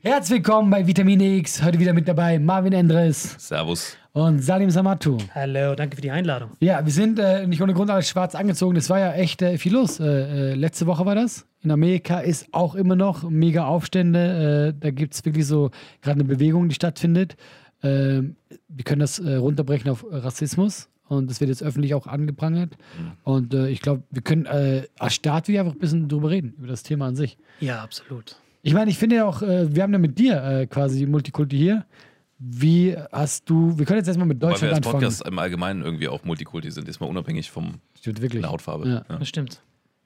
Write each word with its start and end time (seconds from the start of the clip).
Herzlich 0.00 0.38
willkommen 0.38 0.70
bei 0.70 0.86
Vitamin 0.86 1.20
X. 1.20 1.62
Heute 1.62 1.78
wieder 1.78 1.92
mit 1.92 2.08
dabei 2.08 2.38
Marvin 2.38 2.72
Endres 2.72 3.36
Servus. 3.38 3.96
und 4.12 4.42
Salim 4.42 4.70
Samatu. 4.70 5.18
Hallo, 5.34 5.74
danke 5.74 5.96
für 5.96 6.02
die 6.02 6.10
Einladung. 6.10 6.50
Ja, 6.60 6.84
wir 6.84 6.92
sind 6.92 7.18
äh, 7.18 7.46
nicht 7.46 7.60
ohne 7.62 7.74
Grund 7.74 7.90
alles 7.90 8.08
schwarz 8.08 8.34
angezogen. 8.34 8.76
Es 8.76 8.88
war 8.90 8.98
ja 8.98 9.12
echt 9.12 9.42
äh, 9.42 9.58
viel 9.58 9.74
los. 9.74 10.00
Äh, 10.00 10.06
äh, 10.06 10.54
letzte 10.54 10.86
Woche 10.86 11.04
war 11.04 11.14
das. 11.14 11.46
In 11.62 11.70
Amerika 11.70 12.20
ist 12.20 12.46
auch 12.52 12.74
immer 12.74 12.96
noch 12.96 13.28
mega 13.28 13.66
Aufstände. 13.66 14.74
Äh, 14.76 14.80
da 14.80 14.90
gibt 14.90 15.14
es 15.14 15.24
wirklich 15.24 15.46
so 15.46 15.70
gerade 16.00 16.20
eine 16.20 16.24
Bewegung, 16.28 16.68
die 16.68 16.74
stattfindet. 16.74 17.36
Ähm, 17.82 18.36
wir 18.68 18.84
können 18.84 19.00
das 19.00 19.18
äh, 19.18 19.34
runterbrechen 19.34 19.90
auf 19.90 20.04
Rassismus. 20.10 20.88
Und 21.08 21.30
das 21.30 21.40
wird 21.40 21.48
jetzt 21.48 21.62
öffentlich 21.62 21.94
auch 21.94 22.06
angeprangert. 22.06 22.76
Und 23.24 23.54
äh, 23.54 23.68
ich 23.68 23.80
glaube, 23.80 24.02
wir 24.10 24.22
können 24.22 24.46
äh, 24.46 24.82
als 24.98 25.14
Staat 25.14 25.48
wieder 25.48 25.60
einfach 25.60 25.72
ein 25.74 25.78
bisschen 25.78 26.08
drüber 26.08 26.30
reden, 26.30 26.54
über 26.58 26.66
das 26.68 26.82
Thema 26.82 27.06
an 27.06 27.16
sich. 27.16 27.38
Ja, 27.60 27.82
absolut. 27.82 28.36
Ich 28.62 28.74
meine, 28.74 28.90
ich 28.90 28.98
finde 28.98 29.16
ja 29.16 29.24
auch, 29.24 29.40
äh, 29.42 29.74
wir 29.74 29.82
haben 29.82 29.92
ja 29.92 29.98
mit 29.98 30.18
dir 30.18 30.42
äh, 30.42 30.66
quasi 30.66 31.06
Multikulti 31.06 31.56
hier. 31.56 31.86
Wie 32.38 32.96
hast 33.10 33.48
du, 33.50 33.76
wir 33.78 33.84
können 33.86 33.98
jetzt 33.98 34.06
erstmal 34.06 34.26
mit 34.28 34.40
Weil 34.40 34.48
wir 34.48 34.52
Deutschland 34.52 34.74
als 34.74 34.86
anfangen. 34.86 35.02
Podcast 35.02 35.26
im 35.26 35.38
Allgemeinen 35.38 35.82
irgendwie 35.82 36.08
auch 36.08 36.22
Multikulti 36.24 36.70
sind, 36.70 36.88
ist 36.88 37.00
mal 37.00 37.06
unabhängig 37.06 37.50
vom 37.50 37.80
Stimmt 37.98 38.20
wirklich. 38.20 38.42
der 38.42 38.50
Hautfarbe. 38.50 38.88
Ja. 38.88 39.04
Ja. 39.08 39.18
Das 39.18 39.28
stimmt. 39.28 39.60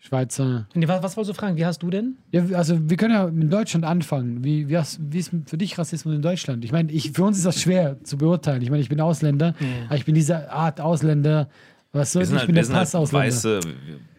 Schweizer. 0.05 0.67
Nee, 0.75 0.89
was, 0.89 1.01
was 1.01 1.17
wolltest 1.17 1.37
du 1.37 1.41
fragen? 1.41 1.57
Wie 1.57 1.65
hast 1.65 1.81
du 1.81 1.89
denn? 1.89 2.17
Ja, 2.33 2.45
also 2.57 2.91
wir 2.91 2.97
können 2.97 3.15
ja 3.15 3.29
mit 3.29 3.53
Deutschland 3.53 3.85
anfangen. 3.85 4.43
Wie, 4.43 4.69
wie, 4.69 4.77
hast, 4.77 4.99
wie 5.01 5.19
ist 5.19 5.31
für 5.47 5.57
dich 5.57 5.79
Rassismus 5.79 6.13
in 6.17 6.23
Deutschland? 6.23 6.65
Ich 6.65 6.73
meine, 6.73 6.91
ich, 6.91 7.13
für 7.13 7.23
uns 7.23 7.37
ist 7.39 7.47
das 7.47 7.61
schwer 7.61 8.03
zu 8.03 8.19
beurteilen. 8.19 8.63
Ich 8.63 8.71
meine, 8.71 8.83
ich 8.83 8.89
bin 8.89 9.01
Ausländer, 9.01 9.55
aber 9.87 9.95
ich 9.97 10.05
bin 10.05 10.17
diese 10.17 10.51
Art 10.51 10.81
Ausländer. 10.81 11.49
Was 11.93 12.11
soll 12.13 12.25
ich? 12.25 12.31
halt, 12.31 12.47
bin 12.47 12.49
wir 12.49 12.55
der 12.55 12.65
sind 12.65 12.75
halt 12.75 12.83
Passausländer. 12.87 13.27
Weiße, 13.29 13.61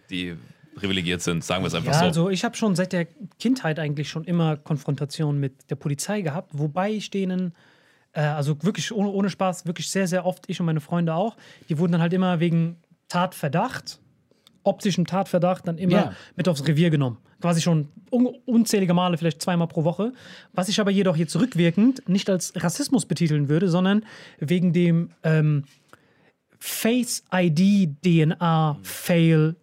die 0.09 0.35
privilegiert 0.75 1.21
sind, 1.21 1.43
sagen 1.43 1.63
wir 1.63 1.67
es 1.67 1.75
einfach 1.75 1.91
Ja, 1.91 1.99
so. 1.99 2.05
also 2.05 2.29
ich 2.29 2.45
habe 2.45 2.55
schon 2.55 2.75
seit 2.75 2.93
der 2.93 3.05
Kindheit 3.37 3.77
eigentlich 3.77 4.07
schon 4.09 4.23
immer 4.23 4.55
Konfrontation 4.55 5.37
mit 5.37 5.69
der 5.69 5.75
Polizei 5.75 6.21
gehabt, 6.21 6.51
wobei 6.53 6.91
ich 6.91 7.09
denen, 7.09 7.53
äh, 8.13 8.21
also 8.21 8.55
wirklich 8.63 8.91
ohne, 8.93 9.09
ohne 9.09 9.29
Spaß, 9.29 9.65
wirklich 9.65 9.89
sehr, 9.89 10.07
sehr 10.07 10.25
oft, 10.25 10.45
ich 10.47 10.61
und 10.61 10.65
meine 10.65 10.79
Freunde 10.79 11.13
auch, 11.13 11.35
die 11.67 11.77
wurden 11.77 11.91
dann 11.91 12.01
halt 12.01 12.13
immer 12.13 12.39
wegen 12.39 12.77
Tatverdacht, 13.09 13.99
optischem 14.63 15.05
Tatverdacht, 15.05 15.67
dann 15.67 15.77
immer 15.77 15.93
Ja. 15.93 16.13
mit 16.35 16.47
aufs 16.47 16.65
Revier 16.67 16.89
genommen. 16.89 17.17
Quasi 17.41 17.61
schon 17.61 17.89
un 18.11 18.27
unzählige 18.45 18.93
Male, 18.93 19.17
vielleicht 19.17 19.41
zweimal 19.41 19.67
pro 19.67 19.83
Woche. 19.83 20.13
Was 20.53 20.69
ich 20.69 20.79
aber 20.79 20.91
jedoch 20.91 21.17
jetzt 21.17 21.35
rückwirkend 21.35 22.07
nicht 22.07 22.29
als 22.29 22.53
Rassismus 22.55 23.05
betiteln 23.05 23.49
würde, 23.49 23.67
sondern 23.69 24.05
wegen 24.39 24.71
dem 24.73 25.09
ähm, 25.23 25.65
Face-ID-DNA-Fail 28.23 29.55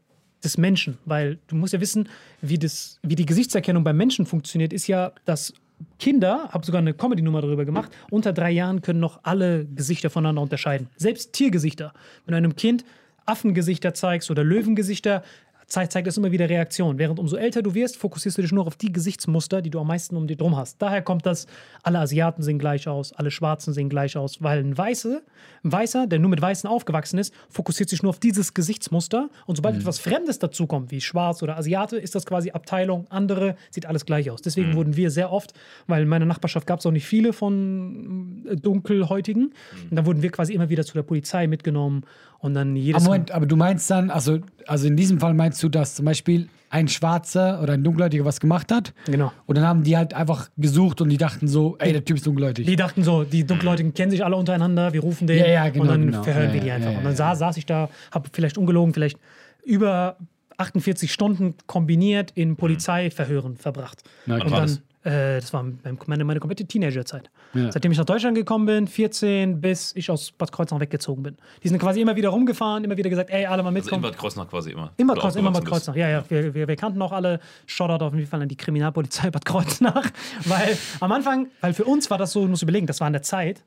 des 0.44 0.58
Menschen. 0.58 0.98
Weil 1.04 1.38
du 1.48 1.56
musst 1.56 1.72
ja 1.72 1.80
wissen, 1.80 2.08
wie, 2.40 2.58
das, 2.58 2.98
wie 3.02 3.14
die 3.14 3.26
Gesichtserkennung 3.26 3.84
beim 3.84 3.96
Menschen 3.96 4.26
funktioniert, 4.26 4.72
ist 4.72 4.86
ja, 4.86 5.12
dass 5.24 5.52
Kinder, 5.98 6.48
habe 6.50 6.64
sogar 6.66 6.80
eine 6.80 6.92
Comedy-Nummer 6.92 7.40
darüber 7.40 7.64
gemacht, 7.64 7.90
unter 8.10 8.32
drei 8.34 8.50
Jahren 8.50 8.82
können 8.82 9.00
noch 9.00 9.20
alle 9.22 9.64
Gesichter 9.66 10.10
voneinander 10.10 10.42
unterscheiden. 10.42 10.88
Selbst 10.96 11.32
Tiergesichter. 11.32 11.94
Wenn 12.26 12.32
du 12.32 12.36
einem 12.36 12.54
Kind 12.56 12.84
Affengesichter 13.30 13.94
zeigst 13.94 14.30
oder 14.30 14.44
Löwengesichter, 14.44 15.22
zeigt, 15.70 15.92
zeigt 15.92 16.08
es 16.08 16.16
immer 16.16 16.32
wieder 16.32 16.48
Reaktion. 16.48 16.98
Während 16.98 17.18
umso 17.18 17.36
älter 17.36 17.62
du 17.62 17.74
wirst, 17.74 17.96
fokussierst 17.96 18.36
du 18.36 18.42
dich 18.42 18.52
nur 18.52 18.66
auf 18.66 18.76
die 18.76 18.92
Gesichtsmuster, 18.92 19.62
die 19.62 19.70
du 19.70 19.80
am 19.80 19.86
meisten 19.86 20.16
um 20.16 20.26
dir 20.26 20.36
drum 20.36 20.56
hast. 20.56 20.82
Daher 20.82 21.00
kommt 21.02 21.24
das, 21.24 21.46
alle 21.82 22.00
Asiaten 22.00 22.42
sehen 22.42 22.58
gleich 22.58 22.88
aus, 22.88 23.12
alle 23.12 23.30
Schwarzen 23.30 23.72
sehen 23.72 23.88
gleich 23.88 24.16
aus, 24.16 24.42
weil 24.42 24.58
ein, 24.58 24.76
Weiße, 24.76 25.22
ein 25.64 25.72
Weißer, 25.72 26.06
der 26.06 26.18
nur 26.18 26.30
mit 26.30 26.42
Weißen 26.42 26.68
aufgewachsen 26.68 27.18
ist, 27.18 27.32
fokussiert 27.48 27.88
sich 27.88 28.02
nur 28.02 28.10
auf 28.10 28.18
dieses 28.18 28.52
Gesichtsmuster 28.52 29.30
und 29.46 29.56
sobald 29.56 29.76
etwas 29.76 29.98
Fremdes 30.00 30.38
dazukommt, 30.38 30.90
wie 30.90 31.00
Schwarz 31.00 31.42
oder 31.42 31.56
Asiate, 31.56 31.96
ist 31.96 32.14
das 32.14 32.26
quasi 32.26 32.50
Abteilung 32.50 33.06
andere, 33.10 33.54
sieht 33.70 33.86
alles 33.86 34.04
gleich 34.04 34.30
aus. 34.30 34.42
Deswegen 34.42 34.74
wurden 34.74 34.96
wir 34.96 35.10
sehr 35.10 35.32
oft, 35.32 35.54
weil 35.86 36.02
in 36.02 36.08
meiner 36.08 36.26
Nachbarschaft 36.26 36.66
gab 36.66 36.80
es 36.80 36.86
auch 36.86 36.90
nicht 36.90 37.06
viele 37.06 37.32
von 37.32 38.44
äh, 38.48 38.56
Dunkelhäutigen, 38.56 39.52
und 39.90 39.96
dann 39.96 40.06
wurden 40.06 40.22
wir 40.22 40.30
quasi 40.30 40.52
immer 40.52 40.68
wieder 40.68 40.84
zu 40.84 40.94
der 40.94 41.02
Polizei 41.02 41.46
mitgenommen 41.46 42.04
und 42.40 42.54
dann 42.54 42.76
jedes 42.76 43.02
Aber 43.02 43.12
Moment, 43.12 43.30
aber 43.32 43.46
du 43.46 43.56
meinst 43.56 43.90
dann, 43.90 44.10
also 44.10 44.38
also 44.66 44.86
in 44.86 44.96
diesem 44.96 45.20
Fall 45.20 45.34
meinst 45.34 45.62
du, 45.62 45.68
dass 45.68 45.94
zum 45.94 46.04
Beispiel 46.06 46.48
ein 46.72 46.86
Schwarzer 46.86 47.60
oder 47.62 47.72
ein 47.72 47.82
Dunkelhäutiger 47.82 48.24
was 48.24 48.38
gemacht 48.38 48.70
hat 48.70 48.92
Genau. 49.06 49.32
und 49.46 49.56
dann 49.56 49.66
haben 49.66 49.82
die 49.82 49.96
halt 49.96 50.14
einfach 50.14 50.50
gesucht 50.56 51.00
und 51.00 51.08
die 51.08 51.16
dachten 51.16 51.48
so, 51.48 51.76
ey, 51.80 51.92
der 51.92 52.04
Typ 52.04 52.16
ist 52.18 52.26
dunkelhäutig. 52.26 52.64
Die 52.66 52.76
dachten 52.76 53.02
so, 53.02 53.24
die 53.24 53.44
Dunkelhäutigen 53.44 53.92
kennen 53.92 54.12
sich 54.12 54.24
alle 54.24 54.36
untereinander, 54.36 54.92
wir 54.92 55.00
rufen 55.00 55.26
den 55.26 55.38
Ja, 55.38 55.46
ja, 55.48 55.68
genau, 55.68 55.82
und 55.82 55.88
dann 55.90 56.06
genau. 56.06 56.22
verhören 56.22 56.48
Ja, 56.48 56.54
wir 56.54 56.60
die 56.60 56.70
einfach. 56.70 56.92
ja, 56.92 56.98
und 56.98 57.04
dann 57.04 57.12
ja. 57.12 57.16
saß, 57.16 57.38
saß 57.40 57.56
ich 57.56 57.66
da, 57.66 57.88
habe 58.12 58.28
vielleicht 58.32 58.56
ungelogen, 58.56 58.94
vielleicht 58.94 59.18
über 59.64 60.16
48 60.58 61.12
Stunden 61.12 61.54
kombiniert 61.66 62.30
in 62.34 62.56
Polizeiverhören 62.56 63.56
verbracht. 63.56 64.02
Na, 64.26 64.36
und 64.36 64.42
krass. 64.46 64.76
dann? 64.76 64.84
Äh, 65.02 65.40
das 65.40 65.52
war 65.52 65.62
meine, 65.62 65.98
meine, 66.06 66.24
meine 66.24 66.40
komplette 66.40 66.66
Teenagerzeit. 66.66 67.30
Ja. 67.54 67.72
Seitdem 67.72 67.92
ich 67.92 67.98
nach 67.98 68.04
Deutschland 68.04 68.36
gekommen 68.36 68.66
bin, 68.66 68.86
14, 68.86 69.60
bis 69.60 69.94
ich 69.96 70.10
aus 70.10 70.32
Bad 70.32 70.52
Kreuznach 70.52 70.80
weggezogen 70.80 71.22
bin. 71.22 71.36
Die 71.62 71.68
sind 71.68 71.78
quasi 71.78 72.00
immer 72.00 72.16
wieder 72.16 72.28
rumgefahren, 72.28 72.84
immer 72.84 72.96
wieder 72.96 73.08
gesagt, 73.08 73.30
ey, 73.30 73.46
alle 73.46 73.62
mal 73.62 73.68
Also 73.68 73.78
in 73.78 73.82
mitkommen. 73.84 74.02
Bad 74.02 74.18
Kreuznach 74.18 74.48
quasi 74.48 74.72
immer. 74.72 74.92
Immer, 74.98 75.14
Oder 75.14 75.22
Kreuz, 75.22 75.36
immer 75.36 75.50
Bad 75.52 75.64
Kreuznach. 75.64 75.96
Ja, 75.96 76.08
ja. 76.08 76.24
Wir, 76.28 76.54
wir, 76.54 76.68
wir 76.68 76.76
kannten 76.76 77.00
auch 77.00 77.12
alle 77.12 77.40
Shoutout 77.66 78.04
auf 78.04 78.14
jeden 78.14 78.26
Fall 78.26 78.42
an 78.42 78.48
die 78.48 78.56
Kriminalpolizei 78.56 79.30
Bad 79.30 79.44
Kreuznach. 79.44 80.10
Weil 80.44 80.76
am 81.00 81.12
Anfang, 81.12 81.48
weil 81.60 81.72
für 81.72 81.84
uns 81.84 82.10
war 82.10 82.18
das 82.18 82.32
so, 82.32 82.42
du 82.42 82.48
musst 82.48 82.62
überlegen, 82.62 82.86
das 82.86 83.00
war 83.00 83.06
in 83.06 83.12
der 83.12 83.22
Zeit. 83.22 83.64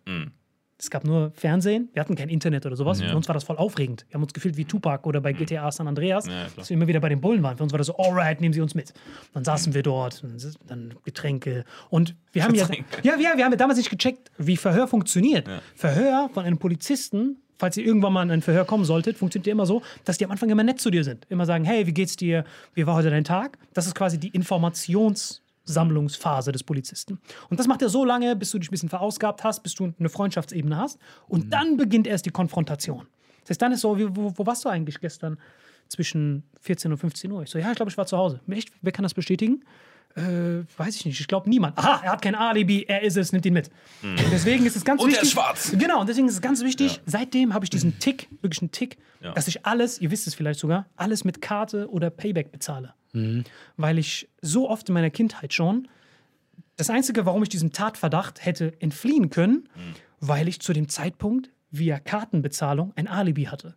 Es 0.84 0.90
gab 0.90 1.06
nur 1.06 1.32
Fernsehen, 1.32 1.88
wir 1.94 2.02
hatten 2.02 2.16
kein 2.16 2.28
Internet 2.28 2.66
oder 2.66 2.76
sowas. 2.76 3.00
Ja. 3.00 3.08
Für 3.08 3.16
uns 3.16 3.30
war 3.30 3.34
das 3.34 3.46
voll 3.46 3.56
aufregend. 3.56 4.06
Wir 4.10 4.16
haben 4.16 4.24
uns 4.24 4.34
gefühlt 4.34 4.58
wie 4.58 4.66
Tupac 4.66 5.08
oder 5.08 5.22
bei 5.22 5.32
GTA 5.32 5.72
San 5.72 5.88
Andreas, 5.88 6.28
Ja, 6.28 6.48
dass 6.58 6.70
wir 6.70 6.76
immer 6.76 6.88
wieder 6.88 7.00
bei 7.00 7.08
den 7.08 7.22
Bullen 7.22 7.42
waren. 7.42 7.56
Für 7.56 7.64
uns 7.64 7.72
war 7.72 7.78
das 7.78 7.88
so, 7.88 7.96
alright, 7.96 8.42
nehmen 8.42 8.54
Sie 8.54 8.60
uns 8.60 8.76
mit. 8.76 8.94
Dann 9.34 9.46
saßen 9.46 9.74
wir 9.74 9.82
dort, 9.82 10.22
dann 10.68 10.94
Getränke. 11.06 11.64
Und 11.90 12.16
wir 12.34 12.44
haben 12.44 12.54
ja, 12.54 12.66
Getränke. 12.66 12.98
ja, 13.02 13.14
wir, 13.14 13.38
wir 13.38 13.46
haben 13.46 13.52
ja 13.52 13.58
damals 13.58 13.78
nicht 13.78 13.92
gecheckt, 13.92 14.30
wie 14.38 14.58
Verhör 14.58 14.88
funktioniert. 14.90 15.48
Verhör 15.74 16.30
von 16.34 16.44
einem 16.44 16.58
Polizisten, 16.58 17.38
falls 17.58 17.78
ihr 17.78 17.86
irgendwann 17.86 18.12
mal 18.12 18.24
in 18.24 18.32
ein 18.32 18.42
Verhör 18.42 18.66
kommen 18.66 18.84
solltet, 18.84 19.18
funktioniert 19.18 19.48
ja 19.48 19.54
immer 19.54 19.66
so, 19.66 19.84
dass 20.04 20.18
die 20.18 20.26
am 20.26 20.32
Anfang 20.32 20.50
immer 20.50 20.64
nett 20.64 20.82
zu 20.82 20.90
dir 20.92 21.06
sind. 21.06 21.26
Immer 21.30 21.46
sagen, 21.46 21.64
hey, 21.64 21.88
wie 21.88 21.94
geht's 21.94 22.18
dir? 22.18 22.44
Wie 22.74 22.86
war 22.86 22.96
heute 22.96 23.10
dein 23.10 23.24
Tag? 23.24 23.58
Das 23.74 23.88
ist 23.88 23.96
quasi 23.96 24.20
die 24.20 24.36
Informationssammlungsphase 25.64 26.52
des 26.52 26.64
Polizisten. 26.64 27.20
Und 27.50 27.60
das 27.60 27.68
macht 27.68 27.82
er 27.82 27.90
so 27.90 28.06
lange, 28.06 28.36
bis 28.36 28.52
du 28.52 28.60
dich 28.60 28.70
ein 28.70 28.72
bisschen 28.72 28.90
verausgabt 28.90 29.44
hast, 29.44 29.64
bis 29.64 29.74
du 29.76 29.94
eine 29.98 30.10
Freundschaftsebene 30.10 30.78
hast. 30.78 31.00
Und 31.28 31.52
dann 31.54 31.78
beginnt 31.78 32.08
erst 32.08 32.26
die 32.26 32.32
Konfrontation. 32.32 33.08
Das 33.42 33.52
heißt, 33.52 33.62
dann 33.62 33.72
ist 33.72 33.82
so, 33.82 33.98
wie, 33.98 34.16
wo, 34.16 34.34
wo 34.36 34.46
warst 34.46 34.66
du 34.66 34.70
eigentlich 34.70 35.00
gestern 35.00 35.38
zwischen 35.88 36.44
14 36.62 36.92
und 36.92 36.98
15 36.98 37.32
Uhr? 37.32 37.44
Ich 37.44 37.50
so, 37.50 37.60
ja, 37.60 37.70
ich 37.70 37.76
glaube, 37.76 37.92
ich 37.92 37.98
war 37.98 38.06
zu 38.06 38.18
Hause. 38.18 38.40
Echt? 38.50 38.72
Wer 38.82 38.92
kann 38.92 39.04
das 39.04 39.14
bestätigen? 39.14 39.64
Äh, 40.16 40.64
weiß 40.78 40.96
ich 40.98 41.06
nicht. 41.06 41.20
Ich 41.20 41.28
glaube 41.28 41.50
niemand. 41.50 41.78
Aha, 41.78 42.02
er 42.04 42.12
hat 42.12 42.22
kein 42.22 42.36
Alibi, 42.36 42.84
er 42.88 43.02
ist 43.02 43.18
es, 43.18 43.32
nimmt 43.32 43.46
ihn 43.48 43.54
mit. 43.54 43.72
Und 44.04 44.20
deswegen 44.32 44.66
ist 44.66 44.76
es 44.76 44.86
ganz 44.86 45.02
Und 45.02 45.08
er 45.10 45.14
wichtig. 45.14 45.24
ist 45.30 45.32
schwarz. 45.34 45.72
Genau, 45.78 46.02
und 46.02 46.08
deswegen 46.08 46.28
ist 46.28 46.36
es 46.36 46.42
ganz 46.42 46.62
wichtig. 46.64 47.02
Seitdem 47.08 47.54
habe 47.54 47.66
ich 47.66 47.70
diesen 47.72 47.98
Tick, 48.00 48.28
wirklich 48.42 48.62
einen 48.62 48.72
Tick, 48.72 48.98
Ja. 49.22 49.32
dass 49.34 49.48
ich 49.48 49.66
alles, 49.66 50.00
ihr 50.00 50.12
wisst 50.12 50.28
es 50.28 50.36
vielleicht 50.36 50.60
sogar, 50.60 50.86
alles 50.96 51.24
mit 51.24 51.42
Karte 51.42 51.90
oder 51.90 52.10
Payback 52.12 52.52
bezahle. 52.52 52.94
Weil 53.78 53.98
ich 54.00 54.28
so 54.42 54.70
oft 54.70 54.88
in 54.90 54.94
meiner 54.94 55.10
Kindheit 55.12 55.54
schon 55.54 55.88
das 56.78 56.90
Einzige, 56.90 57.26
warum 57.28 57.44
ich 57.44 57.50
diesem 57.50 57.72
Tatverdacht 57.72 58.44
hätte 58.46 58.74
entfliehen 58.82 59.30
können, 59.30 59.70
weil 60.20 60.48
ich 60.48 60.60
zu 60.62 60.74
dem 60.74 60.90
Zeitpunkt 60.90 61.50
via 61.72 62.00
Kartenbezahlung 62.00 62.94
ein 62.96 63.08
Alibi 63.08 63.44
hatte. 63.46 63.76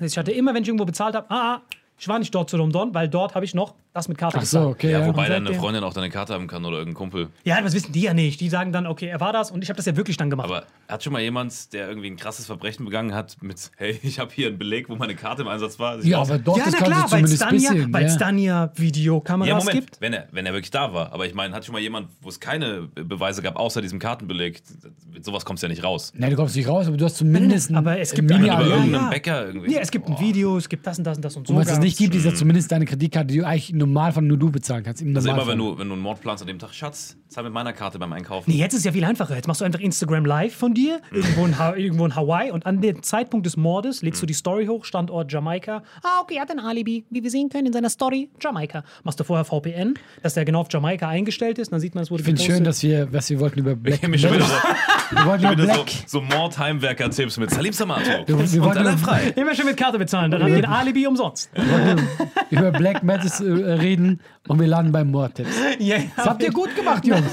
Ich 0.00 0.18
hatte 0.18 0.30
immer, 0.32 0.54
wenn 0.54 0.62
ich 0.62 0.68
irgendwo 0.68 0.84
bezahlt 0.84 1.14
habe, 1.14 1.30
ah, 1.30 1.54
ah, 1.56 1.62
ich 1.98 2.08
war 2.08 2.18
nicht 2.18 2.34
dort 2.34 2.50
zu 2.50 2.58
Don, 2.58 2.94
weil 2.94 3.08
dort 3.08 3.34
habe 3.34 3.44
ich 3.44 3.54
noch 3.54 3.74
das 3.94 4.08
mit 4.08 4.18
Karte 4.18 4.36
Ach 4.38 4.44
so, 4.44 4.60
okay. 4.68 4.90
Ja, 4.90 5.00
Ja, 5.00 5.06
wobei 5.06 5.28
deine 5.28 5.54
Freundin 5.54 5.82
auch 5.82 5.94
deine 5.94 6.10
Karte 6.10 6.34
haben 6.34 6.46
kann 6.46 6.64
oder 6.66 6.76
irgendein 6.76 6.98
Kumpel. 6.98 7.28
Ja, 7.44 7.60
das 7.62 7.72
wissen 7.72 7.92
die 7.92 8.02
ja 8.02 8.12
nicht. 8.12 8.38
Die 8.40 8.50
sagen 8.50 8.70
dann, 8.70 8.86
okay, 8.86 9.06
er 9.06 9.20
war 9.20 9.32
das 9.32 9.50
und 9.50 9.62
ich 9.62 9.70
habe 9.70 9.78
das 9.78 9.86
ja 9.86 9.96
wirklich 9.96 10.18
dann 10.18 10.28
gemacht. 10.28 10.46
Aber 10.48 10.64
hat 10.86 11.02
schon 11.02 11.14
mal 11.14 11.22
jemand, 11.22 11.72
der 11.72 11.88
irgendwie 11.88 12.10
ein 12.10 12.16
krasses 12.16 12.44
Verbrechen 12.44 12.84
begangen 12.84 13.14
hat, 13.14 13.38
mit, 13.40 13.70
hey, 13.76 13.98
ich 14.02 14.18
habe 14.18 14.30
hier 14.34 14.48
einen 14.48 14.58
Beleg, 14.58 14.90
wo 14.90 14.96
meine 14.96 15.14
Karte 15.14 15.42
im 15.42 15.48
Einsatz 15.48 15.78
war? 15.78 16.04
Ja, 16.04 16.20
aber 16.20 16.38
doch, 16.38 16.58
ja, 16.58 16.64
das 16.64 16.74
na 16.74 16.78
kannst 16.80 16.92
klar, 16.92 17.06
du 17.06 17.12
weil 17.12 17.24
es 17.24 17.38
zumindest 17.38 17.42
ein 17.42 17.48
dann, 17.48 17.58
ja, 17.58 17.72
bisschen. 17.72 17.92
weil's 17.94 18.12
ja. 18.12 18.18
dann 18.18 18.38
ja 18.38 18.70
Videokameras 18.74 19.48
Ja, 19.48 19.56
Moment, 19.56 19.72
gibt. 19.86 20.00
wenn 20.02 20.12
er, 20.12 20.28
wenn 20.30 20.44
er 20.44 20.52
wirklich 20.52 20.70
da 20.70 20.92
war. 20.92 21.12
Aber 21.14 21.24
ich 21.24 21.32
meine, 21.32 21.54
hat 21.54 21.64
schon 21.64 21.72
mal 21.72 21.80
jemand, 21.80 22.08
wo 22.20 22.28
es 22.28 22.38
keine 22.38 22.82
Beweise 22.94 23.40
gab, 23.40 23.56
außer 23.56 23.80
diesem 23.80 23.98
Kartenbeleg, 23.98 24.62
mit 25.10 25.24
sowas 25.24 25.46
kommst 25.46 25.62
du 25.62 25.68
ja 25.68 25.70
nicht 25.70 25.82
raus. 25.82 26.12
Nein, 26.14 26.30
du 26.30 26.36
kommst 26.36 26.54
nicht 26.54 26.68
raus, 26.68 26.86
aber 26.86 26.98
du 26.98 27.04
hast 27.06 27.16
zumindest 27.16 27.70
ein 27.70 27.76
Aber 27.76 27.98
es 27.98 28.12
gibt 28.12 28.28
Mini 28.28 28.48
Ja, 28.48 28.60
Über 28.60 28.68
ja, 28.68 28.76
irgendeinen 28.76 29.04
ja. 29.04 29.08
Bäcker 29.10 29.46
irgendwie. 29.46 29.72
Ja, 29.72 29.80
es 29.80 29.90
gibt 29.90 30.06
ein 30.06 30.20
Video, 30.20 30.58
es 30.58 30.68
gibt 30.68 30.86
das 30.86 30.98
und 30.98 31.04
das 31.04 31.16
und 31.16 31.24
das 31.24 31.34
und 31.36 31.46
so. 31.46 31.54
Und 31.54 31.85
nicht 31.86 31.98
gibt, 31.98 32.14
ist 32.14 32.24
ja 32.24 32.34
zumindest 32.34 32.70
deine 32.72 32.84
Kreditkarte, 32.84 33.28
die 33.28 33.38
du 33.38 33.46
eigentlich 33.46 33.70
im 33.70 33.78
Normalfall 33.78 34.22
nur 34.22 34.36
du 34.36 34.50
bezahlen 34.50 34.82
kannst. 34.84 35.02
Im 35.02 35.14
Also 35.16 35.30
immer, 35.30 35.46
wenn 35.46 35.58
du, 35.58 35.78
wenn 35.78 35.88
du 35.88 35.94
einen 35.94 36.02
Mord 36.02 36.20
planst 36.20 36.42
an 36.42 36.48
dem 36.48 36.58
Tag, 36.58 36.74
Schatz, 36.74 37.16
zahl 37.28 37.44
mit 37.44 37.52
meiner 37.52 37.72
Karte 37.72 37.98
beim 37.98 38.12
Einkaufen. 38.12 38.50
Nee, 38.50 38.58
jetzt 38.58 38.72
ist 38.74 38.80
es 38.80 38.84
ja 38.84 38.92
viel 38.92 39.04
einfacher. 39.04 39.34
Jetzt 39.34 39.46
machst 39.48 39.60
du 39.60 39.64
einfach 39.64 39.80
Instagram 39.80 40.24
Live 40.24 40.54
von 40.54 40.74
dir, 40.74 41.00
irgendwo 41.12 41.46
in, 41.46 41.58
ha 41.58 41.74
irgendwo 41.74 42.04
in 42.06 42.14
Hawaii 42.14 42.50
und 42.50 42.66
an 42.66 42.80
dem 42.80 43.02
Zeitpunkt 43.02 43.46
des 43.46 43.56
Mordes 43.56 44.02
legst 44.02 44.20
du 44.22 44.26
die 44.26 44.34
Story 44.34 44.66
hoch, 44.66 44.84
Standort 44.84 45.32
Jamaika. 45.32 45.82
Ah, 46.02 46.20
okay, 46.22 46.34
er 46.36 46.42
hat 46.42 46.50
ein 46.50 46.60
Alibi, 46.60 47.04
wie 47.10 47.22
wir 47.22 47.30
sehen 47.30 47.48
können 47.48 47.66
in 47.66 47.72
seiner 47.72 47.90
Story, 47.90 48.30
Jamaika. 48.40 48.84
Machst 49.04 49.18
du 49.20 49.24
vorher 49.24 49.44
VPN, 49.44 49.94
dass 50.22 50.34
der 50.34 50.44
genau 50.44 50.60
auf 50.60 50.68
Jamaika 50.70 51.08
eingestellt 51.08 51.58
ist, 51.58 51.72
dann 51.72 51.80
sieht 51.80 51.94
man, 51.94 52.02
es 52.02 52.10
wurde 52.10 52.20
Ich 52.22 52.26
finde 52.26 52.40
es 52.40 52.46
schön, 52.46 52.64
dass 52.64 52.82
wir, 52.82 53.12
was 53.12 53.30
wir 53.30 53.40
wollten 53.40 53.60
über 53.60 53.74
Black. 53.76 54.02
Ich 54.02 54.22
wir 54.22 55.24
wollten 55.24 55.44
über 55.44 55.52
wieder 55.52 55.66
so, 55.66 55.72
Black. 55.82 55.92
so 56.06 56.20
Mordheimwerker-Tipps 56.20 57.36
mit 57.38 57.50
Salim 57.50 57.72
Samato. 57.72 58.02
wir 58.26 58.36
Und 58.36 58.60
wollten- 58.62 58.98
frei. 58.98 59.28
Immer 59.36 59.54
schön 59.54 59.66
mit 59.66 59.76
Karte 59.76 59.98
bezahlen, 59.98 60.30
dann 60.30 60.42
hat 60.42 60.48
ihr 60.50 60.56
ein 60.56 60.64
Alibi 60.64 61.06
umsonst. 61.06 61.50
über 62.50 62.72
Black 62.72 63.02
Matters 63.02 63.40
äh, 63.40 63.44
reden 63.44 64.20
und 64.48 64.60
wir 64.60 64.66
landen 64.66 64.92
beim 64.92 65.10
Mordtipps. 65.10 65.50
Ja, 65.78 65.98
Das 66.16 66.26
habt 66.26 66.42
ihr 66.42 66.52
gut 66.52 66.74
gemacht, 66.76 67.06
Jungs. 67.06 67.30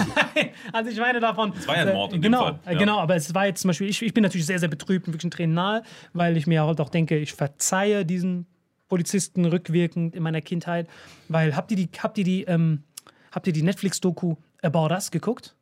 Also 0.71 0.89
ich 0.89 0.99
meine 0.99 1.19
davon. 1.19 1.53
war 1.65 1.75
ja 1.75 1.83
ein 1.83 1.93
Mord 1.93 2.13
in 2.13 2.21
dem 2.21 2.31
genau, 2.31 2.43
Fall, 2.43 2.59
äh, 2.65 2.73
ja. 2.73 2.79
genau, 2.79 2.99
aber 2.99 3.15
es 3.15 3.33
war 3.33 3.45
jetzt 3.45 3.61
zum 3.61 3.69
Beispiel, 3.69 3.89
ich, 3.89 4.01
ich 4.01 4.13
bin 4.13 4.23
natürlich 4.23 4.45
sehr, 4.45 4.59
sehr 4.59 4.69
betrübt 4.69 5.07
und 5.07 5.13
wirklich 5.13 5.27
ein 5.27 5.31
Tränen 5.31 5.55
nahe, 5.55 5.83
weil 6.13 6.37
ich 6.37 6.47
mir 6.47 6.63
halt 6.63 6.81
auch 6.81 6.89
denke, 6.89 7.17
ich 7.17 7.33
verzeihe 7.33 8.05
diesen 8.05 8.47
Polizisten 8.89 9.45
rückwirkend 9.45 10.15
in 10.15 10.23
meiner 10.23 10.41
Kindheit, 10.41 10.87
weil 11.27 11.55
habt 11.55 11.71
ihr 11.71 11.77
die, 11.77 11.89
habt 11.97 12.17
ihr 12.17 12.23
die, 12.23 12.43
ähm, 12.43 12.83
habt 13.31 13.47
ihr 13.47 13.53
die 13.53 13.63
Netflix-Doku 13.63 14.35
About 14.61 14.93
Us 14.93 15.11
geguckt? 15.11 15.55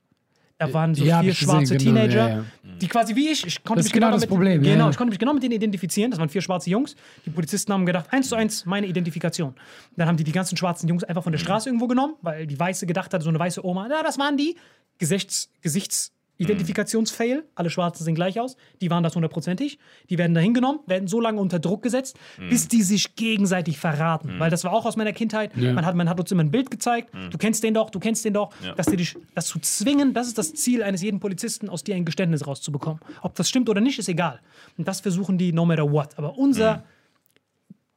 Da 0.61 0.71
waren 0.73 0.93
so 0.93 1.03
hab 1.11 1.23
vier 1.23 1.31
ich 1.31 1.39
gesehen, 1.39 1.65
schwarze 1.65 1.77
genau, 1.77 1.95
Teenager, 1.95 2.29
ja, 2.29 2.35
ja. 2.35 2.43
die 2.79 2.87
quasi 2.87 3.15
wie 3.15 3.29
ich, 3.29 3.47
ich 3.47 3.63
konnte 3.63 3.79
Das 3.79 3.85
mich 3.85 3.93
genau 3.93 4.11
das 4.11 4.21
damit, 4.21 4.29
Problem, 4.29 4.63
ja, 4.63 4.73
Genau, 4.73 4.85
ja. 4.85 4.91
ich 4.91 4.97
konnte 4.97 5.09
mich 5.09 5.17
genau 5.17 5.33
mit 5.33 5.41
denen 5.41 5.53
identifizieren. 5.53 6.11
Das 6.11 6.19
waren 6.19 6.29
vier 6.29 6.41
schwarze 6.41 6.69
Jungs. 6.69 6.95
Die 7.25 7.31
Polizisten 7.31 7.73
haben 7.73 7.83
gedacht, 7.87 8.05
eins 8.11 8.29
zu 8.29 8.35
eins 8.35 8.63
meine 8.67 8.85
Identifikation. 8.85 9.55
Dann 9.97 10.07
haben 10.07 10.17
die 10.17 10.23
die 10.23 10.31
ganzen 10.31 10.57
schwarzen 10.57 10.87
Jungs 10.87 11.03
einfach 11.03 11.23
von 11.23 11.31
der 11.31 11.39
Straße 11.39 11.67
irgendwo 11.67 11.87
genommen, 11.87 12.13
weil 12.21 12.45
die 12.45 12.59
Weiße 12.59 12.85
gedacht 12.85 13.11
hat, 13.11 13.23
so 13.23 13.29
eine 13.29 13.39
weiße 13.39 13.65
Oma, 13.65 13.89
ja, 13.89 14.03
das 14.03 14.19
waren 14.19 14.37
die. 14.37 14.55
Gesichts, 14.99 15.49
Gesichts 15.61 16.11
Identifikationsfail, 16.41 17.43
alle 17.55 17.69
Schwarzen 17.69 18.03
sehen 18.03 18.15
gleich 18.15 18.39
aus, 18.39 18.57
die 18.81 18.89
waren 18.89 19.03
das 19.03 19.15
hundertprozentig, 19.15 19.79
die 20.09 20.17
werden 20.17 20.33
da 20.33 20.41
hingenommen, 20.41 20.79
werden 20.87 21.07
so 21.07 21.21
lange 21.21 21.39
unter 21.39 21.59
Druck 21.59 21.83
gesetzt, 21.83 22.17
bis 22.49 22.67
die 22.67 22.81
sich 22.83 23.15
gegenseitig 23.15 23.77
verraten. 23.77 24.39
Weil 24.39 24.49
das 24.49 24.63
war 24.63 24.73
auch 24.73 24.85
aus 24.85 24.97
meiner 24.97 25.13
Kindheit, 25.13 25.55
man, 25.55 25.85
hat, 25.85 25.95
man 25.95 26.09
hat 26.09 26.19
uns 26.19 26.31
immer 26.31 26.43
ein 26.43 26.51
Bild 26.51 26.71
gezeigt, 26.71 27.13
du 27.29 27.37
kennst 27.37 27.63
den 27.63 27.73
doch, 27.73 27.89
du 27.89 27.99
kennst 27.99 28.25
den 28.25 28.33
doch, 28.33 28.51
dass 28.75 28.87
die 28.87 28.97
dich, 28.97 29.15
das 29.35 29.47
zu 29.47 29.59
zwingen, 29.59 30.13
das 30.13 30.27
ist 30.27 30.37
das 30.37 30.53
Ziel 30.53 30.83
eines 30.83 31.01
jeden 31.01 31.19
Polizisten, 31.19 31.69
aus 31.69 31.83
dir 31.83 31.95
ein 31.95 32.05
Geständnis 32.05 32.47
rauszubekommen. 32.47 32.99
Ob 33.21 33.35
das 33.35 33.47
stimmt 33.47 33.69
oder 33.69 33.81
nicht, 33.81 33.99
ist 33.99 34.09
egal. 34.09 34.39
Und 34.77 34.87
das 34.87 34.99
versuchen 35.01 35.37
die 35.37 35.53
no 35.53 35.65
matter 35.65 35.91
what. 35.91 36.17
Aber 36.17 36.37
unser 36.37 36.83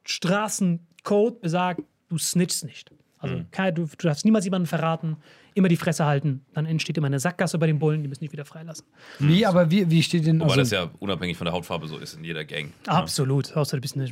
Straßencode 0.03 1.41
besagt, 1.41 1.81
du 2.09 2.17
snitchst 2.17 2.65
nicht. 2.65 2.91
Also 3.17 3.43
kein, 3.51 3.73
du, 3.73 3.85
du 3.85 4.07
darfst 4.07 4.23
niemals 4.23 4.45
jemanden 4.45 4.67
verraten, 4.67 5.17
immer 5.55 5.69
die 5.69 5.77
Fresse 5.77 6.05
halten. 6.05 6.45
Dann 6.53 6.65
entsteht 6.67 6.97
immer 6.97 7.07
eine 7.07 7.19
Sackgasse 7.19 7.57
bei 7.57 7.65
den 7.65 7.79
Bullen, 7.79 8.03
die 8.03 8.07
müssen 8.07 8.23
dich 8.23 8.31
wieder 8.31 8.45
freilassen. 8.45 8.85
Wie, 9.19 9.45
aber 9.45 9.71
wie, 9.71 9.89
wie 9.89 10.03
steht 10.03 10.27
denn. 10.27 10.39
Wobei 10.39 10.51
Also, 10.51 10.59
das 10.59 10.71
ja 10.71 10.91
unabhängig 10.99 11.37
von 11.37 11.45
der 11.45 11.53
Hautfarbe 11.53 11.87
so 11.87 11.97
ist 11.97 12.13
in 12.15 12.23
jeder 12.23 12.45
Gang. 12.45 12.71
Absolut. 12.85 13.55
Außer 13.55 13.77
du 13.77 13.81
bist 13.81 13.95
eine. 13.95 14.09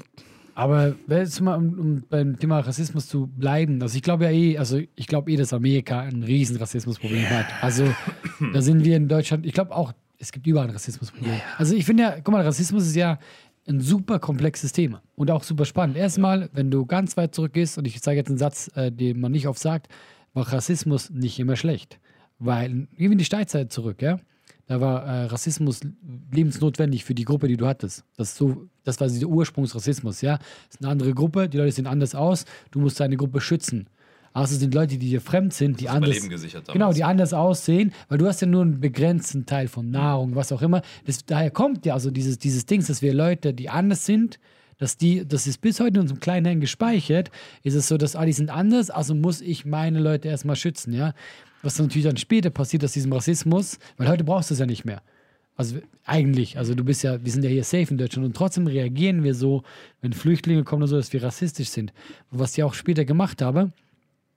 aber 0.56 0.96
jetzt 1.08 1.42
mal, 1.42 1.56
um, 1.56 1.80
um 1.80 2.04
beim 2.10 2.40
Thema 2.40 2.60
Rassismus 2.62 3.08
zu 3.08 3.28
bleiben. 3.28 3.82
Also, 3.82 3.96
ich 3.98 4.02
glaube 4.04 4.24
ja 4.26 4.32
eh, 4.32 4.58
also, 4.58 4.80
ich 4.96 5.08
glaube 5.08 5.32
eh, 5.32 5.36
dass 5.36 5.54
Amerika 5.54 6.00
ein 6.00 6.24
riesen 6.24 6.58
Rassismusproblem 6.58 7.30
hat. 7.30 7.46
Also, 7.62 7.86
da 8.54 8.62
sind 8.62 8.84
wir 8.84 8.96
in 8.98 9.08
Deutschland, 9.08 9.46
ich 9.46 9.54
glaube 9.54 9.76
auch, 9.76 9.94
es 10.20 10.32
gibt 10.32 10.48
überall 10.48 10.68
ein 10.68 10.74
Rassismusproblem. 10.74 11.42
Also, 11.58 11.76
ich 11.76 11.86
finde 11.86 12.04
ja, 12.04 12.16
guck 12.24 12.32
mal, 12.32 12.44
Rassismus 12.44 12.86
ist 12.88 12.96
ja 12.96 13.20
ein 13.68 13.80
super 13.82 14.20
komplexes 14.20 14.72
Thema 14.74 15.02
und 15.16 15.32
auch 15.32 15.44
super 15.44 15.66
spannend. 15.66 15.98
Erstmal, 15.98 16.50
wenn 16.54 16.70
du 16.70 16.86
ganz 16.86 17.16
weit 17.18 17.34
zurückgehst, 17.36 17.78
und 17.78 17.86
ich 17.88 18.02
zeige 18.02 18.20
jetzt 18.20 18.30
einen 18.30 18.38
Satz, 18.38 18.70
äh, 18.76 18.92
den 18.92 19.20
man 19.20 19.32
nicht 19.32 19.48
oft 19.48 19.60
sagt, 19.60 19.88
war 20.34 20.52
Rassismus 20.52 21.10
nicht 21.10 21.40
immer 21.40 21.56
schlecht. 21.56 22.00
Weil, 22.40 22.70
gehen 22.70 22.90
wir 22.98 23.12
in 23.12 23.18
die 23.18 23.26
Steinzeit 23.26 23.72
zurück, 23.72 24.02
ja? 24.02 24.20
Da 24.66 24.80
war 24.80 25.06
äh, 25.06 25.26
Rassismus 25.26 25.82
lebensnotwendig 26.32 27.04
für 27.04 27.14
die 27.14 27.26
Gruppe, 27.26 27.48
die 27.48 27.58
du 27.58 27.68
hattest. 27.68 28.06
Das, 28.16 28.36
so, 28.36 28.70
das 28.84 29.00
war 29.00 29.08
dieser 29.08 29.28
Ursprungsrassismus, 29.28 30.22
ja? 30.22 30.38
Das 30.38 30.76
ist 30.76 30.82
eine 30.82 30.92
andere 30.92 31.14
Gruppe, 31.14 31.50
die 31.50 31.58
Leute 31.58 31.72
sehen 31.72 31.88
anders 31.88 32.16
aus, 32.16 32.46
du 32.72 32.80
musst 32.80 33.00
deine 33.00 33.18
Gruppe 33.18 33.42
schützen. 33.42 33.88
Also 34.34 34.56
es 34.56 34.62
sind 34.62 34.74
Leute, 34.74 34.98
die 34.98 35.10
dir 35.10 35.22
fremd 35.22 35.54
sind, 35.54 35.80
die 35.80 35.90
anders, 35.90 36.28
gesichert 36.28 36.68
damals. 36.68 36.74
genau, 36.74 36.92
die 36.92 37.04
anders 37.04 37.34
aussehen, 37.34 37.94
weil 38.10 38.18
du 38.18 38.26
hast 38.26 38.42
ja 38.42 38.48
nur 38.48 38.64
einen 38.64 38.80
begrenzten 38.80 39.46
Teil 39.46 39.68
von 39.68 39.92
Nahrung, 39.92 40.36
was 40.36 40.52
auch 40.52 40.64
immer. 40.64 40.82
Das, 41.06 41.24
daher 41.24 41.52
kommt 41.52 41.86
ja 41.86 41.94
also 41.94 42.10
dieses, 42.10 42.40
dieses 42.40 42.66
Ding, 42.66 42.84
dass 42.84 43.04
wir 43.04 43.14
Leute, 43.14 43.54
die 43.54 43.70
anders 43.70 44.06
sind, 44.06 44.40
dass 44.78 44.98
die, 44.98 45.28
das 45.28 45.48
ist 45.48 45.62
bis 45.62 45.80
heute 45.80 45.96
in 45.96 46.02
unserem 46.02 46.20
kleinen 46.20 46.46
Hirn 46.46 46.62
gespeichert, 46.62 47.32
ist 47.64 47.76
es 47.76 47.88
so, 47.88 47.98
dass 47.98 48.16
ah, 48.16 48.26
die 48.26 48.34
sind 48.34 48.50
anders, 48.50 48.90
also 48.90 49.16
muss 49.16 49.42
ich 49.42 49.66
meine 49.66 50.00
Leute 50.00 50.28
erstmal 50.28 50.56
schützen, 50.56 50.94
ja. 50.94 51.14
Was 51.62 51.76
dann 51.76 51.86
natürlich 51.86 52.06
dann 52.06 52.18
später 52.18 52.50
passiert 52.50 52.84
aus 52.84 52.92
diesem 52.92 53.14
Rassismus, 53.14 53.80
weil 53.98 54.10
heute 54.10 54.26
brauchst 54.26 54.50
du 54.50 54.54
es 54.54 54.60
ja 54.60 54.66
nicht 54.66 54.84
mehr. 54.84 55.02
Also 55.56 55.78
eigentlich, 56.04 56.58
also 56.58 56.74
du 56.74 56.84
bist 56.84 57.04
ja, 57.04 57.24
wir 57.24 57.32
sind 57.32 57.44
ja 57.44 57.50
hier 57.50 57.64
safe 57.64 57.92
in 57.92 57.98
Deutschland 57.98 58.26
und 58.26 58.36
trotzdem 58.36 58.68
reagieren 58.68 59.24
wir 59.24 59.36
so, 59.36 59.64
wenn 60.02 60.12
Flüchtlinge 60.12 60.64
kommen 60.64 60.82
oder 60.82 60.90
so, 60.90 60.98
dass 60.98 61.14
wir 61.14 61.24
rassistisch 61.24 61.70
sind. 61.70 61.94
Was 62.32 62.54
die 62.54 62.64
auch 62.64 62.74
später 62.74 63.06
gemacht 63.06 63.42
haben, 63.42 63.72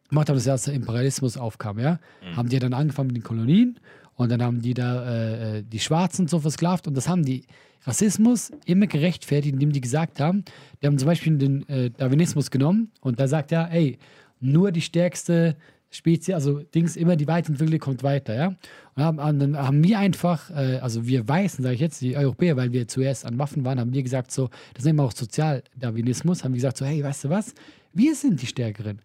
gemacht 0.08 0.28
haben, 0.28 0.42
dass 0.42 0.64
der 0.64 0.74
Imperialismus 0.74 1.36
aufkam, 1.36 1.78
ja, 1.78 1.98
haben 2.36 2.48
die 2.48 2.58
dann 2.58 2.74
angefangen 2.74 3.08
mit 3.08 3.16
den 3.16 3.22
Kolonien 3.24 3.80
und 4.16 4.30
dann 4.30 4.42
haben 4.42 4.60
die 4.60 4.74
da 4.74 5.04
äh, 5.04 5.58
äh, 5.58 5.62
die 5.62 5.78
Schwarzen 5.78 6.26
so 6.26 6.40
versklavt 6.40 6.88
und 6.88 6.96
das 6.96 7.08
haben 7.08 7.24
die 7.24 7.44
Rassismus 7.84 8.50
immer 8.64 8.86
gerechtfertigt, 8.86 9.54
indem 9.54 9.72
die 9.72 9.80
gesagt 9.80 10.18
haben, 10.18 10.44
die 10.82 10.86
haben 10.86 10.98
zum 10.98 11.06
Beispiel 11.06 11.38
den 11.38 11.68
äh, 11.68 11.90
Darwinismus 11.90 12.50
genommen 12.50 12.90
und 13.00 13.20
da 13.20 13.28
sagt 13.28 13.52
er, 13.52 13.70
ey, 13.70 13.98
nur 14.40 14.72
die 14.72 14.80
stärkste 14.80 15.56
Spezies, 15.90 16.34
also 16.34 16.60
Dings, 16.60 16.96
immer 16.96 17.16
die 17.16 17.28
weitentwickelte 17.28 17.78
kommt 17.78 18.02
weiter, 18.02 18.34
ja. 18.34 18.54
Und 18.96 19.02
haben, 19.02 19.38
dann 19.38 19.56
haben 19.56 19.84
wir 19.84 19.98
einfach, 19.98 20.50
äh, 20.50 20.78
also 20.78 21.06
wir 21.06 21.28
Weißen, 21.28 21.62
sage 21.62 21.74
ich 21.74 21.80
jetzt, 21.80 22.00
die 22.00 22.16
Europäer, 22.16 22.56
weil 22.56 22.72
wir 22.72 22.88
zuerst 22.88 23.24
an 23.24 23.38
Waffen 23.38 23.64
waren, 23.64 23.78
haben 23.78 23.92
wir 23.92 24.02
gesagt 24.02 24.32
so, 24.32 24.50
das 24.74 24.84
nennen 24.84 24.98
wir 24.98 25.04
auch 25.04 25.12
Sozialdarwinismus, 25.12 26.42
haben 26.42 26.52
wir 26.52 26.58
gesagt 26.58 26.78
so, 26.78 26.84
hey, 26.84 27.02
weißt 27.04 27.24
du 27.24 27.30
was, 27.30 27.54
wir 27.92 28.14
sind 28.14 28.42
die 28.42 28.46
Stärkeren. 28.46 29.00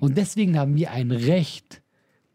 Und 0.00 0.16
deswegen 0.16 0.58
haben 0.58 0.76
wir 0.76 0.92
ein 0.92 1.10
Recht, 1.10 1.82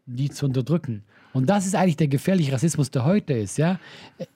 die 0.06 0.28
zu 0.28 0.46
unterdrücken. 0.46 1.04
Und 1.34 1.50
das 1.50 1.66
ist 1.66 1.74
eigentlich 1.74 1.96
der 1.96 2.06
gefährliche 2.06 2.52
Rassismus, 2.52 2.92
der 2.92 3.04
heute 3.04 3.34
ist, 3.34 3.58
ja. 3.58 3.80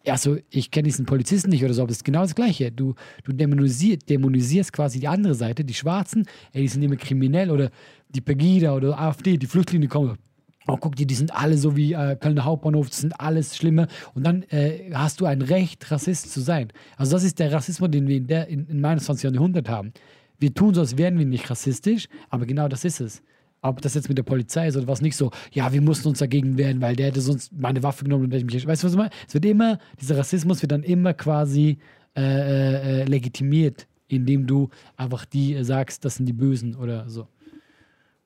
Also, 0.06 0.36
ich 0.50 0.70
kenne 0.72 0.84
diesen 0.84 1.06
Polizisten 1.06 1.48
nicht 1.50 1.64
oder 1.64 1.72
so, 1.72 1.82
aber 1.82 1.92
es 1.92 1.98
ist 1.98 2.04
genau 2.04 2.22
das 2.22 2.34
Gleiche. 2.34 2.72
Du, 2.72 2.94
du 3.22 3.32
dämonisier, 3.32 3.98
dämonisierst 3.98 4.72
quasi 4.72 4.98
die 4.98 5.06
andere 5.06 5.34
Seite, 5.34 5.64
die 5.64 5.74
Schwarzen, 5.74 6.26
ey, 6.52 6.62
die 6.62 6.68
sind 6.68 6.82
immer 6.82 6.96
kriminell 6.96 7.52
oder 7.52 7.70
die 8.08 8.20
Pegida 8.20 8.74
oder 8.74 8.98
AfD, 8.98 9.36
die 9.36 9.46
Flüchtlinge 9.46 9.86
kommen. 9.86 10.18
Oh, 10.66 10.76
guck 10.76 10.96
dir, 10.96 11.06
die 11.06 11.14
sind 11.14 11.32
alle 11.32 11.56
so 11.56 11.76
wie 11.76 11.92
äh, 11.92 12.16
Kölner 12.16 12.44
Hauptbahnhof, 12.44 12.88
das 12.90 12.98
sind 12.98 13.18
alles 13.20 13.56
Schlimme. 13.56 13.86
Und 14.14 14.26
dann 14.26 14.42
äh, 14.50 14.90
hast 14.92 15.20
du 15.20 15.26
ein 15.26 15.40
Recht, 15.40 15.90
Rassist 15.92 16.32
zu 16.32 16.40
sein. 16.40 16.72
Also, 16.96 17.12
das 17.12 17.22
ist 17.22 17.38
der 17.38 17.52
Rassismus, 17.52 17.92
den 17.92 18.08
wir 18.08 18.16
in, 18.16 18.26
der, 18.26 18.48
in, 18.48 18.66
in 18.66 18.80
meinem 18.80 18.98
20. 18.98 19.32
Jahrhundert 19.32 19.68
haben. 19.68 19.92
Wir 20.40 20.52
tun 20.52 20.74
so, 20.74 20.80
als 20.80 20.98
wären 20.98 21.16
wir 21.16 21.26
nicht 21.26 21.48
rassistisch, 21.48 22.08
aber 22.28 22.44
genau 22.44 22.66
das 22.66 22.84
ist 22.84 23.00
es. 23.00 23.22
Ob 23.60 23.82
das 23.82 23.94
jetzt 23.94 24.08
mit 24.08 24.16
der 24.18 24.22
Polizei 24.22 24.68
ist 24.68 24.76
oder 24.76 24.86
was 24.86 25.00
nicht 25.00 25.16
so, 25.16 25.30
ja, 25.52 25.72
wir 25.72 25.80
mussten 25.80 26.08
uns 26.08 26.18
dagegen 26.18 26.56
wehren, 26.56 26.80
weil 26.80 26.94
der 26.94 27.06
hätte 27.06 27.20
sonst 27.20 27.52
meine 27.52 27.82
Waffe 27.82 28.04
genommen 28.04 28.24
und 28.24 28.32
hätte 28.32 28.44
mich. 28.44 28.66
Weißt 28.66 28.82
du, 28.82 28.86
was 28.86 28.92
ich 28.92 28.98
meine? 28.98 29.10
Es 29.26 29.34
wird 29.34 29.44
immer, 29.46 29.78
dieser 30.00 30.16
Rassismus 30.16 30.62
wird 30.62 30.72
dann 30.72 30.82
immer 30.84 31.12
quasi 31.14 31.78
äh, 32.16 32.20
äh, 32.22 33.00
äh, 33.02 33.04
legitimiert, 33.04 33.86
indem 34.08 34.46
du 34.46 34.70
einfach 34.96 35.24
die 35.24 35.54
äh, 35.54 35.64
sagst, 35.64 36.04
das 36.04 36.16
sind 36.16 36.26
die 36.26 36.32
Bösen 36.32 36.74
oder 36.76 37.08
so. 37.08 37.28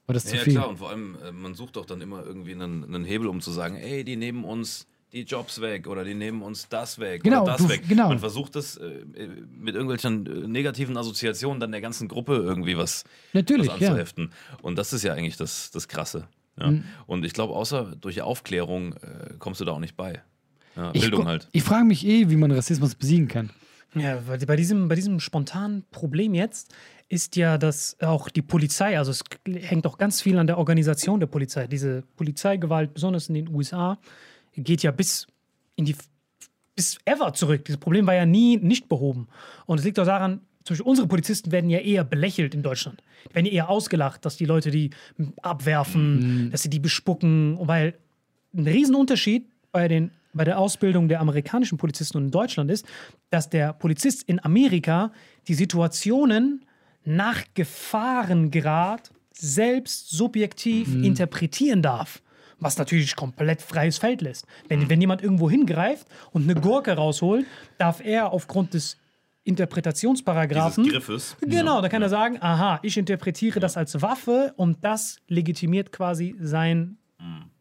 War 0.06 0.14
das 0.14 0.24
zu 0.24 0.36
Ja, 0.36 0.42
viel? 0.42 0.54
klar, 0.54 0.68
und 0.68 0.78
vor 0.78 0.90
allem, 0.90 1.16
äh, 1.24 1.32
man 1.32 1.54
sucht 1.54 1.76
doch 1.76 1.86
dann 1.86 2.00
immer 2.00 2.24
irgendwie 2.24 2.52
einen, 2.52 2.84
einen 2.84 3.04
Hebel, 3.04 3.26
um 3.26 3.40
zu 3.40 3.50
sagen, 3.50 3.76
ey, 3.76 4.04
die 4.04 4.16
nehmen 4.16 4.44
uns 4.44 4.86
die 5.12 5.22
Jobs 5.22 5.60
weg 5.60 5.86
oder 5.86 6.04
die 6.04 6.14
nehmen 6.14 6.42
uns 6.42 6.68
das 6.68 6.98
weg 6.98 7.22
Genau, 7.22 7.42
oder 7.42 7.52
das 7.52 7.62
du- 7.62 7.68
weg. 7.68 7.82
genau. 7.88 8.08
Man 8.08 8.18
versucht 8.18 8.56
das 8.56 8.76
äh, 8.78 9.04
mit 9.58 9.74
irgendwelchen 9.74 10.26
äh, 10.26 10.46
negativen 10.48 10.96
Assoziationen 10.96 11.60
dann 11.60 11.72
der 11.72 11.80
ganzen 11.80 12.08
Gruppe 12.08 12.34
irgendwie 12.36 12.76
was, 12.78 13.04
Natürlich, 13.32 13.68
was 13.68 13.80
ja. 13.80 13.88
anzuheften. 13.88 14.32
Und 14.62 14.76
das 14.76 14.92
ist 14.92 15.02
ja 15.02 15.12
eigentlich 15.14 15.36
das, 15.36 15.70
das 15.70 15.88
Krasse. 15.88 16.26
Ja. 16.58 16.70
Mhm. 16.70 16.84
Und 17.06 17.24
ich 17.24 17.32
glaube, 17.34 17.54
außer 17.54 17.94
durch 18.00 18.22
Aufklärung 18.22 18.94
äh, 18.94 19.34
kommst 19.38 19.60
du 19.60 19.64
da 19.64 19.72
auch 19.72 19.80
nicht 19.80 19.96
bei. 19.96 20.22
Ja, 20.76 20.90
Ich, 20.94 21.02
Bildung 21.02 21.22
gu- 21.22 21.26
halt. 21.26 21.48
ich 21.52 21.62
frage 21.62 21.84
mich 21.84 22.06
eh, 22.06 22.30
wie 22.30 22.36
man 22.36 22.50
Rassismus 22.50 22.94
besiegen 22.94 23.28
kann. 23.28 23.50
Ja, 23.94 24.26
weil 24.26 24.38
bei 24.38 24.56
diesem, 24.56 24.88
bei 24.88 24.94
diesem 24.94 25.20
spontanen 25.20 25.84
Problem 25.90 26.32
jetzt 26.32 26.74
ist 27.10 27.36
ja, 27.36 27.58
dass 27.58 27.98
auch 28.00 28.30
die 28.30 28.40
Polizei, 28.40 28.96
also 28.96 29.10
es 29.10 29.22
hängt 29.46 29.86
auch 29.86 29.98
ganz 29.98 30.22
viel 30.22 30.38
an 30.38 30.46
der 30.46 30.56
Organisation 30.56 31.20
der 31.20 31.26
Polizei. 31.26 31.66
Diese 31.66 32.02
Polizeigewalt, 32.16 32.94
besonders 32.94 33.28
in 33.28 33.34
den 33.34 33.48
USA, 33.54 33.98
geht 34.56 34.82
ja 34.82 34.90
bis 34.90 35.26
in 35.76 35.84
die 35.84 35.96
bis 36.74 36.98
ever 37.04 37.34
zurück. 37.34 37.64
Dieses 37.64 37.80
Problem 37.80 38.06
war 38.06 38.14
ja 38.14 38.26
nie 38.26 38.56
nicht 38.56 38.88
behoben. 38.88 39.28
Und 39.66 39.78
es 39.78 39.84
liegt 39.84 39.98
auch 39.98 40.06
daran, 40.06 40.40
zum 40.64 40.74
Beispiel 40.74 40.88
unsere 40.88 41.08
Polizisten 41.08 41.52
werden 41.52 41.70
ja 41.70 41.78
eher 41.78 42.04
belächelt 42.04 42.54
in 42.54 42.62
Deutschland. 42.62 43.02
Die 43.28 43.34
werden 43.34 43.46
ja 43.46 43.52
eher 43.52 43.68
ausgelacht, 43.68 44.24
dass 44.24 44.36
die 44.36 44.44
Leute 44.44 44.70
die 44.70 44.90
abwerfen, 45.42 46.50
dass 46.50 46.62
sie 46.62 46.70
die 46.70 46.78
bespucken. 46.78 47.58
Weil 47.60 47.94
ein 48.54 48.66
Riesenunterschied 48.66 49.46
bei, 49.70 49.88
den, 49.88 50.12
bei 50.32 50.44
der 50.44 50.58
Ausbildung 50.58 51.08
der 51.08 51.20
amerikanischen 51.20 51.78
Polizisten 51.78 52.18
und 52.18 52.24
in 52.26 52.30
Deutschland 52.30 52.70
ist, 52.70 52.86
dass 53.30 53.50
der 53.50 53.72
Polizist 53.72 54.22
in 54.22 54.42
Amerika 54.44 55.12
die 55.48 55.54
Situationen 55.54 56.64
nach 57.04 57.42
Gefahrengrad 57.54 59.10
selbst 59.32 60.10
subjektiv 60.10 60.94
interpretieren 61.02 61.82
darf. 61.82 62.21
Was 62.62 62.78
natürlich 62.78 63.16
komplett 63.16 63.62
freies 63.62 63.98
Feld 63.98 64.22
lässt. 64.22 64.46
Wenn, 64.68 64.88
wenn 64.88 65.00
jemand 65.00 65.22
irgendwo 65.22 65.50
hingreift 65.50 66.06
und 66.32 66.48
eine 66.48 66.60
Gurke 66.60 66.92
rausholt, 66.92 67.46
darf 67.78 68.04
er 68.04 68.32
aufgrund 68.32 68.74
des 68.74 68.96
Interpretationsparagraphen. 69.44 70.84
Dieses 70.84 71.06
Griffes. 71.06 71.36
Genau, 71.40 71.80
da 71.80 71.88
kann 71.88 72.02
er 72.02 72.08
sagen, 72.08 72.38
aha, 72.40 72.78
ich 72.82 72.96
interpretiere 72.96 73.60
das 73.60 73.76
als 73.76 74.00
Waffe 74.00 74.52
und 74.56 74.84
das 74.84 75.16
legitimiert 75.26 75.90
quasi 75.90 76.36
sein, 76.40 76.98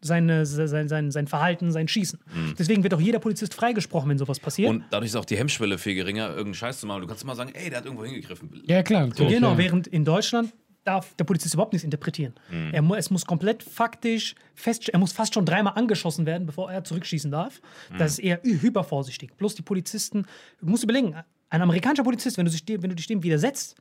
seine, 0.00 0.46
sein, 0.46 0.88
sein, 0.88 1.10
sein 1.10 1.26
Verhalten, 1.26 1.72
sein 1.72 1.88
Schießen. 1.88 2.20
Deswegen 2.58 2.82
wird 2.82 2.94
auch 2.94 3.00
jeder 3.00 3.18
Polizist 3.18 3.54
freigesprochen, 3.54 4.10
wenn 4.10 4.18
sowas 4.18 4.38
passiert. 4.38 4.70
Und 4.70 4.84
dadurch 4.90 5.10
ist 5.10 5.16
auch 5.16 5.24
die 5.24 5.36
Hemmschwelle 5.36 5.78
viel 5.78 5.94
geringer, 5.94 6.28
irgendeinen 6.28 6.54
Scheiß 6.54 6.80
zu 6.80 6.86
machen. 6.86 7.02
Du 7.02 7.06
kannst 7.08 7.24
immer 7.24 7.34
sagen, 7.34 7.50
ey, 7.54 7.68
der 7.68 7.78
hat 7.78 7.84
irgendwo 7.84 8.04
hingegriffen. 8.04 8.62
Ja, 8.66 8.82
klar. 8.82 9.06
Natürlich, 9.08 9.34
genau, 9.34 9.52
ja. 9.52 9.58
während 9.58 9.86
in 9.88 10.04
Deutschland 10.04 10.52
darf 10.84 11.14
der 11.14 11.24
Polizist 11.24 11.54
überhaupt 11.54 11.72
nichts 11.72 11.84
interpretieren. 11.84 12.34
Er 12.72 12.82
mu 12.82 12.94
es 12.94 13.10
muss 13.10 13.24
komplett 13.24 13.62
faktisch 13.62 14.34
feststellen, 14.54 14.94
er 14.94 15.00
muss 15.00 15.12
fast 15.12 15.34
schon 15.34 15.44
dreimal 15.46 15.74
angeschossen 15.76 16.26
werden, 16.26 16.46
bevor 16.46 16.70
er 16.72 16.84
zurückschießen 16.84 17.30
darf. 17.30 17.60
Das 17.98 18.12
ist 18.12 18.18
eher 18.18 18.40
hypervorsichtig. 18.42 19.34
Bloß 19.34 19.54
die 19.54 19.62
Polizisten, 19.62 20.26
du 20.60 20.66
musst 20.66 20.82
überlegen, 20.84 21.14
ein 21.50 21.62
amerikanischer 21.62 22.02
Polizist, 22.02 22.38
wenn 22.38 22.46
du, 22.46 22.50
sich 22.50 22.64
wenn 22.66 22.90
du 22.90 22.96
dich 22.96 23.06
dem 23.06 23.22
widersetzt, 23.22 23.76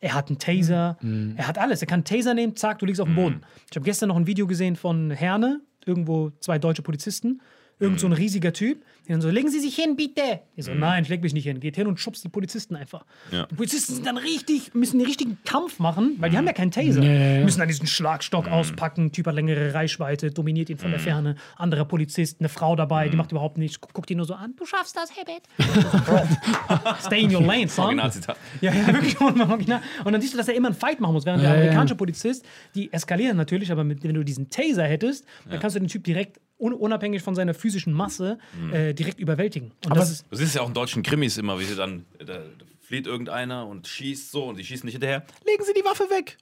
er 0.00 0.14
hat 0.14 0.28
einen 0.28 0.38
Taser, 0.38 0.96
er 1.36 1.48
hat 1.48 1.58
alles. 1.58 1.80
Er 1.80 1.86
kann 1.88 1.98
einen 1.98 2.04
Taser 2.04 2.32
nehmen, 2.34 2.54
zack, 2.56 2.78
du 2.78 2.86
liegst 2.86 3.00
auf 3.00 3.08
dem 3.08 3.16
Boden. 3.16 3.40
Ich 3.68 3.76
habe 3.76 3.84
gestern 3.84 4.08
noch 4.08 4.16
ein 4.16 4.26
Video 4.26 4.46
gesehen 4.46 4.76
von 4.76 5.10
Herne, 5.10 5.60
irgendwo 5.84 6.30
zwei 6.40 6.58
deutsche 6.58 6.82
Polizisten. 6.82 7.40
Irgend 7.80 8.00
so 8.00 8.06
ein 8.08 8.12
riesiger 8.12 8.52
Typ, 8.52 8.82
die 9.06 9.12
dann 9.12 9.20
so, 9.20 9.30
legen 9.30 9.48
Sie 9.50 9.60
sich 9.60 9.76
hin, 9.76 9.94
bitte. 9.94 10.40
Ich 10.56 10.64
so, 10.64 10.74
nein, 10.74 11.04
ich 11.04 11.08
leg 11.08 11.22
mich 11.22 11.32
nicht 11.32 11.44
hin. 11.44 11.60
Geht 11.60 11.76
hin 11.76 11.86
und 11.86 12.00
schubst 12.00 12.24
die 12.24 12.28
Polizisten 12.28 12.74
einfach. 12.74 13.04
Ja. 13.30 13.46
Die 13.46 13.54
Polizisten 13.54 13.94
sind 13.94 14.04
dann 14.06 14.16
richtig, 14.16 14.74
müssen 14.74 14.98
den 14.98 15.06
richtigen 15.06 15.38
Kampf 15.44 15.78
machen, 15.78 16.16
weil 16.18 16.30
die 16.30 16.36
haben 16.36 16.46
ja 16.46 16.52
keinen 16.52 16.72
Taser. 16.72 17.00
Nee. 17.00 17.44
Müssen 17.44 17.60
dann 17.60 17.68
diesen 17.68 17.86
Schlagstock 17.86 18.48
auspacken, 18.48 19.12
Typ 19.12 19.26
hat 19.28 19.34
längere 19.36 19.74
Reichweite, 19.74 20.30
dominiert 20.32 20.70
ihn 20.70 20.78
von 20.78 20.90
der 20.90 20.98
Ferne. 21.00 21.36
Anderer 21.56 21.84
Polizist, 21.84 22.40
eine 22.40 22.48
Frau 22.48 22.74
dabei, 22.74 23.08
die 23.08 23.16
macht 23.16 23.30
überhaupt 23.30 23.58
nichts, 23.58 23.80
gu- 23.80 23.88
guckt 23.92 24.10
ihn 24.10 24.16
nur 24.16 24.26
so 24.26 24.34
an. 24.34 24.54
Du 24.56 24.66
schaffst 24.66 24.96
das, 24.96 25.10
Herbert. 25.16 25.42
Stay 27.00 27.20
in 27.22 27.34
your 27.34 27.42
lane, 27.42 27.68
son. 27.68 27.84
Originalzitat. 27.86 28.36
Ja, 28.60 28.72
ja, 28.72 28.86
wirklich. 28.88 29.20
Und 29.20 29.40
original. 29.50 29.80
Und 30.04 30.12
dann 30.12 30.20
siehst 30.20 30.34
du, 30.34 30.38
dass 30.38 30.48
er 30.48 30.54
immer 30.54 30.68
einen 30.68 30.76
Fight 30.76 31.00
machen 31.00 31.12
muss. 31.14 31.24
Während 31.26 31.42
Ja, 31.42 31.50
der 31.50 31.56
ja. 31.58 31.62
amerikanische 31.64 31.94
Polizist, 31.94 32.44
die 32.74 32.92
eskalieren 32.92 33.36
natürlich, 33.36 33.70
aber 33.72 33.84
mit, 33.84 34.02
wenn 34.02 34.14
du 34.14 34.24
diesen 34.24 34.50
Taser 34.50 34.84
hättest, 34.84 35.24
dann 35.48 35.60
kannst 35.60 35.76
du 35.76 35.80
den 35.80 35.88
Typ 35.88 36.04
direkt, 36.04 36.40
unabhängig 36.58 37.22
von 37.22 37.34
seiner 37.34 37.54
physischen 37.54 37.92
Masse, 37.92 38.38
äh, 38.72 38.92
direkt 38.94 39.20
überwältigen. 39.20 39.70
Und 39.84 39.92
Aber 39.92 40.00
das 40.00 40.10
es- 40.10 40.14
ist, 40.22 40.26
Du 40.30 40.36
siehst 40.36 40.54
ja 40.54 40.62
auch 40.62 40.68
in 40.68 40.74
deutschen 40.74 41.02
Krimis 41.02 41.36
immer, 41.38 41.58
wie 41.60 41.64
sie 41.64 41.76
dann, 41.76 42.04
da, 42.24 42.40
flieht 42.80 43.06
irgendeiner 43.06 43.66
und 43.66 43.86
schießt 43.86 44.30
so 44.30 44.44
und 44.46 44.58
die 44.58 44.64
schießen 44.64 44.86
nicht 44.86 44.94
hinterher. 44.94 45.24
Legen 45.46 45.62
Sie 45.64 45.72
die 45.74 45.84
Waffe 45.84 46.04
weg. 46.04 46.36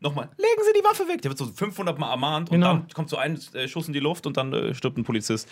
Nochmal, 0.00 0.28
legen 0.38 0.62
Sie 0.64 0.72
die 0.78 0.84
Waffe 0.84 1.06
weg. 1.08 1.22
Der 1.22 1.30
wird 1.30 1.38
so 1.38 1.46
500 1.46 1.98
Mal 1.98 2.10
ermahnt 2.10 2.50
und 2.50 2.54
Genau. 2.54 2.74
dann 2.74 2.88
kommt 2.94 3.10
so 3.10 3.16
ein 3.16 3.38
äh, 3.52 3.66
Schuss 3.68 3.86
in 3.88 3.92
die 3.92 3.98
Luft 4.00 4.26
und 4.26 4.36
dann 4.36 4.52
äh, 4.52 4.74
stirbt 4.74 4.96
ein 4.96 5.04
Polizist. 5.04 5.48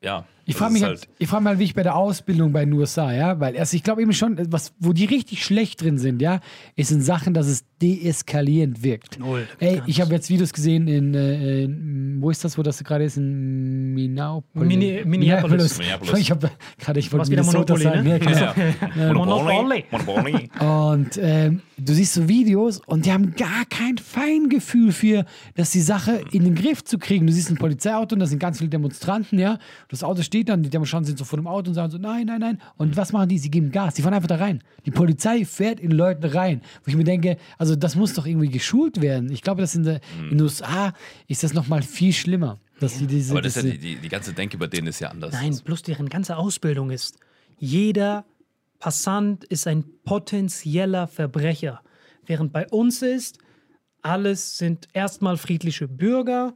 Ja. 0.00 0.26
Ich 0.46 0.56
frage 0.56 0.72
mich, 0.74 0.82
halt, 0.82 1.08
ich 1.18 1.28
frage 1.28 1.42
mal, 1.44 1.58
wie 1.58 1.64
ich 1.64 1.74
bei 1.74 1.82
der 1.82 1.96
Ausbildung 1.96 2.52
bei 2.52 2.64
den 2.64 2.72
USA, 2.74 3.12
ja, 3.12 3.40
weil 3.40 3.56
also 3.56 3.76
ich 3.76 3.82
glaube 3.82 4.02
eben 4.02 4.12
schon, 4.12 4.38
was, 4.52 4.72
wo 4.78 4.92
die 4.92 5.04
richtig 5.06 5.44
schlecht 5.44 5.80
drin 5.82 5.98
sind, 5.98 6.20
ja, 6.20 6.40
ist 6.76 6.92
in 6.92 7.00
Sachen, 7.00 7.32
dass 7.34 7.46
es 7.46 7.64
deeskalierend 7.80 8.82
wirkt. 8.82 9.18
Null. 9.18 9.46
Ey, 9.58 9.82
ich 9.86 10.00
habe 10.00 10.12
jetzt 10.12 10.28
Videos 10.30 10.52
gesehen 10.52 10.86
in, 10.88 11.14
äh, 11.14 11.64
in, 11.64 12.16
wo 12.20 12.30
ist 12.30 12.44
das, 12.44 12.56
wo 12.58 12.62
das 12.62 12.82
gerade 12.84 13.04
ist? 13.04 13.16
In 13.16 13.94
Minneapolis. 13.94 14.68
Mini- 14.68 15.02
Minneapolis. 15.04 15.78
Minneapolis. 15.78 16.18
Ich 16.20 16.30
habe 16.30 16.50
gerade, 16.78 17.00
ich 17.00 17.12
wollte 17.12 17.30
Minnesota 17.30 17.74
Monopoly, 17.74 17.82
sagen. 17.82 18.02
ne? 18.04 18.10
Ja, 18.10 18.52
genau. 18.52 19.06
Ja. 19.06 19.12
Monopoly. 19.14 19.84
Monopoly. 19.90 20.50
Und 20.60 21.18
ähm, 21.20 21.60
du 21.78 21.92
siehst 21.94 22.14
so 22.14 22.28
Videos 22.28 22.80
und 22.86 23.06
die 23.06 23.12
haben 23.12 23.34
gar 23.34 23.64
kein 23.68 23.98
Feingefühl 23.98 24.92
für, 24.92 25.24
dass 25.54 25.70
die 25.70 25.80
Sache 25.80 26.20
in 26.32 26.44
den 26.44 26.54
Griff 26.54 26.84
zu 26.84 26.98
kriegen. 26.98 27.26
Du 27.26 27.32
siehst 27.32 27.50
ein 27.50 27.56
Polizeiauto 27.56 28.14
und 28.14 28.20
da 28.20 28.26
sind 28.26 28.38
ganz 28.38 28.58
viele 28.58 28.70
Demonstranten, 28.70 29.38
ja. 29.38 29.58
Das 29.88 30.02
Auto 30.04 30.22
steht 30.22 30.33
dann, 30.42 30.62
die 30.62 30.70
Demonstranten 30.70 31.06
sind 31.06 31.18
so 31.18 31.24
vor 31.24 31.36
dem 31.38 31.46
Auto 31.46 31.68
und 31.68 31.74
sagen 31.74 31.90
so, 31.92 31.98
nein, 31.98 32.26
nein, 32.26 32.40
nein. 32.40 32.60
Und 32.76 32.96
was 32.96 33.12
machen 33.12 33.28
die? 33.28 33.38
Sie 33.38 33.50
geben 33.50 33.70
Gas. 33.70 33.94
Die 33.94 34.02
fahren 34.02 34.14
einfach 34.14 34.26
da 34.28 34.36
rein. 34.36 34.64
Die 34.86 34.90
Polizei 34.90 35.44
fährt 35.44 35.78
in 35.78 35.90
Leute 35.92 36.34
rein. 36.34 36.62
Wo 36.82 36.88
ich 36.90 36.96
mir 36.96 37.04
denke, 37.04 37.36
also 37.58 37.76
das 37.76 37.94
muss 37.94 38.14
doch 38.14 38.26
irgendwie 38.26 38.48
geschult 38.48 39.00
werden. 39.00 39.30
Ich 39.30 39.42
glaube, 39.42 39.60
dass 39.60 39.74
in, 39.76 39.84
der, 39.84 40.00
in 40.18 40.30
den 40.30 40.40
USA 40.40 40.92
ist 41.28 41.44
das 41.44 41.54
nochmal 41.54 41.82
viel 41.82 42.12
schlimmer. 42.12 42.58
Dass 42.80 42.98
die 42.98 43.06
diese, 43.06 43.30
Aber 43.32 43.42
das 43.42 43.56
ist 43.56 43.62
ja 43.64 43.70
diese- 43.70 43.78
die, 43.78 43.94
die, 43.96 44.00
die 44.00 44.08
ganze 44.08 44.32
Denke 44.32 44.58
bei 44.58 44.66
denen 44.66 44.88
ist 44.88 44.98
ja 45.00 45.10
anders. 45.10 45.32
Nein, 45.34 45.56
plus 45.62 45.82
deren 45.82 46.08
ganze 46.08 46.36
Ausbildung 46.36 46.90
ist, 46.90 47.18
jeder 47.58 48.24
Passant 48.80 49.44
ist 49.44 49.66
ein 49.66 49.84
potenzieller 50.04 51.06
Verbrecher. 51.06 51.80
Während 52.26 52.52
bei 52.52 52.66
uns 52.68 53.00
ist, 53.02 53.38
alles 54.02 54.58
sind 54.58 54.88
erstmal 54.92 55.36
friedliche 55.36 55.88
Bürger, 55.88 56.54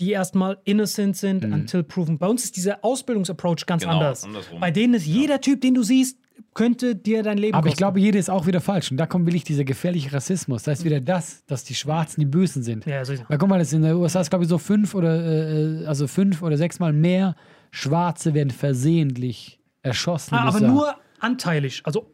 die 0.00 0.10
erstmal 0.12 0.58
innocent 0.64 1.16
sind, 1.16 1.44
Mhm. 1.44 1.52
until 1.52 1.82
proven. 1.82 2.18
Bei 2.18 2.26
uns 2.28 2.44
ist 2.44 2.56
dieser 2.56 2.84
Ausbildungsapproach 2.84 3.66
ganz 3.66 3.82
Genau, 3.82 3.94
anders. 3.96 4.24
andersrum. 4.24 4.60
Bei 4.60 4.70
denen 4.70 4.94
ist 4.94 5.06
jeder 5.06 5.40
Typ, 5.40 5.60
den 5.60 5.74
du 5.74 5.82
siehst, 5.82 6.18
könnte 6.54 6.94
dir 6.94 7.22
dein 7.24 7.36
Leben 7.38 7.54
Aber 7.54 7.66
ich 7.66 7.72
kosten. 7.72 7.78
glaube, 7.78 8.00
jeder 8.00 8.18
ist 8.18 8.30
auch 8.30 8.46
wieder 8.46 8.60
falsch. 8.60 8.90
Und 8.92 8.96
da 8.96 9.06
kommt 9.06 9.26
wirklich 9.26 9.42
dieser 9.44 9.64
gefährliche 9.64 10.12
Rassismus. 10.12 10.62
Das 10.62 10.72
heißt 10.78 10.84
wieder 10.84 11.00
das, 11.00 11.44
dass 11.46 11.64
die 11.64 11.74
Schwarzen 11.74 12.20
die 12.20 12.26
Bösen 12.26 12.62
sind. 12.62 12.86
Ja, 12.86 13.04
so 13.04 13.12
ist 13.12 13.24
Weil 13.28 13.38
guck 13.38 13.48
mal, 13.48 13.58
das 13.58 13.72
in 13.72 13.82
den 13.82 13.94
USA 13.94 14.20
ist, 14.20 14.30
glaube 14.30 14.44
ich, 14.44 14.48
so 14.48 14.58
fünf 14.58 14.94
oder 14.94 15.82
äh, 15.82 15.86
also 15.86 16.06
fünf 16.06 16.42
oder 16.42 16.56
sechsmal 16.56 16.92
mehr 16.92 17.34
Schwarze 17.72 18.34
werden 18.34 18.50
versehentlich 18.50 19.58
erschossen. 19.82 20.34
Ah, 20.34 20.44
aber 20.48 20.60
nur 20.60 20.94
anteilig. 21.18 21.82
Also 21.84 22.10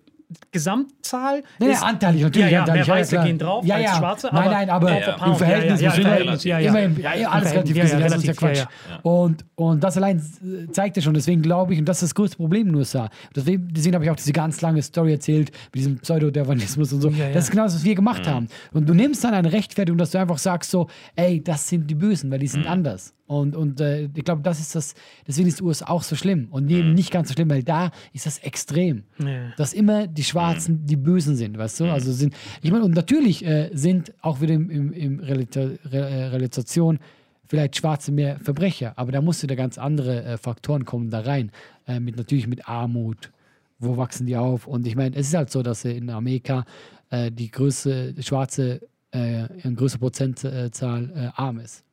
Gesamtzahl. 0.52 1.42
Nee, 1.58 1.72
ist- 1.72 1.82
anteilig, 1.82 2.22
natürlich. 2.22 2.50
Ja, 2.50 2.52
ja, 2.52 2.60
anteilig, 2.62 2.86
mehr 2.86 2.94
ja, 2.96 3.00
Weiße 3.00 3.10
klar. 3.14 3.24
gehen 3.26 3.38
drauf 3.38 3.64
ja, 3.64 3.74
als 3.76 3.84
ja. 3.84 3.96
Schwarze. 3.96 4.28
Nein, 4.32 4.50
nein, 4.50 4.70
aber 4.70 4.90
Ja, 4.90 4.98
ja. 5.00 5.26
im 5.26 5.34
Verhältnis 5.36 5.80
Ja, 5.80 5.94
ja, 5.94 6.30
muss 6.30 6.44
ja, 6.44 6.58
immer, 6.58 6.80
ja, 6.80 6.88
ja. 7.14 7.14
ja, 7.14 7.28
alles 7.30 7.52
relativ 7.52 7.80
gesehen, 7.80 8.00
ja, 8.00 8.08
das 8.08 8.16
ist 8.18 8.24
ja 8.24 8.32
ja, 8.32 8.38
Quatsch. 8.38 8.66
Und, 9.02 9.44
und 9.54 9.82
das 9.84 9.96
allein 9.96 10.18
äh, 10.18 10.70
zeigt 10.72 10.96
ja 10.96 11.02
schon, 11.02 11.14
deswegen 11.14 11.42
glaube 11.42 11.74
ich, 11.74 11.78
und 11.78 11.84
das 11.86 11.98
ist 12.02 12.10
das 12.10 12.14
größte 12.14 12.36
Problem 12.36 12.66
den 12.66 12.74
USA. 12.76 13.08
Deswegen, 13.34 13.68
deswegen 13.72 13.94
habe 13.94 14.04
ich 14.04 14.10
auch 14.10 14.16
diese 14.16 14.32
ganz 14.32 14.60
lange 14.60 14.82
Story 14.82 15.12
erzählt, 15.12 15.50
mit 15.66 15.74
diesem 15.74 15.98
Pseudodarwinismus 15.98 16.92
und 16.92 17.00
so. 17.00 17.08
Ja, 17.10 17.26
ja. 17.28 17.32
Das 17.34 17.44
ist 17.44 17.50
genau 17.50 17.64
das, 17.64 17.74
was 17.74 17.84
wir 17.84 17.94
gemacht 17.94 18.26
haben. 18.28 18.48
Und 18.72 18.88
du 18.88 18.94
nimmst 18.94 19.22
dann 19.24 19.34
eine 19.34 19.52
Rechtfertigung, 19.52 19.98
dass 19.98 20.10
du 20.10 20.18
einfach 20.18 20.38
sagst 20.38 20.70
so, 20.70 20.88
ey, 21.16 21.42
das 21.42 21.68
sind 21.68 21.88
die 21.88 21.94
Bösen, 21.94 22.30
weil 22.30 22.38
die 22.38 22.46
sind 22.48 22.66
anders. 22.66 23.14
Und, 23.26 23.56
und 23.56 23.80
äh, 23.80 24.08
ich 24.14 24.24
glaube, 24.24 24.42
das 24.42 24.60
ist 24.60 24.74
das, 24.74 24.94
deswegen 25.26 25.48
ist 25.48 25.60
die 25.60 25.62
USA 25.62 25.86
auch 25.88 26.02
so 26.02 26.14
schlimm. 26.14 26.48
Und 26.50 26.70
eben 26.70 26.92
nicht 26.92 27.10
ganz 27.10 27.28
so 27.28 27.34
schlimm, 27.34 27.48
weil 27.48 27.62
da 27.62 27.90
ist 28.12 28.26
das 28.26 28.38
extrem. 28.38 29.04
Ja. 29.18 29.50
Dass 29.56 29.72
immer 29.72 30.06
die 30.06 30.24
Schwarzen 30.24 30.84
die 30.84 30.96
Bösen 30.96 31.34
sind, 31.34 31.56
weißt 31.56 31.80
du? 31.80 31.84
Also 31.86 32.12
sind, 32.12 32.34
ich 32.60 32.70
meine, 32.70 32.84
und 32.84 32.94
natürlich 32.94 33.44
äh, 33.44 33.70
sind 33.72 34.12
auch 34.20 34.40
wieder 34.40 34.54
im, 34.54 34.70
im, 34.70 34.92
im 34.92 35.20
Relata 35.20 35.60
Re 35.86 36.38
äh, 36.38 36.98
vielleicht 37.46 37.76
Schwarze 37.76 38.12
mehr 38.12 38.38
Verbrecher, 38.40 38.94
aber 38.96 39.12
da 39.12 39.20
musst 39.20 39.42
du 39.42 39.46
da 39.46 39.54
ganz 39.54 39.78
andere 39.78 40.24
äh, 40.24 40.36
Faktoren 40.38 40.84
kommen 40.84 41.10
da 41.10 41.20
rein. 41.20 41.50
Äh, 41.86 42.00
mit 42.00 42.16
natürlich 42.16 42.46
mit 42.46 42.68
Armut, 42.68 43.30
wo 43.78 43.96
wachsen 43.96 44.26
die 44.26 44.36
auf? 44.36 44.66
Und 44.66 44.86
ich 44.86 44.96
meine, 44.96 45.16
es 45.16 45.28
ist 45.28 45.34
halt 45.34 45.50
so, 45.50 45.62
dass 45.62 45.84
in 45.84 46.10
Amerika 46.10 46.64
äh, 47.10 47.30
die 47.30 47.50
größte 47.50 48.14
Schwarze, 48.20 48.80
äh, 49.12 49.46
eine 49.62 49.74
größere 49.76 50.00
Prozentzahl 50.00 51.10
äh, 51.14 51.40
arm 51.40 51.58
ist. 51.58 51.84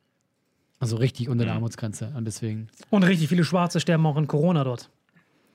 Also 0.82 0.96
richtig 0.96 1.28
unter 1.28 1.44
der 1.44 1.54
Armutsgrenze. 1.54 2.12
Und 2.16 2.24
deswegen. 2.24 2.68
Und 2.90 3.04
richtig 3.04 3.28
viele 3.28 3.44
Schwarze 3.44 3.78
sterben 3.80 4.04
auch 4.06 4.16
an 4.16 4.26
Corona 4.26 4.64
dort. 4.64 4.90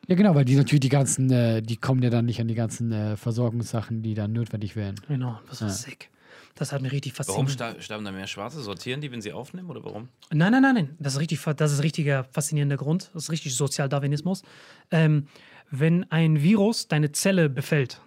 Ja, 0.08 0.16
genau, 0.16 0.34
weil 0.36 0.46
die 0.46 0.56
natürlich 0.56 0.80
die 0.80 0.90
ganzen, 0.90 1.30
äh, 1.32 1.62
die 1.62 1.76
kommen 1.76 2.02
ja 2.02 2.10
dann 2.10 2.26
nicht 2.26 2.40
an 2.40 2.48
die 2.48 2.56
ganzen 2.56 2.92
äh, 2.94 3.18
Versorgungssachen, 3.18 4.02
die 4.04 4.14
dann 4.14 4.32
notwendig 4.32 4.76
wären. 4.78 4.96
Genau, 5.08 5.38
das 5.50 5.62
war 5.62 5.70
sick. 5.70 6.10
Das 6.56 6.72
hat 6.72 6.82
mir 6.82 6.92
richtig 6.92 7.12
Warum 7.20 7.46
fasziniert. 7.48 7.76
sta- 7.76 7.82
sterben 7.82 8.06
da 8.06 8.12
mehr 8.12 8.26
Schwarze? 8.26 8.62
Sortieren 8.62 9.02
die, 9.02 9.12
wenn 9.12 9.22
sie 9.22 9.34
aufnehmen 9.34 9.70
oder 9.70 9.84
warum? 9.84 10.08
Nein, 10.32 10.54
nein, 10.54 10.62
nein, 10.62 10.76
nein. 10.76 10.96
Das 10.98 11.14
ist 11.16 11.20
richtig, 11.20 11.42
das 11.58 11.72
ist 11.74 11.84
richtiger 11.84 12.24
faszinierender 12.24 12.78
Grund. 12.78 13.12
Das 13.14 13.24
ist 13.26 13.32
richtig 13.32 13.54
Sozialdarwinismus. 13.56 14.44
Ähm, 14.92 15.28
wenn 15.70 16.10
ein 16.10 16.42
Virus 16.42 16.88
deine 16.88 17.12
Zelle 17.12 17.50
befällt, 17.50 18.00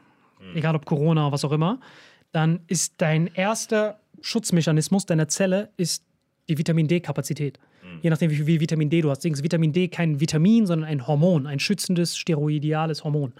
egal 0.54 0.74
ob 0.74 0.86
Corona 0.86 1.24
oder 1.26 1.32
was 1.32 1.44
auch 1.44 1.52
immer, 1.52 1.78
dann 2.32 2.60
ist 2.66 2.94
dein 2.96 3.26
erster 3.26 4.00
Schutzmechanismus 4.22 5.04
deiner 5.06 5.28
Zelle 5.28 5.70
ist 5.76 6.04
die 6.48 6.58
Vitamin 6.58 6.88
D-Kapazität. 6.88 7.58
Je 8.02 8.10
nachdem, 8.10 8.30
wie 8.30 8.36
viel 8.36 8.60
Vitamin 8.60 8.88
D 8.88 9.00
du 9.02 9.10
hast. 9.10 9.18
Deswegen 9.18 9.34
ist 9.34 9.42
Vitamin 9.42 9.72
D 9.72 9.88
kein 9.88 10.20
Vitamin, 10.20 10.66
sondern 10.66 10.88
ein 10.88 11.06
Hormon, 11.06 11.46
ein 11.46 11.58
schützendes, 11.58 12.16
steroidiales 12.16 13.04
Hormon. 13.04 13.32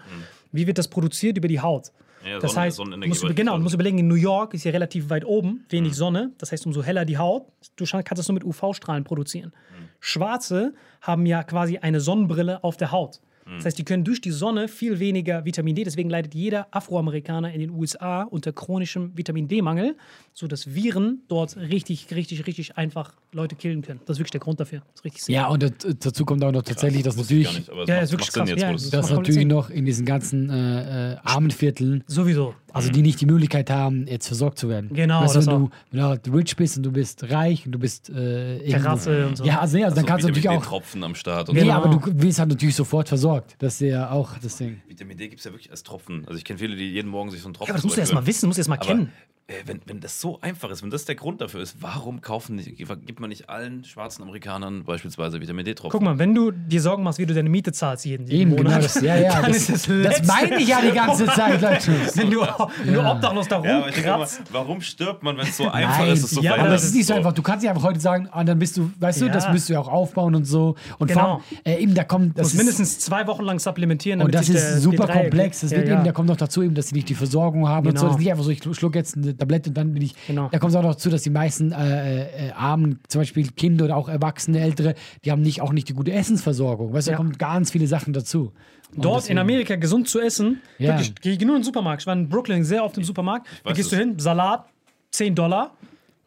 Wie 0.51 0.67
wird 0.67 0.77
das 0.77 0.87
produziert? 0.87 1.37
Über 1.37 1.47
die 1.47 1.59
Haut. 1.61 1.91
Ja, 2.25 2.37
Das 2.39 2.51
Sonne- 2.51 2.65
heißt, 2.65 2.77
Sonnenenergie 2.77 3.09
musst 3.09 3.23
ich 3.23 3.35
genau, 3.35 3.57
du 3.57 3.63
musst 3.63 3.73
überlegen, 3.73 3.97
in 3.97 4.07
New 4.07 4.13
York 4.15 4.53
ist 4.53 4.63
ja 4.63 4.71
relativ 4.71 5.09
weit 5.09 5.25
oben, 5.25 5.65
wenig 5.69 5.95
Sonne. 5.95 6.31
Das 6.37 6.51
heißt, 6.51 6.65
umso 6.67 6.83
heller 6.83 7.03
die 7.05 7.17
Haut, 7.17 7.47
du 7.77 7.85
kannst 7.85 8.11
das 8.19 8.27
nur 8.27 8.35
mit 8.35 8.43
UV-Strahlen 8.43 9.03
produzieren. 9.03 9.51
Schwarze 9.99 10.73
haben 11.01 11.25
ja 11.25 11.43
quasi 11.43 11.77
eine 11.77 11.99
Sonnenbrille 11.99 12.63
auf 12.63 12.77
der 12.77 12.91
Haut. 12.91 13.21
Das 13.55 13.65
heißt, 13.65 13.77
die 13.77 13.83
können 13.83 14.03
durch 14.03 14.21
die 14.21 14.31
Sonne 14.31 14.67
viel 14.67 14.99
weniger 14.99 15.43
Vitamin 15.45 15.75
D. 15.75 15.83
Deswegen 15.83 16.09
leidet 16.09 16.33
jeder 16.35 16.67
Afroamerikaner 16.71 17.51
in 17.53 17.59
den 17.59 17.69
USA 17.71 18.23
unter 18.23 18.53
chronischem 18.53 19.11
Vitamin 19.15 19.47
D-Mangel, 19.47 19.95
sodass 20.33 20.73
Viren 20.73 21.21
dort 21.27 21.57
richtig, 21.57 22.07
richtig, 22.13 22.45
richtig 22.47 22.77
einfach 22.77 23.13
Leute 23.33 23.55
killen 23.55 23.81
können. 23.81 23.99
Das 24.05 24.15
ist 24.15 24.19
wirklich 24.19 24.31
der 24.31 24.39
Grund 24.41 24.59
dafür. 24.59 24.79
Das 24.79 24.95
ist 25.01 25.05
richtig 25.05 25.23
sick. 25.23 25.35
Ja, 25.35 25.47
und 25.47 25.63
das, 25.63 25.71
dazu 25.99 26.23
kommt 26.25 26.43
auch 26.43 26.51
noch 26.51 26.61
tatsächlich, 26.63 27.03
dass 27.03 27.17
Wusste 27.17 27.35
ich 27.35 27.45
natürlich, 27.45 27.67
nicht, 27.67 27.79
es 27.81 27.87
Ja, 27.87 27.93
macht, 27.95 28.03
ist 28.03 28.11
wirklich 28.11 28.31
krass. 28.31 28.49
jetzt, 28.49 28.61
Ja, 28.61 28.71
das 28.73 28.89
dass 28.89 29.07
komplett 29.07 29.27
natürlich 29.27 29.47
noch 29.47 29.69
in 29.69 29.85
diesen 29.85 30.05
ganzen 30.05 30.49
äh, 30.49 31.13
äh, 31.13 31.17
armen 31.23 31.51
Vierteln, 31.51 32.03
Sowieso. 32.07 32.53
also 32.73 32.89
die 32.89 33.01
nicht 33.01 33.19
die 33.21 33.25
Möglichkeit 33.25 33.69
haben, 33.69 34.05
jetzt 34.07 34.27
versorgt 34.27 34.59
zu 34.59 34.69
werden. 34.69 34.89
Genau, 34.93 35.21
weißt, 35.23 35.35
das 35.35 35.47
wenn, 35.47 35.59
du, 35.59 35.69
wenn 35.91 36.19
du 36.23 36.31
rich 36.37 36.55
bist 36.55 36.77
und 36.77 36.83
du 36.83 36.91
bist 36.91 37.29
reich 37.29 37.65
und 37.65 37.71
du 37.71 37.79
bist 37.79 38.09
äh, 38.09 38.57
irgendwo- 38.57 38.71
Terrasse 38.71 39.27
und 39.27 39.37
so. 39.37 39.43
Ja, 39.45 39.59
also, 39.59 39.77
nee, 39.77 39.83
also 39.83 39.95
dann 39.95 40.03
so 40.05 40.07
kannst 40.07 40.23
du 40.23 40.27
natürlich 40.29 40.49
auch. 40.49 40.61
D-Tropfen 40.61 41.03
am 41.03 41.15
Start. 41.15 41.49
Und 41.49 41.55
Nee, 41.55 41.61
Genau. 41.61 41.73
aber 41.83 41.89
du 41.97 42.21
wirst 42.21 42.39
halt 42.39 42.49
natürlich 42.49 42.75
sofort 42.75 43.07
versorgt. 43.07 43.30
Das 43.59 43.75
ist 43.75 43.81
ja 43.81 44.11
auch 44.11 44.37
das 44.39 44.57
Ding. 44.57 44.81
Vitamin 44.87 45.17
D 45.17 45.27
gibt 45.27 45.39
es 45.39 45.45
ja 45.45 45.51
wirklich 45.51 45.71
als 45.71 45.83
Tropfen. 45.83 46.25
Also 46.27 46.37
ich 46.37 46.43
kenne 46.45 46.59
viele, 46.59 46.75
die 46.75 46.91
jeden 46.91 47.09
Morgen 47.09 47.31
sich 47.31 47.41
so 47.41 47.47
einen 47.47 47.53
Tropfen 47.53 47.69
Ja, 47.69 47.73
aber 47.73 47.77
das 47.77 47.83
musst 47.85 47.97
du 47.97 48.01
erst 48.01 48.11
rüberführen. 48.11 48.23
mal 48.25 48.27
wissen, 48.27 48.47
musst 48.47 48.57
du 48.57 48.61
erst 48.61 48.69
mal 48.69 48.75
Aber 48.77 48.85
kennen. 48.85 49.13
Äh, 49.51 49.67
wenn, 49.67 49.81
wenn 49.85 49.99
das 49.99 50.19
so 50.21 50.39
einfach 50.41 50.69
ist, 50.71 50.81
wenn 50.83 50.89
das 50.89 51.05
der 51.05 51.15
Grund 51.15 51.41
dafür 51.41 51.61
ist, 51.61 51.75
warum 51.81 52.21
kaufen 52.21 52.55
nicht, 52.55 52.75
gibt 52.77 53.19
man 53.19 53.29
nicht 53.29 53.49
allen 53.49 53.83
schwarzen 53.83 54.23
Amerikanern 54.23 54.83
beispielsweise 54.83 55.41
Vitamin 55.41 55.65
D-Tropfen? 55.65 55.91
Guck 55.91 56.01
mal, 56.01 56.17
wenn 56.19 56.33
du 56.33 56.51
dir 56.51 56.81
Sorgen 56.81 57.03
machst, 57.03 57.19
wie 57.19 57.25
du 57.25 57.33
deine 57.33 57.49
Miete 57.49 57.71
zahlst 57.71 58.05
jeden, 58.05 58.27
jeden 58.27 58.51
Eben, 58.53 58.55
genau 58.57 58.69
Monat, 58.71 58.85
das. 58.85 59.01
Ja, 59.01 59.15
ja. 59.17 59.31
dann 59.41 59.51
Das, 59.51 59.69
ist 59.69 59.87
das 59.89 60.19
das 60.19 60.27
meine 60.27 60.57
ich 60.59 60.67
ja 60.67 60.81
die 60.81 60.91
ganze 60.91 61.25
Zeit, 61.25 61.61
Leute. 61.61 61.91
wenn 62.15 62.29
du, 62.31 62.41
wenn 62.83 62.93
du 62.93 63.09
obdachlos 63.11 63.47
da 63.47 63.63
Ja, 63.63 63.79
rumkratzt. 63.79 64.41
warum 64.51 64.81
stirbt 64.81 65.23
man, 65.23 65.37
wenn 65.37 65.47
es 65.47 65.57
so 65.57 65.67
einfach 65.69 65.99
Nein, 65.99 66.13
ist, 66.13 66.23
es 66.23 66.31
zu 66.35 66.41
ja, 66.41 66.55
aber 66.55 66.69
das 66.69 66.83
ist 66.85 66.95
nicht 66.95 67.05
so 67.07 67.13
einfach. 67.13 67.33
Du 67.33 67.41
kannst 67.41 67.61
nicht 67.63 67.69
einfach 67.69 67.83
heute 67.83 67.99
sagen, 67.99 68.27
ah, 68.31 68.43
dann 68.43 68.59
bist 68.59 68.77
du, 68.77 68.91
weißt 68.99 69.21
du, 69.21 69.25
Ja. 69.25 69.31
das 69.33 69.51
müsst 69.51 69.69
du 69.69 69.73
ja 69.73 69.79
auch 69.79 69.87
aufbauen 69.87 70.35
und 70.35 70.45
so. 70.45 70.75
Und 70.99 71.07
Genau. 71.07 71.19
vor 71.19 71.29
allem, 71.33 71.41
äh, 71.65 71.81
eben, 71.83 71.93
da 71.93 72.03
kommt, 72.03 72.37
das 72.37 72.43
musst 72.45 72.53
ist, 72.53 72.57
mindestens 72.59 72.99
zwei 72.99 73.27
Wochen 73.27 73.43
lang 73.43 73.59
supplementieren. 73.59 74.21
und 74.21 74.33
damit 74.33 74.35
das 74.35 74.45
sich 74.47 74.55
ist 74.55 74.69
der, 74.71 74.79
super 74.79 75.07
komplex. 75.07 75.61
Das 75.61 75.71
ja, 75.71 75.77
wird 75.77 75.87
ja. 75.89 75.95
eben, 75.95 76.03
da 76.05 76.11
kommt 76.11 76.29
noch 76.29 76.37
dazu 76.37 76.63
eben, 76.63 76.73
dass 76.75 76.87
sie 76.89 76.95
nicht 76.95 77.09
die 77.09 77.15
Versorgung 77.15 77.67
haben 77.67 77.87
und 77.87 77.97
so. 77.97 78.05
Genau. 78.05 78.13
Das 78.13 78.15
ist 78.15 78.19
nicht 78.19 78.31
einfach 78.31 78.43
so, 78.43 78.49
ich 78.51 78.77
schluck 78.77 78.95
jetzt 78.95 79.17
eine 79.17 79.33
Tablette 79.41 79.69
und 79.71 79.77
dann 79.77 79.93
bin 79.93 80.03
ich. 80.03 80.13
Genau. 80.27 80.49
Da 80.51 80.59
kommt 80.59 80.71
es 80.71 80.75
auch 80.77 80.83
noch 80.83 80.93
dazu, 80.93 81.09
dass 81.09 81.23
die 81.23 81.29
meisten 81.31 81.71
äh, 81.71 82.47
äh, 82.49 82.51
Armen, 82.51 82.99
zum 83.07 83.21
Beispiel 83.21 83.47
Kinder 83.51 83.85
oder 83.85 83.97
auch 83.97 84.07
Erwachsene, 84.07 84.59
Ältere, 84.59 84.95
die 85.25 85.31
haben 85.31 85.41
nicht, 85.41 85.61
auch 85.61 85.73
nicht 85.73 85.89
die 85.89 85.93
gute 85.93 86.11
Essensversorgung. 86.11 86.93
Weißt 86.93 87.07
du, 87.07 87.11
Ja. 87.11 87.17
da 87.17 87.23
kommen 87.23 87.37
ganz 87.37 87.71
viele 87.71 87.87
Sachen 87.87 88.13
dazu. 88.13 88.51
Und 88.95 89.03
Dort 89.05 89.21
deswegen- 89.23 89.33
in 89.33 89.37
Amerika 89.39 89.75
gesund 89.77 90.07
zu 90.09 90.19
essen, 90.19 90.61
Ja. 90.77 90.89
wirklich, 90.89 91.15
gehe 91.15 91.33
ich 91.33 91.39
nur 91.39 91.55
in 91.55 91.61
den 91.61 91.65
Supermarkt. 91.65 92.01
Ich 92.03 92.07
war 92.07 92.13
in 92.13 92.29
Brooklyn 92.29 92.63
sehr 92.63 92.83
oft 92.83 92.97
im 92.97 93.03
Supermarkt. 93.03 93.47
Da 93.63 93.73
gehst 93.73 93.91
du 93.91 93.95
hin, 93.95 94.19
Salat, 94.19 94.65
10 95.11 95.33
Dollar. 95.33 95.71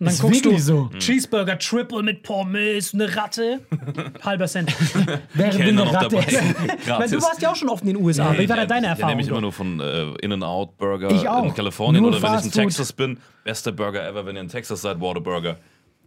Und 0.05 0.07
dann 0.07 0.15
Ist 0.15 0.21
guckst 0.21 0.45
du, 0.45 0.59
so. 0.59 0.91
Cheeseburger 0.99 1.59
Triple 1.59 2.03
mit 2.03 2.23
Pommes, 2.23 2.93
eine 2.93 3.17
Ratte, 3.17 3.61
halber 4.23 4.47
Cent. 4.47 4.71
Während 5.35 5.55
Kellner 5.57 5.83
eine 5.83 5.91
noch 5.91 5.95
Ratte 5.95 6.17
dabei. 6.17 6.27
Weil 6.99 7.09
du 7.09 7.23
warst 7.23 7.41
ja 7.41 7.51
auch 7.51 7.57
schon 7.57 7.69
oft 7.71 7.83
in 7.85 7.89
den 7.95 7.97
USA. 8.05 8.37
Wie 8.37 8.49
war 8.49 8.57
da 8.57 8.67
deine 8.67 8.87
Ja, 8.87 8.93
Erfahrung? 8.93 9.11
nehme 9.13 9.23
ich 9.23 9.29
immer 9.29 9.41
dort? 9.41 9.43
nur 9.43 9.53
von 9.53 9.81
äh, 9.81 10.15
In-N-Out 10.25 10.77
Burger 10.77 11.11
Ich 11.11 11.27
auch. 11.29 11.45
in 11.45 11.55
Kalifornien 11.55 12.03
Nur 12.03 12.13
oder 12.13 12.23
wenn 12.23 12.31
ich 12.39 12.45
in 12.45 12.51
Food. 12.51 12.63
Texas 12.63 12.93
bin. 12.93 13.19
Bester 13.45 13.73
Burger 13.73 14.07
ever, 14.07 14.27
wenn 14.27 14.37
ihr 14.37 14.43
in 14.43 14.49
Texas 14.49 14.83
seid, 14.83 15.01
Whataburger. 15.01 15.57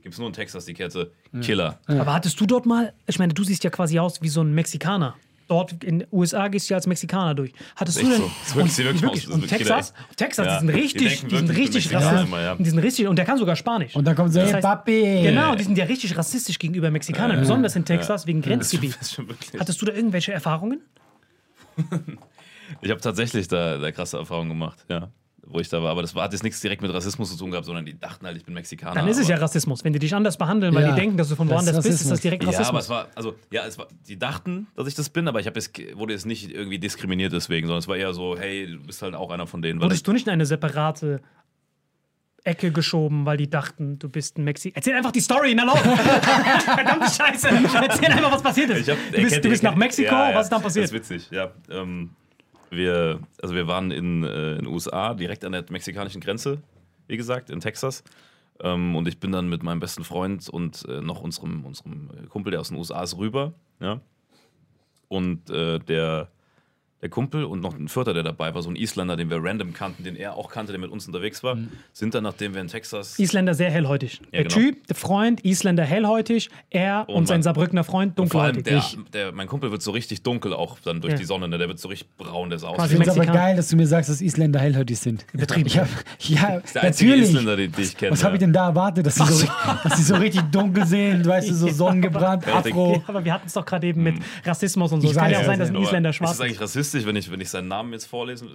Gibt 0.03 0.13
es 0.13 0.19
nur 0.19 0.27
in 0.27 0.33
Texas 0.33 0.65
die 0.65 0.73
Kette. 0.73 1.11
Killer. 1.41 1.79
Aber 1.87 2.13
hattest 2.13 2.39
du 2.39 2.45
dort 2.45 2.65
mal, 2.65 2.93
ich 3.07 3.19
meine, 3.19 3.33
du 3.33 3.43
siehst 3.43 3.63
ja 3.63 3.69
quasi 3.69 3.99
aus 3.99 4.21
wie 4.21 4.29
so 4.29 4.41
ein 4.41 4.53
Mexikaner. 4.53 5.15
Dort 5.47 5.81
in 5.83 5.99
den 5.99 6.07
USA 6.11 6.49
gehst 6.49 6.69
du 6.69 6.73
ja 6.73 6.75
als 6.77 6.87
Mexikaner 6.87 7.33
durch. 7.33 7.53
Hattest 7.75 8.01
du 8.01 8.07
denn. 8.09 8.17
so. 8.17 8.23
Das 8.27 8.49
ist 8.49 8.77
wirklich- 8.79 9.01
wirklich 9.01 9.23
ist 9.23 9.29
und 9.33 9.47
Texas, 9.47 9.93
Texas, 10.17 10.45
Ja. 10.45 10.53
die 10.53 10.59
sind 10.59 10.67
Die 10.75 10.81
richtig, 10.81 11.07
denken 11.21 11.27
die 11.29 11.37
sind 11.37 11.49
richtig 11.57 11.87
die 11.87 11.95
rassistisch. 11.95 12.31
ja. 12.33 12.55
Die 12.55 12.69
sind 12.69 12.79
richtig, 12.79 13.07
und 13.07 13.15
der 13.15 13.25
kann 13.25 13.37
sogar 13.37 13.55
Spanisch. 13.55 13.95
Und 13.95 14.05
dann 14.05 14.15
kommt 14.15 14.33
so, 14.33 14.39
Das 14.39 14.49
hey, 14.51 14.57
heißt- 14.59 14.61
Papi. 14.61 15.21
Genau, 15.23 15.55
die 15.55 15.63
sind 15.63 15.77
ja 15.77 15.85
richtig 15.85 16.17
rassistisch 16.17 16.59
gegenüber 16.59 16.91
Mexikanern, 16.91 17.39
besonders 17.39 17.75
in 17.77 17.85
Texas 17.85 18.27
wegen 18.27 18.41
Grenzgebiet. 18.41 18.95
Das 18.99 19.03
ist 19.07 19.13
schon 19.13 19.27
wirklich. 19.29 19.59
Hattest 19.59 19.81
du 19.81 19.85
da 19.85 19.93
irgendwelche 19.93 20.33
Erfahrungen? 20.33 20.81
Ich 22.81 22.89
habe 22.91 22.99
tatsächlich 22.99 23.47
da, 23.47 23.77
da 23.77 23.91
krasse 23.93 24.17
Erfahrungen 24.17 24.49
gemacht, 24.49 24.85
ja. 24.89 25.07
Wo 25.49 25.59
ich 25.59 25.69
da 25.69 25.81
war. 25.81 25.91
Aber 25.91 26.01
das 26.01 26.13
war, 26.13 26.23
hat 26.23 26.33
jetzt 26.33 26.43
nichts 26.43 26.59
direkt 26.59 26.81
mit 26.81 26.93
Rassismus 26.93 27.31
zu 27.31 27.37
tun 27.37 27.51
gehabt, 27.51 27.65
sondern 27.65 27.85
die 27.85 27.97
dachten 27.97 28.25
halt, 28.25 28.35
ich 28.35 28.43
bin 28.43 28.53
Mexikaner. 28.53 28.95
Dann 28.95 29.07
ist 29.07 29.17
es 29.17 29.29
ja 29.29 29.37
Rassismus. 29.37 29.83
Wenn 29.85 29.93
die 29.93 29.99
dich 29.99 30.13
anders 30.13 30.37
behandeln, 30.37 30.75
weil 30.75 30.83
Ja, 30.83 30.89
die 30.93 30.99
denken, 30.99 31.15
dass 31.15 31.29
du 31.29 31.35
von 31.37 31.49
woanders 31.49 31.75
bist, 31.77 31.85
ist 31.87 31.93
das 31.93 32.11
Rassismus. 32.11 32.21
direkt 32.21 32.43
Ja, 32.43 32.49
aber 32.49 32.57
Rassismus. 32.59 32.83
es 32.83 32.89
war, 32.89 33.07
also, 33.15 33.35
ja, 33.49 33.65
es 33.65 33.77
war, 33.77 33.87
die 34.07 34.19
dachten, 34.19 34.67
dass 34.75 34.87
ich 34.87 34.95
das 34.95 35.09
bin, 35.09 35.27
aber 35.27 35.39
ich 35.39 35.47
habe 35.47 35.57
jetzt, 35.57 35.71
wurde 35.97 36.13
jetzt 36.13 36.25
nicht 36.25 36.51
irgendwie 36.51 36.79
diskriminiert 36.79 37.31
deswegen, 37.31 37.67
sondern 37.67 37.79
es 37.79 37.87
war 37.87 37.95
eher 37.95 38.13
so, 38.13 38.37
hey, 38.37 38.67
du 38.67 38.79
bist 38.85 39.01
halt 39.01 39.15
auch 39.15 39.31
einer 39.31 39.47
von 39.47 39.61
denen. 39.61 39.81
Wurdest 39.81 40.05
du 40.05 40.11
nicht 40.11 40.27
in 40.27 40.33
eine 40.33 40.45
separate 40.45 41.21
Ecke 42.43 42.71
geschoben, 42.71 43.25
weil 43.25 43.37
die 43.37 43.49
dachten, 43.49 43.99
du 43.99 44.09
bist 44.09 44.37
ein 44.37 44.43
Mexikaner? 44.43 44.77
Erzähl 44.77 44.95
einfach 44.95 45.11
die 45.11 45.19
Story, 45.21 45.53
na 45.55 45.63
laut! 45.63 45.77
Verdammte 46.63 47.07
Scheiße! 47.09 47.47
Erzähl 47.49 48.11
einfach, 48.11 48.31
was 48.31 48.41
passiert 48.43 48.69
ist. 48.71 48.81
Ich 48.87 48.89
hab, 48.89 48.97
du 49.13 49.21
bist, 49.21 49.43
du 49.43 49.49
bist 49.49 49.63
nach 49.63 49.75
Mexiko, 49.75 50.13
Ja, 50.13 50.29
ja, 50.31 50.35
was 50.35 50.45
ist 50.45 50.49
dann 50.51 50.61
passiert? 50.61 50.83
Das 50.85 50.91
ist 50.91 51.09
witzig, 51.09 51.29
ja. 51.31 51.51
Ähm, 51.69 52.11
wir, 52.69 53.19
also 53.41 53.55
wir 53.55 53.67
waren 53.67 53.91
in 53.91 54.23
äh, 54.23 54.55
den 54.55 54.67
USA, 54.67 55.13
direkt 55.13 55.45
an 55.45 55.51
der 55.51 55.65
mexikanischen 55.69 56.21
Grenze, 56.21 56.61
wie 57.07 57.17
gesagt, 57.17 57.49
in 57.49 57.59
Texas. 57.59 58.03
Ähm, 58.59 58.95
und 58.95 59.07
ich 59.07 59.19
bin 59.19 59.31
dann 59.31 59.49
mit 59.49 59.63
meinem 59.63 59.79
besten 59.79 60.03
Freund 60.03 60.49
und 60.49 60.85
äh, 60.87 61.01
noch 61.01 61.21
unserem, 61.21 61.65
unserem 61.65 62.09
Kumpel, 62.29 62.51
der 62.51 62.61
aus 62.61 62.69
den 62.69 62.77
USA 62.77 63.03
ist, 63.03 63.17
rüber. 63.17 63.53
Ja? 63.79 64.01
Und 65.07 65.49
äh, 65.49 65.79
der 65.79 66.29
der 67.01 67.09
Kumpel 67.09 67.43
und 67.43 67.61
noch 67.61 67.75
ein 67.77 67.87
Vierter, 67.89 68.13
der 68.15 68.23
dabei 68.23 68.55
war, 68.55 68.63
so 68.63 68.69
ein 68.71 68.75
Isländer, 68.75 69.15
den 69.15 69.29
wir 69.29 69.37
random 69.39 69.71
kannten, 69.73 70.03
den 70.03 70.15
er 70.15 70.35
auch 70.35 70.49
kannte, 70.49 70.71
der 70.71 70.81
mit 70.81 70.89
uns 70.89 71.05
unterwegs 71.05 71.43
war, 71.43 71.55
sind 71.93 72.15
dann, 72.15 72.23
nachdem 72.23 72.55
wir 72.55 72.61
in 72.61 72.67
Texas. 72.67 73.19
Isländer 73.19 73.53
sehr 73.53 73.69
hellhäutig. 73.69 74.19
Ja, 74.31 74.41
der 74.41 74.43
genau. 74.45 74.55
Typ, 74.55 74.87
der 74.87 74.95
Freund, 74.95 75.45
Isländer 75.45 75.83
hellhäutig, 75.85 76.49
er 76.71 77.05
und, 77.07 77.15
Und 77.15 77.27
sein 77.27 77.43
Saarbrückner 77.43 77.83
Freund 77.83 78.19
und 78.19 78.29
vor 78.29 78.41
allem 78.41 78.55
dunkelhäutig. 78.55 78.97
der, 79.13 79.25
der, 79.25 79.31
mein 79.31 79.47
Kumpel 79.47 79.69
wird 79.71 79.83
so 79.83 79.91
richtig 79.91 80.23
dunkel 80.23 80.53
auch 80.53 80.79
dann 80.83 80.99
durch 81.01 81.11
Ja. 81.13 81.19
die 81.19 81.25
Sonne, 81.25 81.47
ne? 81.47 81.59
der 81.59 81.67
wird 81.67 81.77
so 81.79 81.87
richtig 81.87 82.09
braun, 82.17 82.49
der 82.49 82.57
sah 82.57 82.69
aus. 82.69 82.83
Ich 82.85 82.89
finde 82.91 83.03
es 83.09 83.15
aber 83.15 83.25
geil, 83.27 83.55
dass 83.55 83.67
du 83.69 83.75
mir 83.75 83.85
sagst, 83.85 84.09
dass 84.09 84.19
Isländer 84.21 84.59
hellhäutig 84.59 84.97
sind. 84.97 85.25
Betrieben. 85.33 85.67
Ich 85.67 85.77
hab, 85.77 85.87
ja, 86.19 86.57
Das 86.61 86.63
ist 86.65 86.75
der 86.75 86.83
einzige 86.83 87.09
natürlich. 87.11 87.29
Isländer, 87.29 87.55
den, 87.57 87.71
den 87.73 87.83
ich 87.83 87.95
kenne. 87.95 88.11
Was 88.13 88.23
habe 88.23 88.35
ich 88.35 88.39
denn 88.39 88.53
da 88.53 88.69
erwartet, 88.69 89.05
dass 89.05 89.15
sie 89.15 89.23
so, 89.23 89.33
richtig- 89.45 89.83
dass 89.83 89.97
sie 89.97 90.03
so 90.03 90.15
richtig 90.15 90.41
dunkel 90.51 90.85
sind, 90.87 91.25
weißt 91.27 91.49
du, 91.49 91.53
so 91.53 91.67
sonnengebrannt, 91.71 92.45
Ja, 92.47 92.55
Afro. 92.55 92.93
Ja, 92.95 93.01
aber 93.05 93.23
wir 93.23 93.33
hatten 93.33 93.45
es 93.45 93.53
doch 93.53 93.65
gerade 93.65 93.85
eben 93.85 94.01
mit 94.01 94.15
Rassismus 94.43 94.91
und 94.91 95.01
so. 95.01 95.09
Es 95.11 95.15
kann 95.15 95.29
ja 95.29 95.39
auch 95.39 95.43
sein, 95.45 95.59
ja, 95.59 95.65
dass 95.65 95.69
ein 95.75 95.81
Isländer 95.81 96.09
Ist 96.09 96.15
schwarz 96.15 96.41
eigentlich 96.41 96.59
rassistisch, 96.87 97.05
wenn 97.07 97.15
ich, 97.15 97.31
wenn 97.31 97.41
ich 97.41 97.49
seinen 97.49 97.67
Namen 97.67 97.93
jetzt 97.93 98.05
vorlesen 98.05 98.49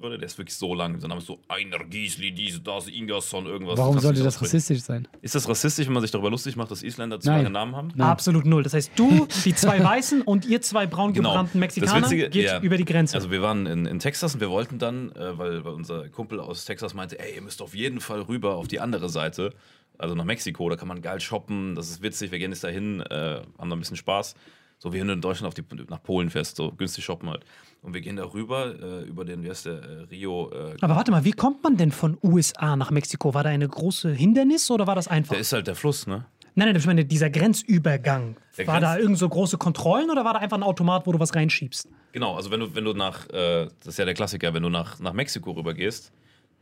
würde? 0.00 0.18
Der 0.18 0.26
ist 0.26 0.36
wirklich 0.38 0.56
so 0.56 0.74
lang. 0.74 1.00
Sein 1.00 1.08
Name 1.08 1.20
ist 1.20 1.26
so 1.26 1.38
Einer 1.48 1.78
Giesli, 1.84 2.32
dies, 2.32 2.62
das, 2.62 2.88
Ingerson, 2.88 3.46
irgendwas. 3.46 3.78
Warum 3.78 3.98
sollte 3.98 4.18
das 4.22 4.34
aussprechen. 4.34 4.56
rassistisch 4.56 4.80
sein? 4.82 5.08
Ist 5.22 5.34
das 5.34 5.48
rassistisch, 5.48 5.86
wenn 5.86 5.92
man 5.94 6.02
sich 6.02 6.10
darüber 6.10 6.30
lustig 6.30 6.56
macht, 6.56 6.70
dass 6.70 6.82
Isländer 6.82 7.20
zwei 7.20 7.30
Nein. 7.32 7.42
lange 7.44 7.52
Namen 7.52 7.76
haben? 7.76 7.88
Nein. 7.94 8.08
Absolut 8.08 8.44
null. 8.46 8.62
Das 8.62 8.74
heißt, 8.74 8.92
du, 8.96 9.26
die 9.44 9.54
zwei 9.54 9.82
Weißen 9.82 10.22
und 10.22 10.44
ihr 10.46 10.60
zwei 10.60 10.86
braun 10.86 11.12
Genau. 11.12 11.30
gebrannten 11.30 11.60
Das 11.60 11.76
Mexikaner 11.76 12.02
Witzige- 12.06 12.30
geht 12.30 12.44
ja. 12.46 12.60
über 12.60 12.76
die 12.76 12.84
Grenze. 12.84 13.16
Also 13.16 13.30
wir 13.30 13.42
waren 13.42 13.66
in, 13.66 13.86
in 13.86 13.98
Texas 13.98 14.34
und 14.34 14.40
wir 14.40 14.50
wollten 14.50 14.78
dann, 14.78 15.10
äh, 15.12 15.38
weil, 15.38 15.64
weil 15.64 15.72
unser 15.72 16.08
Kumpel 16.08 16.40
aus 16.40 16.64
Texas 16.64 16.94
meinte, 16.94 17.18
ey, 17.18 17.36
ihr 17.36 17.42
müsst 17.42 17.62
auf 17.62 17.74
jeden 17.74 18.00
Fall 18.00 18.22
rüber 18.22 18.56
auf 18.56 18.68
die 18.68 18.80
andere 18.80 19.08
Seite, 19.08 19.52
also 19.98 20.14
nach 20.14 20.24
Mexiko, 20.24 20.68
da 20.68 20.76
kann 20.76 20.88
man 20.88 21.00
geil 21.00 21.20
shoppen, 21.20 21.74
das 21.74 21.88
ist 21.88 22.02
witzig, 22.02 22.30
wir 22.30 22.38
gehen 22.38 22.50
jetzt 22.50 22.64
dahin, 22.64 23.00
äh, 23.00 23.40
haben 23.58 23.70
da 23.70 23.76
ein 23.76 23.78
bisschen 23.78 23.96
Spaß. 23.96 24.34
So 24.78 24.92
wie 24.92 25.00
wenn 25.00 25.06
du 25.06 25.14
in 25.14 25.20
Deutschland 25.22 25.48
auf 25.48 25.54
die, 25.54 25.64
nach 25.88 26.02
Polen 26.02 26.28
fährst, 26.30 26.56
so 26.56 26.70
günstig 26.70 27.04
shoppen 27.04 27.30
halt. 27.30 27.44
Und 27.82 27.94
wir 27.94 28.00
gehen 28.02 28.16
da 28.16 28.24
rüber, 28.24 28.74
äh, 28.78 29.02
über 29.04 29.24
den, 29.24 29.42
wie 29.42 29.48
heißt 29.48 29.66
der, 29.66 29.82
äh, 29.82 30.00
Rio, 30.10 30.50
äh, 30.52 30.76
aber 30.80 30.96
warte 30.96 31.10
mal, 31.10 31.24
wie 31.24 31.32
kommt 31.32 31.62
man 31.62 31.76
denn 31.76 31.92
von 31.92 32.18
USA 32.22 32.76
nach 32.76 32.90
Mexiko? 32.90 33.32
War 33.32 33.42
da 33.44 33.50
eine 33.50 33.68
große 33.68 34.12
Hindernis 34.12 34.70
oder 34.70 34.86
war 34.86 34.94
das 34.94 35.08
einfach? 35.08 35.30
der 35.32 35.40
ist 35.40 35.52
halt 35.52 35.66
der 35.66 35.76
Fluss, 35.76 36.06
ne? 36.06 36.26
Nein, 36.58 36.68
nein, 36.68 36.76
ich 36.76 36.86
meine, 36.86 37.04
dieser 37.04 37.28
Grenzübergang. 37.30 38.36
Der 38.56 38.66
war 38.66 38.80
da 38.80 38.92
Grenz- 38.94 39.02
irgend 39.02 39.18
so 39.18 39.28
große 39.28 39.58
Kontrollen 39.58 40.10
oder 40.10 40.24
war 40.24 40.34
da 40.34 40.40
einfach 40.40 40.56
ein 40.56 40.62
Automat, 40.62 41.06
wo 41.06 41.12
du 41.12 41.20
was 41.20 41.34
reinschiebst? 41.34 41.88
Genau, 42.12 42.34
also 42.34 42.50
wenn 42.50 42.60
du, 42.60 42.74
wenn 42.74 42.84
du 42.84 42.92
nach, 42.94 43.28
äh, 43.30 43.66
das 43.80 43.88
ist 43.88 43.98
ja 43.98 44.04
der 44.04 44.14
Klassiker, 44.14 44.54
wenn 44.54 44.62
du 44.62 44.68
nach, 44.70 44.98
nach 44.98 45.12
Mexiko 45.12 45.50
rüber 45.52 45.74
gehst, 45.74 46.12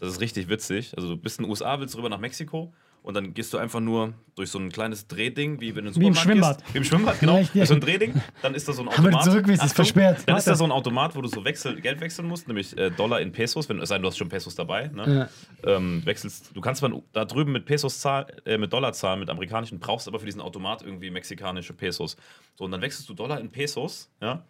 das 0.01 0.11
ist 0.11 0.21
richtig 0.21 0.49
witzig. 0.49 0.93
Also 0.97 1.09
du 1.11 1.17
bist 1.17 1.39
in 1.39 1.45
den 1.45 1.51
USA, 1.51 1.79
willst 1.79 1.97
rüber 1.97 2.09
nach 2.09 2.19
Mexiko 2.19 2.73
und 3.05 3.13
dann 3.13 3.35
gehst 3.35 3.53
du 3.53 3.59
einfach 3.59 3.81
nur 3.81 4.15
durch 4.35 4.49
so 4.49 4.59
ein 4.59 4.73
kleines 4.73 5.07
Drehding, 5.07 5.61
wie 5.61 5.77
wenn 5.77 5.85
du 5.85 5.89
ins 5.89 6.01
Wie 6.01 6.07
im 6.07 6.15
Schwimmbad. 6.15 6.59
Gehst. 6.63 6.75
Wie 6.75 6.79
im 6.79 6.85
Schwimmbad, 6.85 7.21
genau. 7.21 7.39
Ja. 7.53 7.67
So 7.67 7.75
ein 7.75 7.81
Drehding, 7.81 8.15
dann 8.41 8.55
ist 8.55 8.67
da 8.67 8.73
so 8.73 8.81
ein 8.81 8.89
Aber 8.89 8.97
Automat. 8.97 9.25
zurück 9.25 9.47
willst, 9.47 9.63
ist 9.63 9.73
Achtung, 9.73 9.85
versperrt. 9.85 10.23
Dann 10.27 10.39
ist 10.39 10.47
da 10.47 10.55
so 10.55 10.65
ein 10.65 10.73
Automat, 10.73 11.15
wo 11.15 11.21
du 11.21 11.29
so 11.29 11.45
wechsel, 11.45 11.79
Geld 11.83 12.01
wechseln 12.01 12.27
musst, 12.27 12.49
nämlich 12.49 12.77
äh, 12.79 12.91
Dollar 12.91 13.21
in 13.21 13.31
Pesos, 13.31 13.69
wenn 13.69 13.79
es 13.79 13.91
sei 13.91 13.97
denn, 13.97 14.03
du 14.03 14.09
hast 14.09 14.17
schon 14.17 14.31
Pesos 14.31 14.55
dabei. 14.55 14.89
Ne? 14.89 15.29
Ähm, 15.65 16.01
wechselst, 16.07 16.53
du 16.55 16.61
kannst 16.63 16.81
zwar 16.81 16.91
da 17.13 17.27
drüben 17.27 17.53
mit 17.53 17.67
Pesos 17.67 18.01
zahlen, 18.01 18.27
äh, 18.47 18.57
mit 18.57 18.73
Dollar 18.73 18.95
zahlen, 18.95 19.21
mit 19.21 19.29
amerikanischen, 19.29 19.79
brauchst 19.81 20.09
aber 20.09 20.19
für 20.19 20.27
diesen 20.27 20.41
Automat 20.41 20.81
irgendwie 20.81 21.11
mexikanische 21.11 21.75
Pesos. 21.75 22.17
So, 22.55 22.65
und 22.65 22.71
dann 22.71 22.81
wechselst 22.81 23.07
du 23.11 23.13
Dollar 23.13 23.39
in 23.39 23.51
Pesos, 23.51 24.11
ja, 24.23 24.47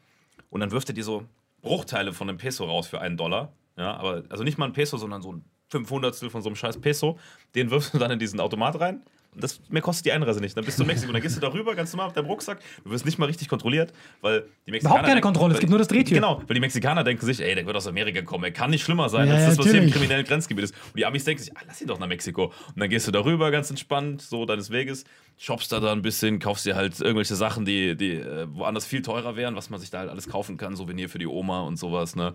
und 0.51 0.61
dann 0.61 0.71
wirft 0.71 0.89
er 0.89 0.95
dir 0.95 1.03
so 1.03 1.25
Bruchteile 1.61 2.13
von 2.13 2.29
einem 2.29 2.39
Peso 2.39 2.67
raus 2.67 2.87
für 2.87 3.01
einen 3.01 3.17
Dollar. 3.17 3.53
Ja, 3.77 3.97
aber 3.97 4.23
also 4.29 4.45
nicht 4.45 4.59
mal 4.59 4.67
ein 4.67 4.73
Peso, 4.73 4.97
sondern 4.97 5.21
so 5.21 5.33
ein 5.33 5.45
Fünfhundertstel 5.75 6.31
von 6.31 6.41
so 6.43 6.49
einem 6.49 6.57
scheiß 6.57 6.79
Peso. 6.79 7.19
Den 7.57 7.71
wirfst 7.71 7.93
du 7.95 7.99
dann 7.99 8.13
in 8.13 8.19
diesen 8.21 8.39
Automat 8.39 8.79
rein. 8.79 9.03
Und 9.35 9.43
das 9.43 9.61
mehr 9.69 9.83
kostet 9.83 10.07
die 10.07 10.13
Einreise 10.13 10.41
nicht. 10.41 10.57
Dann 10.57 10.65
bist 10.65 10.79
du 10.79 10.85
in 10.85 10.87
Mexiko. 10.87 11.13
Dann 11.13 11.21
gehst 11.21 11.37
du 11.37 11.41
darüber, 11.41 11.75
ganz 11.75 11.93
normal 11.93 12.07
mit 12.07 12.17
deinem 12.17 12.27
Rucksack. 12.27 12.61
Du 12.85 12.91
wirst 12.91 13.05
nicht 13.05 13.19
mal 13.19 13.27
richtig 13.27 13.49
kontrolliert, 13.49 13.93
weil 14.21 14.45
die 14.65 14.71
Mexikaner. 14.71 14.95
Überhaupt 14.95 15.09
keine 15.09 15.21
Kontrolle, 15.21 15.51
es 15.51 15.57
weil- 15.57 15.61
gibt 15.63 15.71
nur 15.71 15.79
das 15.81 15.89
Drehtür. 15.89 16.15
Genau, 16.15 16.41
weil 16.47 16.55
die 16.55 16.61
Mexikaner 16.61 17.03
denken 17.03 17.27
sich, 17.27 17.43
ey, 17.43 17.53
der 17.57 17.67
wird 17.67 17.77
aus 17.77 17.89
Amerika 17.89 18.23
kommen. 18.23 18.45
Er 18.45 18.53
kann 18.53 18.71
nicht 18.71 18.85
schlimmer 18.85 19.09
sein 19.09 19.27
Ja, 19.27 19.35
als 19.35 19.47
das, 19.47 19.59
was 19.59 19.73
hier 19.73 19.83
im 19.83 19.91
kriminellen 19.91 20.25
Grenzgebiet 20.25 20.67
ist. 20.67 20.75
Und 20.87 20.97
die 20.97 21.05
Amis 21.05 21.25
denken 21.25 21.43
sich, 21.43 21.57
ah, 21.57 21.63
lass 21.67 21.81
ihn 21.81 21.89
doch 21.89 21.99
nach 21.99 22.07
Mexiko. 22.07 22.45
Und 22.45 22.79
dann 22.79 22.89
gehst 22.89 23.09
du 23.09 23.11
darüber, 23.11 23.51
ganz 23.51 23.71
entspannt, 23.71 24.23
so 24.23 24.47
deines 24.47 24.71
Weges, 24.71 25.03
shoppst 25.37 25.73
da, 25.73 25.81
da 25.81 25.91
ein 25.91 26.03
bisschen, 26.03 26.39
kaufst 26.39 26.65
dir 26.65 26.77
halt 26.77 27.01
irgendwelche 27.01 27.35
Sachen, 27.35 27.65
die, 27.65 27.97
die 27.97 28.13
äh, 28.13 28.47
woanders 28.53 28.87
viel 28.87 29.03
teurer 29.03 29.35
wären, 29.35 29.57
was 29.57 29.69
man 29.69 29.81
sich 29.81 29.91
da 29.91 29.99
halt 29.99 30.11
alles 30.11 30.29
kaufen 30.29 30.59
kann, 30.59 30.77
Souvenir 30.77 31.09
für 31.09 31.19
die 31.19 31.27
Oma 31.27 31.63
und 31.63 31.77
sowas, 31.77 32.15
ne? 32.15 32.35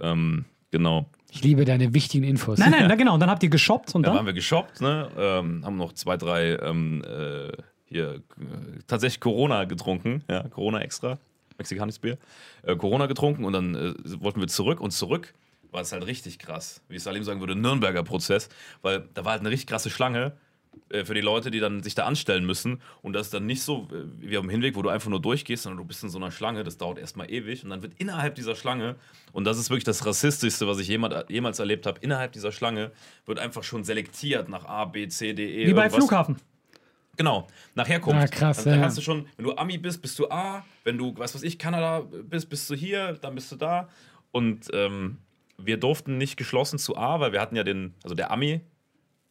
Ähm, 0.00 0.44
genau. 0.70 1.06
Ich 1.30 1.42
liebe 1.42 1.64
deine 1.64 1.92
wichtigen 1.92 2.24
Infos. 2.24 2.58
Nein, 2.58 2.70
nein, 2.70 2.86
na 2.88 2.94
genau. 2.94 3.14
Und 3.14 3.20
dann 3.20 3.30
habt 3.30 3.42
ihr 3.42 3.50
geshoppt 3.50 3.94
und 3.94 4.02
Da 4.02 4.08
waren 4.08 4.18
dann? 4.18 4.26
wir 4.26 4.32
geshoppt, 4.32 4.80
ne? 4.80 5.08
Ähm, 5.16 5.64
haben 5.64 5.76
noch 5.76 5.92
zwei, 5.92 6.16
drei 6.16 6.56
ähm, 6.56 7.02
äh, 7.04 7.52
hier 7.84 8.14
äh, 8.14 8.20
tatsächlich 8.86 9.20
Corona 9.20 9.64
getrunken, 9.64 10.22
ja, 10.30 10.44
Corona 10.48 10.80
extra, 10.80 11.18
mexikanisches 11.58 11.98
Bier. 11.98 12.18
Äh, 12.62 12.76
Corona 12.76 13.06
getrunken 13.06 13.44
und 13.44 13.52
dann 13.52 13.74
äh, 13.74 13.94
wollten 14.20 14.40
wir 14.40 14.48
zurück 14.48 14.80
und 14.80 14.90
zurück 14.92 15.34
war 15.70 15.82
es 15.82 15.92
halt 15.92 16.06
richtig 16.06 16.38
krass, 16.38 16.80
wie 16.88 16.98
Salim 16.98 17.24
sagen 17.24 17.40
würde, 17.40 17.54
Nürnberger 17.54 18.02
Prozess, 18.02 18.48
weil 18.80 19.06
da 19.12 19.24
war 19.24 19.32
halt 19.32 19.40
eine 19.40 19.50
richtig 19.50 19.66
krasse 19.68 19.90
Schlange 19.90 20.32
für 21.04 21.14
die 21.14 21.20
Leute, 21.20 21.50
die 21.50 21.60
dann 21.60 21.82
sich 21.82 21.94
da 21.94 22.04
anstellen 22.04 22.44
müssen. 22.44 22.80
Und 23.02 23.12
das 23.12 23.26
ist 23.26 23.34
dann 23.34 23.46
nicht 23.46 23.62
so 23.62 23.88
äh, 23.92 24.04
wie 24.20 24.36
auf 24.36 24.42
dem 24.42 24.50
Hinweg, 24.50 24.76
wo 24.76 24.82
du 24.82 24.88
einfach 24.88 25.10
nur 25.10 25.20
durchgehst, 25.20 25.64
sondern 25.64 25.78
du 25.78 25.84
bist 25.84 26.02
in 26.02 26.10
so 26.10 26.18
einer 26.18 26.30
Schlange, 26.30 26.64
das 26.64 26.76
dauert 26.76 26.98
erstmal 26.98 27.30
ewig. 27.30 27.64
Und 27.64 27.70
dann 27.70 27.82
wird 27.82 27.94
innerhalb 27.98 28.34
dieser 28.34 28.54
Schlange, 28.54 28.96
und 29.32 29.44
das 29.44 29.58
ist 29.58 29.70
wirklich 29.70 29.84
das 29.84 30.04
Rassistischste, 30.04 30.66
was 30.66 30.78
ich 30.78 30.88
jemand, 30.88 31.30
jemals 31.30 31.58
erlebt 31.58 31.86
habe, 31.86 32.00
innerhalb 32.00 32.32
dieser 32.32 32.52
Schlange 32.52 32.92
wird 33.26 33.38
einfach 33.38 33.62
schon 33.62 33.84
selektiert 33.84 34.48
nach 34.48 34.64
A, 34.64 34.84
B, 34.84 35.08
C, 35.08 35.32
D, 35.32 35.44
E. 35.44 35.66
Wie 35.66 35.72
bei 35.72 35.84
irgendwas. 35.84 35.94
Flughafen. 35.94 36.36
Genau, 37.18 37.48
nach 37.74 37.88
Herkunft. 37.88 38.20
Ah, 38.22 38.28
krass, 38.28 38.62
Dann, 38.62 38.80
dann 38.80 38.90
ja. 38.90 38.94
du 38.94 39.00
schon, 39.00 39.26
wenn 39.36 39.44
du 39.44 39.56
Ami 39.56 39.76
bist, 39.76 40.00
bist 40.00 40.16
du 40.20 40.30
A, 40.30 40.64
wenn 40.84 40.96
du, 40.96 41.12
was 41.16 41.34
weiß 41.34 41.42
ich, 41.42 41.58
Kanada 41.58 42.00
bist, 42.00 42.48
bist 42.48 42.70
du 42.70 42.76
hier, 42.76 43.14
dann 43.14 43.34
bist 43.34 43.50
du 43.50 43.56
da. 43.56 43.88
Und 44.30 44.68
ähm, 44.72 45.18
wir 45.58 45.78
durften 45.78 46.16
nicht 46.16 46.36
geschlossen 46.36 46.78
zu 46.78 46.96
A, 46.96 47.18
weil 47.18 47.32
wir 47.32 47.40
hatten 47.40 47.56
ja 47.56 47.64
den, 47.64 47.94
also 48.04 48.14
der 48.14 48.30
Ami, 48.30 48.60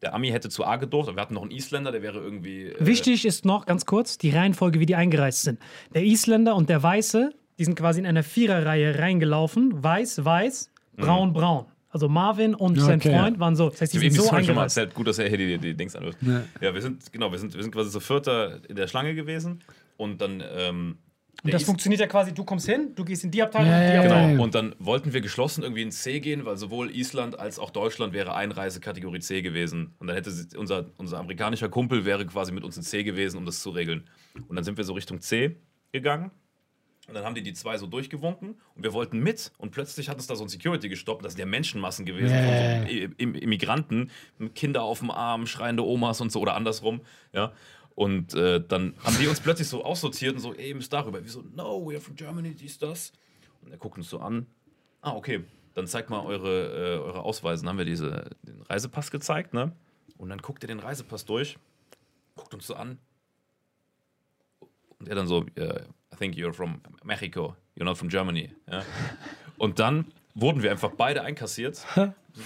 der 0.02 0.14
Ami 0.14 0.30
hätte 0.30 0.50
zu 0.50 0.66
A 0.66 0.76
gedurft, 0.76 1.10
aber 1.10 1.18
wir 1.18 1.22
hatten 1.22 1.34
noch 1.34 1.42
einen 1.42 1.52
Isländer, 1.52 1.92
der 1.92 2.02
wäre 2.02 2.20
irgendwie. 2.20 2.68
Äh, 2.68 2.76
Wichtig 2.86 3.26
ist 3.26 3.46
noch 3.46 3.66
ganz 3.66 3.86
kurz 3.86 4.18
die 4.18 4.30
Reihenfolge, 4.30 4.80
wie 4.80 4.86
die 4.86 4.96
eingereist 4.96 5.44
sind. 5.44 5.60
Der 5.94 6.04
Isländer 6.04 6.56
und 6.56 6.70
der 6.70 6.82
Weiße, 6.84 7.32
die 7.58 7.64
sind 7.66 7.76
quasi 7.76 8.00
in 8.00 8.06
einer 8.06 8.24
Viererreihe 8.24 9.00
reingelaufen. 9.00 9.84
Weiß, 9.84 10.24
weiß, 10.24 10.72
braun, 10.98 11.34
braun. 11.34 11.66
Also 11.90 12.10
Marvin 12.10 12.54
und 12.54 12.80
sein 12.80 13.00
Okay. 13.00 13.18
Freund 13.18 13.40
waren 13.40 13.56
so. 13.56 13.70
Das 13.70 13.82
heißt, 13.82 13.94
die 13.94 13.98
Ich 13.98 14.14
sind 14.14 14.22
so 14.24 14.30
so 14.30 14.44
schon 14.44 14.56
mal 14.56 14.64
erzählt, 14.64 14.94
gut, 14.94 15.08
dass 15.08 15.18
er 15.20 15.30
hier 15.30 15.38
die, 15.38 15.58
die 15.58 15.74
Dings 15.74 15.96
anwirft. 15.96 16.20
Ja. 16.22 16.44
Ja. 16.62 16.74
wir 16.74 16.82
sind, 16.82 17.12
genau, 17.12 17.32
wir 17.32 17.40
sind, 17.40 17.56
wir 17.56 17.64
sind 17.64 17.74
quasi 17.74 17.90
so 17.90 18.00
Vierter 18.00 18.60
in 18.70 18.76
der 18.76 18.88
Schlange 18.88 19.16
gewesen 19.16 19.64
und 19.96 20.22
dann. 20.22 20.44
Ähm, 20.56 20.98
Und 21.43 21.54
das 21.54 21.63
funktioniert 21.63 22.02
ja 22.02 22.08
quasi, 22.08 22.34
du 22.34 22.43
kommst 22.43 22.65
hin, 22.67 22.93
du 22.95 23.06
gehst 23.06 23.23
in 23.23 23.32
die 23.32 23.41
Abteilung, 23.43 23.69
Ja, 23.71 23.80
die 23.91 23.97
Abteilung. 24.00 24.17
ja. 24.21 24.28
Genau. 24.32 24.43
Und 24.43 24.56
dann 24.56 24.76
wollten 24.80 25.13
wir 25.13 25.21
geschlossen 25.21 25.62
irgendwie 25.63 25.84
in 25.84 25.91
C 25.91 26.19
gehen, 26.19 26.45
weil 26.45 26.58
sowohl 26.58 26.89
Island 26.89 27.39
als 27.39 27.60
auch 27.60 27.69
Deutschland 27.69 28.13
wäre 28.13 28.36
Einreisekategorie 28.36 29.19
C 29.19 29.41
gewesen. 29.41 29.93
Und 30.00 30.08
dann 30.08 30.15
hätte 30.15 30.32
unser, 30.58 30.88
unser 30.97 31.19
amerikanischer 31.19 31.69
Kumpel 31.69 32.06
wäre 32.06 32.26
quasi 32.26 32.52
mit 32.52 32.63
uns 32.63 32.76
in 32.78 32.84
C 32.84 33.04
gewesen, 33.04 33.38
um 33.38 33.45
das 33.45 33.62
zu 33.62 33.69
regeln. 33.69 34.10
Und 34.47 34.56
dann 34.56 34.63
sind 34.63 34.78
wir 34.78 34.84
so 34.84 34.93
Richtung 34.93 35.21
C 35.21 35.58
gegangen. 35.91 36.32
Und 37.08 37.13
dann 37.13 37.23
haben 37.23 37.36
die 37.36 37.41
die 37.41 37.54
zwei 37.54 37.78
so 37.78 37.88
durchgewunken 37.88 38.60
und 38.76 38.84
wir 38.84 38.91
wollten 38.91 39.19
mit 39.19 39.54
und 39.58 39.71
plötzlich 39.71 40.10
hat 40.10 40.17
uns 40.17 40.28
da 40.28 40.36
so 40.36 40.43
ein 40.43 40.50
Security 40.50 40.89
gestoppt. 40.89 41.23
Das 41.23 41.34
sind 41.34 41.39
ja 41.39 41.45
Menschenmassen 41.45 42.06
gewesen 42.06 42.36
Ja, 42.36 42.43
von 42.43 42.88
so 42.89 43.38
Immigranten, 43.38 44.12
mit 44.38 44.56
Kinder 44.56 44.84
auf 44.84 45.00
dem 45.00 45.10
Arm, 45.10 45.47
schreiende 45.47 45.86
Omas 45.86 46.19
und 46.19 46.34
so 46.34 46.41
oder 46.41 46.56
andersrum. 46.56 47.00
Ja. 47.32 47.54
Und 47.98 48.36
äh, 48.36 48.62
dann 48.62 48.94
haben 49.04 49.18
die 49.18 49.26
uns 49.26 49.40
plötzlich 49.40 49.68
so 49.68 49.84
aussortiert 49.84 50.36
und 50.36 50.40
so, 50.40 50.54
ey, 50.54 50.72
müsst 50.76 50.94
darüber. 50.94 51.24
Wir 51.24 51.32
so, 51.32 51.44
no, 51.56 51.84
we're 51.84 52.00
from 52.00 52.16
Germany, 52.16 52.54
dies, 52.54 52.78
das. 52.78 53.12
Und 53.64 53.72
er 53.72 53.80
guckt 53.80 53.98
uns 53.98 54.08
so 54.08 54.20
an. 54.20 54.46
Ah, 55.02 55.16
okay. 55.16 55.44
Dann 55.74 55.88
zeigt 55.88 56.12
mal 56.12 56.24
eure, 56.24 56.68
äh, 56.68 57.00
eure 57.00 57.24
Ausweise. 57.24 57.64
Dann 57.64 57.70
haben 57.70 57.80
wir 57.80 57.86
diese, 57.86 58.30
den 58.44 58.62
Reisepass 58.62 59.10
gezeigt, 59.10 59.56
ne? 59.56 59.72
Und 60.20 60.30
dann 60.30 60.38
guckt 60.38 60.64
er 60.64 60.68
den 60.68 60.78
Reisepass 60.78 61.26
durch, 61.26 61.58
guckt 62.36 62.54
uns 62.54 62.68
so 62.68 62.76
an. 62.76 63.00
Und 65.00 65.10
er 65.10 65.16
dann 65.16 65.26
so, 65.26 65.48
äh, 65.56 65.82
I 66.14 66.18
think 66.20 66.36
you're 66.36 66.54
from 66.54 66.82
Mexico, 67.04 67.56
you're 67.76 67.84
not 67.84 67.98
from 67.98 68.10
Germany. 68.10 68.52
Ja? 68.72 68.84
Und 69.58 69.80
dann 69.80 70.06
wurden 70.36 70.62
wir 70.62 70.70
einfach 70.70 70.92
beide 70.92 71.24
einkassiert, 71.24 71.84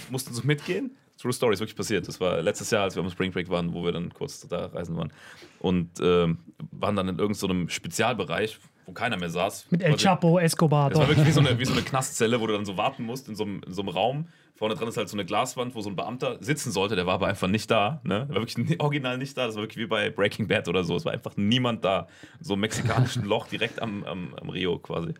mussten 0.08 0.32
so 0.32 0.44
mitgehen. 0.44 0.96
True 1.22 1.32
Story 1.32 1.54
ist 1.54 1.60
wirklich 1.60 1.76
passiert. 1.76 2.08
Das 2.08 2.20
war 2.20 2.42
letztes 2.42 2.72
Jahr, 2.72 2.82
als 2.82 2.96
wir 2.96 3.02
am 3.02 3.08
Spring 3.08 3.30
Break 3.30 3.48
waren, 3.48 3.72
wo 3.72 3.84
wir 3.84 3.92
dann 3.92 4.12
kurz 4.12 4.40
da 4.48 4.66
reisen 4.66 4.96
waren. 4.96 5.12
Und 5.60 6.00
ähm, 6.02 6.38
waren 6.72 6.96
dann 6.96 7.08
in 7.08 7.18
irgendeinem 7.20 7.68
so 7.68 7.72
Spezialbereich, 7.72 8.58
wo 8.86 8.92
keiner 8.92 9.16
mehr 9.16 9.30
saß. 9.30 9.68
Mit 9.70 9.84
El 9.84 9.96
Chapo, 9.96 10.40
Escobar. 10.40 10.90
das 10.90 10.98
war 10.98 11.06
wirklich 11.06 11.28
wie 11.28 11.30
so, 11.30 11.38
eine, 11.38 11.56
wie 11.60 11.64
so 11.64 11.74
eine 11.74 11.82
Knastzelle, 11.84 12.40
wo 12.40 12.48
du 12.48 12.54
dann 12.54 12.64
so 12.64 12.76
warten 12.76 13.04
musst 13.04 13.28
in 13.28 13.36
so 13.36 13.44
einem, 13.44 13.62
in 13.64 13.72
so 13.72 13.82
einem 13.82 13.90
Raum. 13.90 14.26
Vorne 14.56 14.74
dran 14.74 14.88
ist 14.88 14.96
halt 14.96 15.08
so 15.08 15.16
eine 15.16 15.24
Glaswand, 15.24 15.76
wo 15.76 15.80
so 15.80 15.90
ein 15.90 15.94
Beamter 15.96 16.38
sitzen 16.40 16.72
sollte, 16.72 16.96
der 16.96 17.06
war 17.06 17.14
aber 17.14 17.28
einfach 17.28 17.46
nicht 17.46 17.70
da. 17.70 18.00
Ne? 18.02 18.26
Der 18.26 18.34
war 18.34 18.46
wirklich 18.46 18.80
original 18.80 19.16
nicht 19.16 19.36
da. 19.38 19.46
Das 19.46 19.54
war 19.54 19.62
wirklich 19.62 19.84
wie 19.84 19.88
bei 19.88 20.10
Breaking 20.10 20.48
Bad 20.48 20.66
oder 20.66 20.82
so. 20.82 20.96
Es 20.96 21.04
war 21.04 21.12
einfach 21.12 21.36
niemand 21.36 21.84
da. 21.84 22.08
So 22.40 22.54
einem 22.54 22.62
mexikanischen 22.62 23.24
Loch 23.26 23.46
direkt 23.46 23.80
am, 23.80 24.02
am, 24.02 24.34
am 24.34 24.48
Rio 24.48 24.80
quasi. 24.80 25.14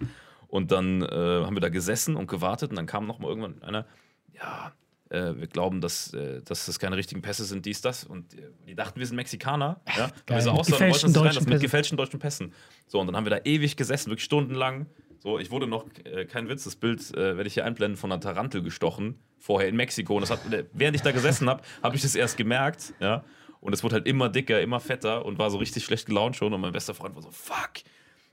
Und 0.49 0.73
dann 0.73 1.03
äh, 1.03 1.07
haben 1.45 1.55
wir 1.55 1.61
da 1.61 1.69
gesessen 1.69 2.17
und 2.17 2.27
gewartet 2.27 2.71
und 2.71 2.77
dann 2.77 2.87
kam 2.87 3.07
noch 3.07 3.21
mal 3.21 3.29
irgendwann 3.29 3.63
einer, 3.63 3.87
ja, 4.35 4.73
äh, 5.13 5.39
wir 5.39 5.47
glauben, 5.47 5.81
dass, 5.81 6.13
äh, 6.15 6.41
dass 6.43 6.67
das 6.67 6.79
keine 6.79 6.97
richtigen 6.97 7.23
Pässe 7.23 7.45
sind, 7.45 7.67
dies, 7.67 7.81
das. 7.81 8.05
Und 8.05 8.35
äh, 8.35 8.49
die 8.67 8.75
dachten, 8.75 8.99
wir 8.99 9.07
sind 9.07 9.17
Mexikaner. 9.17 9.81
Ja? 9.97 10.11
Wir 10.27 10.41
so 10.41 10.53
wollten 10.53 10.73
uns 10.73 10.79
deutschen 10.79 11.15
rein, 11.17 11.27
das 11.27 11.41
mit 11.41 11.49
Pässen. 11.49 11.63
gefälschten 11.63 11.97
deutschen 11.97 12.19
Pässen. 12.19 12.53
So, 12.87 12.99
und 13.01 13.07
dann 13.07 13.17
haben 13.17 13.27
wir 13.27 13.31
da 13.31 13.41
ewig 13.45 13.77
gesessen, 13.77 14.11
wirklich 14.11 14.25
stundenlang. 14.25 14.87
So, 15.19 15.39
ich 15.39 15.51
wurde 15.51 15.67
noch, 15.67 15.87
äh, 16.05 16.25
kein 16.25 16.49
Witz, 16.49 16.65
das 16.65 16.77
Bild 16.77 17.01
äh, 17.15 17.37
werde 17.37 17.47
ich 17.47 17.55
hier 17.55 17.65
einblenden, 17.65 17.97
von 17.97 18.11
einer 18.11 18.21
Tarantel 18.21 18.63
gestochen, 18.63 19.19
vorher 19.39 19.69
in 19.69 19.77
Mexiko. 19.77 20.15
Und 20.15 20.23
das 20.23 20.31
hat, 20.31 20.53
äh, 20.53 20.65
während 20.73 20.97
ich 20.97 21.03
da 21.03 21.13
gesessen 21.13 21.49
habe, 21.49 21.63
habe 21.83 21.95
ich 21.95 22.03
das 22.03 22.15
erst 22.15 22.37
gemerkt, 22.37 22.95
ja. 22.99 23.25
Und 23.61 23.73
es 23.73 23.85
wurde 23.85 23.95
halt 23.95 24.09
immer 24.09 24.29
dicker, 24.29 24.61
immer 24.61 24.81
fetter 24.81 25.25
und 25.25 25.39
war 25.39 25.49
so 25.49 25.59
richtig 25.59 25.85
schlecht 25.85 26.07
gelaunt 26.07 26.35
schon. 26.35 26.53
Und 26.53 26.61
mein 26.61 26.73
bester 26.73 26.95
Freund 26.95 27.15
war 27.15 27.23
so, 27.23 27.31
fuck, 27.31 27.85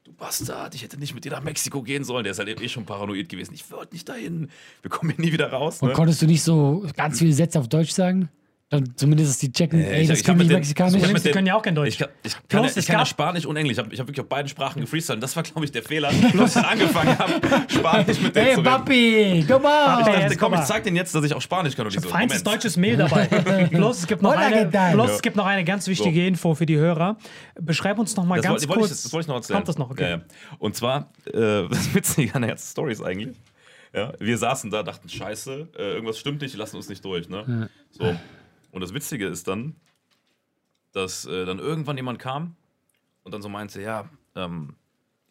du 0.09 0.13
Bastard, 0.17 0.75
ich 0.75 0.83
hätte 0.83 0.97
nicht 0.97 1.13
mit 1.13 1.23
dir 1.25 1.31
nach 1.31 1.43
Mexiko 1.43 1.81
gehen 1.81 2.03
sollen. 2.03 2.23
Der 2.23 2.31
ist 2.31 2.39
halt 2.39 2.61
eh 2.61 2.69
schon 2.69 2.85
paranoid 2.85 3.29
gewesen. 3.29 3.53
Ich 3.53 3.69
wollte 3.71 3.93
nicht 3.93 4.07
dahin. 4.09 4.49
Wir 4.81 4.89
kommen 4.91 5.11
hier 5.15 5.25
nie 5.25 5.31
wieder 5.31 5.51
raus. 5.51 5.81
Und 5.81 5.89
Ne? 5.89 5.93
konntest 5.93 6.21
du 6.21 6.25
nicht 6.25 6.43
so 6.43 6.85
ganz 6.95 7.19
viele 7.19 7.33
Sätze 7.33 7.59
auf 7.59 7.67
Deutsch 7.67 7.91
sagen? 7.91 8.29
Dann 8.71 8.93
zumindest, 8.95 9.31
dass 9.31 9.37
die 9.39 9.51
checken, 9.51 9.79
ey, 9.83 10.03
ich- 10.03 10.07
das 10.09 10.19
ich 10.19 10.23
ich 10.23 10.29
hab 10.29 10.37
mit 10.37 10.47
Sie 10.47 11.23
den- 11.23 11.33
können 11.33 11.47
ja 11.47 11.55
auch 11.55 11.61
kein 11.63 11.73
Deutsch. 11.73 11.87
Ich 11.89 11.97
kann, 11.97 12.09
ich 12.21 12.33
kann, 12.47 12.65
ich 12.65 12.85
kann 12.85 12.99
ja 12.99 13.05
Spanisch 13.07 13.47
und 13.47 13.55
Englisch. 13.57 13.73
Ich 13.73 13.79
habe 13.79 13.91
ich 13.91 13.99
hab 13.99 14.05
wirklich 14.07 14.21
auf 14.21 14.29
beiden 14.29 14.47
Sprachen 14.47 14.81
gefreestylt. 14.81 15.23
Das 15.23 15.35
war, 15.35 15.41
glaube 15.41 15.65
ich, 15.65 15.71
der 15.71 15.81
Fehler, 15.81 16.09
als 16.09 16.17
ich 16.17 16.53
dann 16.53 16.65
angefangen 16.65 17.17
habe, 17.17 17.33
Spanisch 17.67 18.21
mit 18.21 18.35
denen 18.35 18.45
Hey, 18.45 18.53
zu 18.53 18.59
reden. 18.61 18.63
Papi, 18.63 19.45
komm 19.47 19.57
Ich 19.57 19.63
mal! 19.63 20.03
dachte, 20.03 20.21
jetzt 20.21 20.37
komm, 20.37 20.53
ich 20.53 20.59
zeig 20.61 20.83
denen 20.83 20.97
jetzt, 20.97 21.15
dass 21.15 21.23
ich 21.25 21.33
auch 21.33 21.41
Spanisch 21.41 21.75
kann. 21.75 21.87
Und 21.87 21.95
die 21.95 21.99
so, 21.99 22.09
Feines 22.09 22.43
Moment. 22.43 22.47
deutsches 22.47 22.77
Mehl 22.77 22.95
dabei. 22.97 23.25
bloß, 23.71 23.99
es 24.01 24.07
gibt 24.07 24.21
noch 24.21 24.33
eine, 24.37 24.65
bloß 24.67 25.11
es 25.13 25.21
gibt 25.23 25.35
noch 25.35 25.47
eine 25.47 25.63
ganz 25.63 25.87
wichtige 25.87 26.27
Info 26.27 26.53
für 26.53 26.67
die 26.67 26.77
Hörer. 26.77 27.17
Beschreib 27.59 27.97
uns 27.97 28.15
noch 28.15 28.25
mal 28.25 28.35
Das, 28.35 28.45
ganz 28.45 28.67
wollte, 28.67 28.81
kurz. 28.81 28.91
ich, 28.91 29.01
das 29.01 29.11
wollte 29.13 29.23
ich 29.23 29.27
noch 29.29 29.35
erzählen. 29.37 29.55
Kommt 29.57 29.67
das 29.67 29.77
noch? 29.79 29.89
Okay. 29.89 30.03
Ja, 30.03 30.09
ja. 30.17 30.21
Und 30.59 30.75
zwar, 30.75 31.11
äh, 31.25 31.31
das 31.69 31.91
Witzige 31.95 32.35
an 32.35 32.43
der 32.43 32.49
ganzen 32.49 32.67
Story 32.67 32.91
ist 32.91 33.01
eigentlich, 33.01 33.35
ja, 33.95 34.13
wir 34.19 34.37
saßen 34.37 34.69
da, 34.69 34.83
dachten, 34.83 35.09
scheiße, 35.09 35.69
äh, 35.75 35.81
irgendwas 35.93 36.19
stimmt 36.19 36.41
nicht, 36.43 36.53
die 36.53 36.57
lassen 36.59 36.75
uns 36.75 36.87
nicht 36.87 37.03
durch. 37.03 37.27
Ne? 37.29 37.67
So. 37.89 38.15
Und 38.71 38.81
das 38.81 38.93
Witzige 38.93 39.27
ist 39.27 39.47
dann, 39.47 39.75
dass 40.91 41.25
äh, 41.25 41.45
dann 41.45 41.59
irgendwann 41.59 41.97
jemand 41.97 42.19
kam 42.19 42.55
und 43.23 43.33
dann 43.33 43.41
so 43.41 43.49
meinte, 43.49 43.81
ja, 43.81 44.09
ähm, 44.35 44.75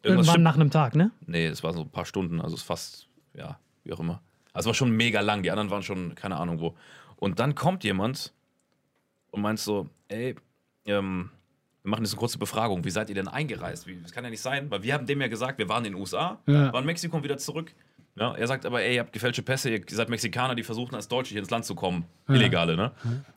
irgendwas 0.01 0.27
Irgendwann 0.27 0.43
nach 0.43 0.55
einem 0.55 0.71
Tag, 0.71 0.95
ne? 0.95 1.11
Nee, 1.25 1.47
es 1.47 1.63
war 1.63 1.73
so 1.73 1.81
ein 1.81 1.89
paar 1.89 2.05
Stunden, 2.05 2.39
also 2.41 2.55
es 2.55 2.61
ist 2.61 2.67
fast, 2.67 3.07
ja, 3.33 3.59
wie 3.83 3.93
auch 3.93 3.99
immer. 3.99 4.21
Also 4.53 4.67
es 4.69 4.73
war 4.73 4.73
schon 4.73 4.91
mega 4.91 5.21
lang, 5.21 5.43
die 5.43 5.51
anderen 5.51 5.69
waren 5.69 5.83
schon, 5.83 6.15
keine 6.15 6.37
Ahnung 6.37 6.59
wo. 6.59 6.75
Und 7.17 7.39
dann 7.39 7.55
kommt 7.55 7.83
jemand 7.83 8.33
und 9.31 9.41
meint 9.41 9.59
so, 9.59 9.89
ey, 10.07 10.35
ähm, 10.85 11.29
wir 11.83 11.91
machen 11.91 12.03
jetzt 12.03 12.13
eine 12.13 12.19
kurze 12.19 12.37
Befragung, 12.39 12.83
wie 12.83 12.89
seid 12.89 13.09
ihr 13.09 13.15
denn 13.15 13.27
eingereist? 13.27 13.87
Wie, 13.87 13.97
das 14.01 14.11
kann 14.11 14.23
ja 14.23 14.29
nicht 14.29 14.41
sein, 14.41 14.69
weil 14.71 14.83
wir 14.83 14.93
haben 14.93 15.05
dem 15.05 15.21
ja 15.21 15.27
gesagt, 15.27 15.57
wir 15.59 15.69
waren 15.69 15.85
in 15.85 15.93
den 15.93 16.01
USA, 16.01 16.39
Ja. 16.45 16.71
waren 16.73 16.81
in 16.83 16.85
Mexiko 16.87 17.17
und 17.17 17.23
wieder 17.23 17.37
zurück. 17.37 17.73
Ja, 18.19 18.35
er 18.35 18.47
sagt 18.47 18.65
aber, 18.65 18.81
ey, 18.81 18.95
ihr 18.95 18.99
habt 18.99 19.13
gefälschte 19.13 19.41
Pässe, 19.43 19.69
ihr 19.69 19.81
seid 19.89 20.09
Mexikaner, 20.09 20.53
die 20.55 20.63
versuchen 20.63 20.93
als 20.95 21.07
Deutsche 21.07 21.31
hier 21.31 21.39
ins 21.39 21.49
Land 21.49 21.63
zu 21.65 21.73
kommen. 21.75 22.05
Illegale, 22.27 22.75
ne? 22.75 22.91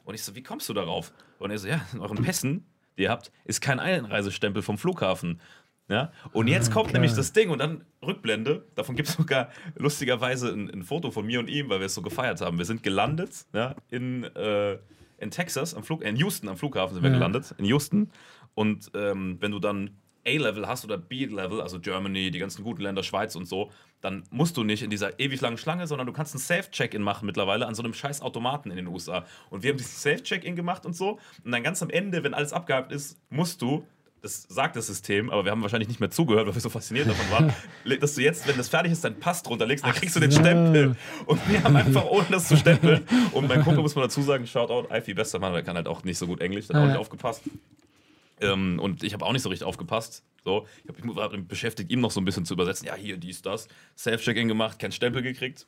Und 0.05 0.14
ich 0.14 0.23
so, 0.23 0.35
wie 0.35 0.42
kommst 0.42 0.68
du 0.68 0.75
darauf? 0.75 1.12
Und 1.38 1.51
er 1.53 1.59
so, 1.59 1.68
ja, 1.68 1.81
in 1.92 2.01
euren 2.01 2.23
Pässen, 2.23 2.66
die 2.99 3.03
ihr 3.03 3.11
habt, 3.11 3.31
ist 3.45 3.61
kein 3.61 3.79
Einreisestempel 3.79 4.61
vom 4.62 4.79
Flughafen. 4.79 5.40
Ja? 5.88 6.11
Und 6.33 6.49
jetzt 6.49 6.73
kommt 6.73 6.88
klar. 6.88 7.01
nämlich 7.01 7.14
das 7.16 7.33
Ding 7.33 7.51
und 7.51 7.59
dann 7.59 7.85
Rückblende. 8.05 8.64
Davon 8.75 8.97
gibt 8.97 9.09
es 9.09 9.14
sogar 9.14 9.51
lustigerweise 9.77 10.49
ein, 10.53 10.71
ein 10.71 10.83
Foto 10.83 11.11
von 11.11 11.27
mir 11.27 11.38
und 11.38 11.49
ihm, 11.49 11.68
weil 11.68 11.81
wir 11.81 11.87
es 11.87 11.95
so 11.95 12.03
gefeiert 12.03 12.40
haben. 12.40 12.59
Wir 12.59 12.64
sind 12.64 12.83
gelandet 12.83 13.31
ja, 13.53 13.77
in, 13.90 14.25
äh, 14.25 14.79
in 15.18 15.31
Texas, 15.31 15.75
am 15.75 15.85
Flug, 15.85 16.03
äh, 16.05 16.09
in 16.09 16.16
Houston 16.16 16.49
am 16.49 16.57
Flughafen 16.57 16.95
sind 16.95 17.03
wir 17.03 17.11
Ja. 17.11 17.16
gelandet, 17.16 17.55
in 17.59 17.64
Houston. 17.66 18.11
Und 18.55 18.90
ähm, 18.95 19.37
wenn 19.40 19.53
du 19.53 19.59
dann 19.59 19.90
A-Level 20.27 20.66
hast 20.68 20.85
oder 20.85 20.99
B-Level, 20.99 21.61
also 21.61 21.81
Germany, 21.81 22.31
die 22.31 22.38
ganzen 22.38 22.62
guten 22.62 22.83
Länder, 22.83 23.03
Schweiz 23.03 23.35
und 23.35 23.47
so, 23.47 23.71
dann 24.02 24.24
musst 24.30 24.56
du 24.56 24.64
nicht 24.64 24.82
in 24.82 24.90
dieser 24.90 25.18
ewig 25.18 25.40
langen 25.40 25.56
Schlange, 25.56 25.86
sondern 25.86 26.06
du 26.06 26.12
kannst 26.12 26.34
ein 26.34 26.38
Safe-Check-In 26.38 27.00
machen 27.00 27.24
mittlerweile 27.24 27.66
an 27.66 27.74
so 27.74 27.82
einem 27.82 27.94
scheiß 27.94 28.20
Automaten 28.20 28.70
in 28.70 28.76
den 28.76 28.88
USA. 28.88 29.24
Und 29.48 29.62
wir 29.62 29.70
haben 29.70 29.78
diesen 29.78 29.96
Safe-Check-In 29.96 30.56
gemacht 30.56 30.84
und 30.84 30.94
so. 30.94 31.18
Und 31.44 31.52
dann 31.52 31.62
ganz 31.62 31.82
am 31.82 31.88
Ende, 31.88 32.22
wenn 32.24 32.34
alles 32.34 32.52
abgehakt 32.52 32.92
ist, 32.92 33.16
musst 33.30 33.62
du 33.62 33.86
das 34.22 34.46
sagt 34.48 34.76
das 34.76 34.86
System, 34.86 35.30
aber 35.30 35.44
wir 35.44 35.50
haben 35.50 35.62
wahrscheinlich 35.62 35.88
nicht 35.88 35.98
mehr 35.98 36.10
zugehört, 36.10 36.46
weil 36.46 36.54
wir 36.54 36.60
so 36.60 36.70
fasziniert 36.70 37.08
davon 37.08 37.28
waren, 37.30 37.52
dass 38.00 38.14
du 38.14 38.22
jetzt, 38.22 38.46
wenn 38.46 38.56
das 38.56 38.68
fertig 38.68 38.92
ist, 38.92 39.02
deinen 39.04 39.18
Pass 39.18 39.42
drunter 39.42 39.66
legst, 39.66 39.84
dann 39.84 39.92
kriegst 39.92 40.14
du 40.14 40.20
den. 40.20 40.30
Stempel. 40.30 40.96
Und 41.26 41.48
wir 41.50 41.62
haben 41.62 41.74
einfach, 41.74 42.04
ohne 42.04 42.26
das 42.30 42.46
zu 42.46 42.56
stempeln, 42.56 43.04
und 43.32 43.48
mein 43.48 43.64
Kumpel 43.64 43.82
muss 43.82 43.96
man 43.96 44.04
dazu 44.04 44.22
sagen, 44.22 44.46
Shoutout, 44.46 44.88
Alfie, 44.90 45.14
bester 45.14 45.40
Mann, 45.40 45.52
der 45.52 45.64
kann 45.64 45.74
halt 45.74 45.88
auch 45.88 46.04
nicht 46.04 46.18
so 46.18 46.28
gut 46.28 46.40
Englisch, 46.40 46.68
der 46.68 46.76
hat 46.76 46.84
auch 46.84 46.88
nicht 46.88 46.98
aufgepasst. 46.98 47.42
Ähm, 48.40 48.78
und 48.78 49.02
ich 49.02 49.12
habe 49.12 49.24
auch 49.24 49.32
nicht 49.32 49.42
so 49.42 49.48
richtig 49.48 49.66
aufgepasst. 49.66 50.22
So, 50.44 50.66
ich, 50.83 50.88
hab, 50.88 50.98
ich 50.98 51.16
war 51.16 51.28
beschäftigt, 51.28 51.90
ihm 51.90 52.00
noch 52.00 52.11
so 52.11 52.20
ein 52.20 52.24
bisschen 52.24 52.44
zu 52.44 52.55
übersetzen. 52.55 52.87
Ja, 52.87 52.94
hier, 52.94 53.16
dies, 53.16 53.42
das. 53.42 53.68
Self-Check-In 53.96 54.48
gemacht, 54.48 54.78
keinen 54.78 54.92
Stempel 54.92 55.22
gekriegt. 55.22 55.66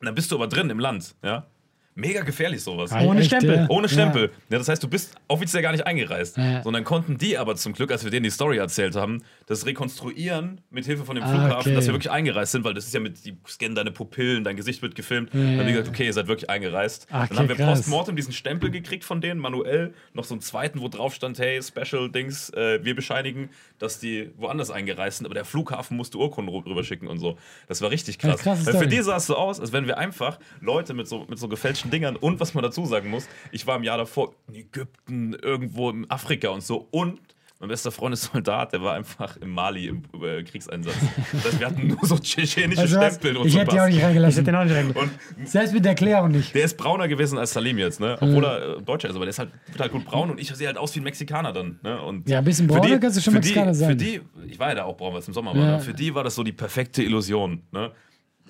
Und 0.00 0.06
dann 0.06 0.14
bist 0.14 0.32
du 0.32 0.36
aber 0.36 0.48
drin 0.48 0.70
im 0.70 0.80
Land, 0.80 1.14
ja. 1.22 1.46
Mega 1.94 2.22
gefährlich 2.22 2.62
sowas. 2.62 2.90
Ohne 2.92 3.20
Echt, 3.20 3.28
Stempel. 3.28 3.54
ja? 3.56 3.66
Ohne 3.68 3.86
Stempel. 3.88 4.30
Ja. 4.48 4.56
das 4.58 4.68
heißt, 4.68 4.82
du 4.82 4.88
bist 4.88 5.14
offiziell 5.28 5.62
gar 5.62 5.72
nicht 5.72 5.86
eingereist. 5.86 6.38
Ja. 6.38 6.62
Sondern 6.62 6.84
konnten 6.84 7.18
die 7.18 7.36
aber 7.36 7.54
zum 7.56 7.74
Glück, 7.74 7.90
als 7.92 8.02
wir 8.02 8.10
denen 8.10 8.24
die 8.24 8.30
Story 8.30 8.56
erzählt 8.56 8.96
haben, 8.96 9.22
das 9.46 9.66
rekonstruieren 9.66 10.60
mit 10.70 10.86
Hilfe 10.86 11.04
von 11.04 11.16
dem 11.16 11.24
Ah, 11.24 11.28
Flughafen, 11.28 11.56
okay. 11.72 11.74
dass 11.74 11.86
wir 11.86 11.92
wirklich 11.92 12.10
eingereist 12.10 12.52
sind, 12.52 12.64
weil 12.64 12.72
das 12.74 12.86
ist 12.86 12.94
ja 12.94 13.00
mit, 13.00 13.24
die 13.26 13.36
scannen 13.46 13.74
deine 13.74 13.90
Pupillen, 13.90 14.42
dein 14.42 14.56
Gesicht 14.56 14.80
wird 14.80 14.94
gefilmt. 14.94 15.34
dann 15.34 15.58
haben 15.58 15.66
die 15.66 15.72
gesagt, 15.72 15.88
okay, 15.90 16.06
ihr 16.06 16.12
seid 16.12 16.28
wirklich 16.28 16.48
eingereist. 16.48 17.06
Ah, 17.10 17.26
dann 17.26 17.38
haben 17.38 17.50
okay, 17.50 17.58
wir 17.58 17.66
postmortem 17.66 18.16
diesen 18.16 18.32
Stempel 18.32 18.70
gekriegt 18.70 19.04
von 19.04 19.20
denen, 19.20 19.38
manuell, 19.40 19.92
noch 20.14 20.24
so 20.24 20.34
einen 20.34 20.40
zweiten, 20.40 20.80
wo 20.80 20.88
drauf 20.88 21.14
stand, 21.14 21.38
hey, 21.38 21.60
Special 21.62 22.10
Dings, 22.10 22.50
äh, 22.50 22.82
wir 22.82 22.94
bescheinigen, 22.96 23.50
dass 23.78 23.98
die 24.00 24.30
woanders 24.38 24.70
eingereist 24.70 25.18
sind, 25.18 25.26
aber 25.26 25.34
der 25.34 25.44
Flughafen 25.44 25.96
musste 25.96 26.16
Urkunden 26.18 26.54
rü- 26.54 26.64
rüberschicken 26.64 27.06
und 27.08 27.18
so. 27.18 27.36
Das 27.68 27.82
war 27.82 27.90
richtig 27.90 28.18
krass. 28.18 28.44
Ja, 28.44 28.56
Weil 28.66 28.78
für 28.78 28.86
die 28.86 29.02
sah 29.02 29.16
es 29.16 29.26
so 29.26 29.36
aus, 29.36 29.60
als 29.60 29.72
wenn 29.72 29.86
wir 29.86 29.98
einfach 29.98 30.38
Leute 30.60 30.94
mit 30.94 31.06
so, 31.06 31.26
mit 31.28 31.38
so 31.38 31.48
gefälschten 31.48 31.81
Dingern 31.90 32.16
und 32.16 32.40
was 32.40 32.54
man 32.54 32.62
dazu 32.62 32.86
sagen 32.86 33.10
muss, 33.10 33.28
ich 33.50 33.66
war 33.66 33.76
im 33.76 33.82
Jahr 33.82 33.98
davor 33.98 34.34
in 34.48 34.54
Ägypten, 34.54 35.34
irgendwo 35.34 35.90
in 35.90 36.10
Afrika 36.10 36.48
und 36.50 36.62
so 36.62 36.86
und 36.90 37.18
mein 37.60 37.68
bester 37.68 37.92
Freund 37.92 38.12
ist 38.12 38.24
Soldat, 38.32 38.72
der 38.72 38.82
war 38.82 38.94
einfach 38.94 39.36
im 39.36 39.50
Mali 39.50 39.86
im 39.86 40.02
äh, 40.20 40.42
Kriegseinsatz. 40.42 40.96
Das 41.32 41.44
heißt, 41.44 41.60
wir 41.60 41.66
hatten 41.68 41.86
nur 41.86 41.98
so 42.02 42.18
tschetschenische 42.18 42.80
Also? 42.82 42.96
Stempel 43.00 43.36
und 43.36 43.46
ich 43.46 43.52
so 43.52 43.60
hätte 43.60 43.70
die 43.70 43.80
auch 43.80 43.86
nicht 43.86 43.94
Ich 43.94 44.02
hätte 44.02 44.06
reingelassen. 44.08 44.44
den 44.44 44.54
auch 44.56 44.64
nicht 44.64 44.74
reingeguckt. 44.74 45.08
Und 45.38 45.48
Selbst 45.48 45.72
mit 45.72 45.84
der 45.84 45.90
Erklärung 45.92 46.32
nicht. 46.32 46.52
der 46.56 46.64
ist 46.64 46.76
brauner 46.76 47.06
gewesen 47.06 47.38
als 47.38 47.52
Salim 47.52 47.78
jetzt, 47.78 48.00
ne? 48.00 48.16
Obwohl 48.20 48.44
er 48.44 48.78
äh, 48.78 48.82
Deutscher 48.82 49.10
ist, 49.10 49.14
aber 49.14 49.26
der 49.26 49.30
ist 49.30 49.38
halt, 49.38 49.50
wird 49.68 49.80
halt 49.80 49.92
gut 49.92 50.04
braun 50.04 50.30
und 50.32 50.40
ich 50.40 50.48
sehe 50.52 50.66
halt 50.66 50.76
aus 50.76 50.92
wie 50.96 51.00
ein 51.00 51.04
Mexikaner 51.04 51.52
dann. 51.52 51.78
Ne? 51.84 52.02
Und 52.02 52.28
Ja, 52.28 52.38
ein 52.38 52.44
bisschen 52.44 52.66
brauner 52.66 52.98
kannst 52.98 53.18
du 53.18 53.20
schon 53.22 53.34
für 53.34 53.38
Mexikaner 53.38 53.70
die, 53.70 53.78
sein. 53.78 53.90
Für 53.90 53.96
die, 53.96 54.20
ich 54.48 54.58
war 54.58 54.70
ja 54.70 54.74
da 54.74 54.82
auch 54.84 54.96
braun, 54.96 55.12
weil 55.12 55.20
es 55.20 55.28
im 55.28 55.34
Sommer 55.34 55.54
war. 55.54 55.64
Ja. 55.64 55.76
Ne? 55.76 55.80
Für 55.82 55.94
die 55.94 56.12
war 56.16 56.24
das 56.24 56.34
so 56.34 56.42
die 56.42 56.50
perfekte 56.52 57.04
Illusion. 57.04 57.62
Ne? 57.70 57.92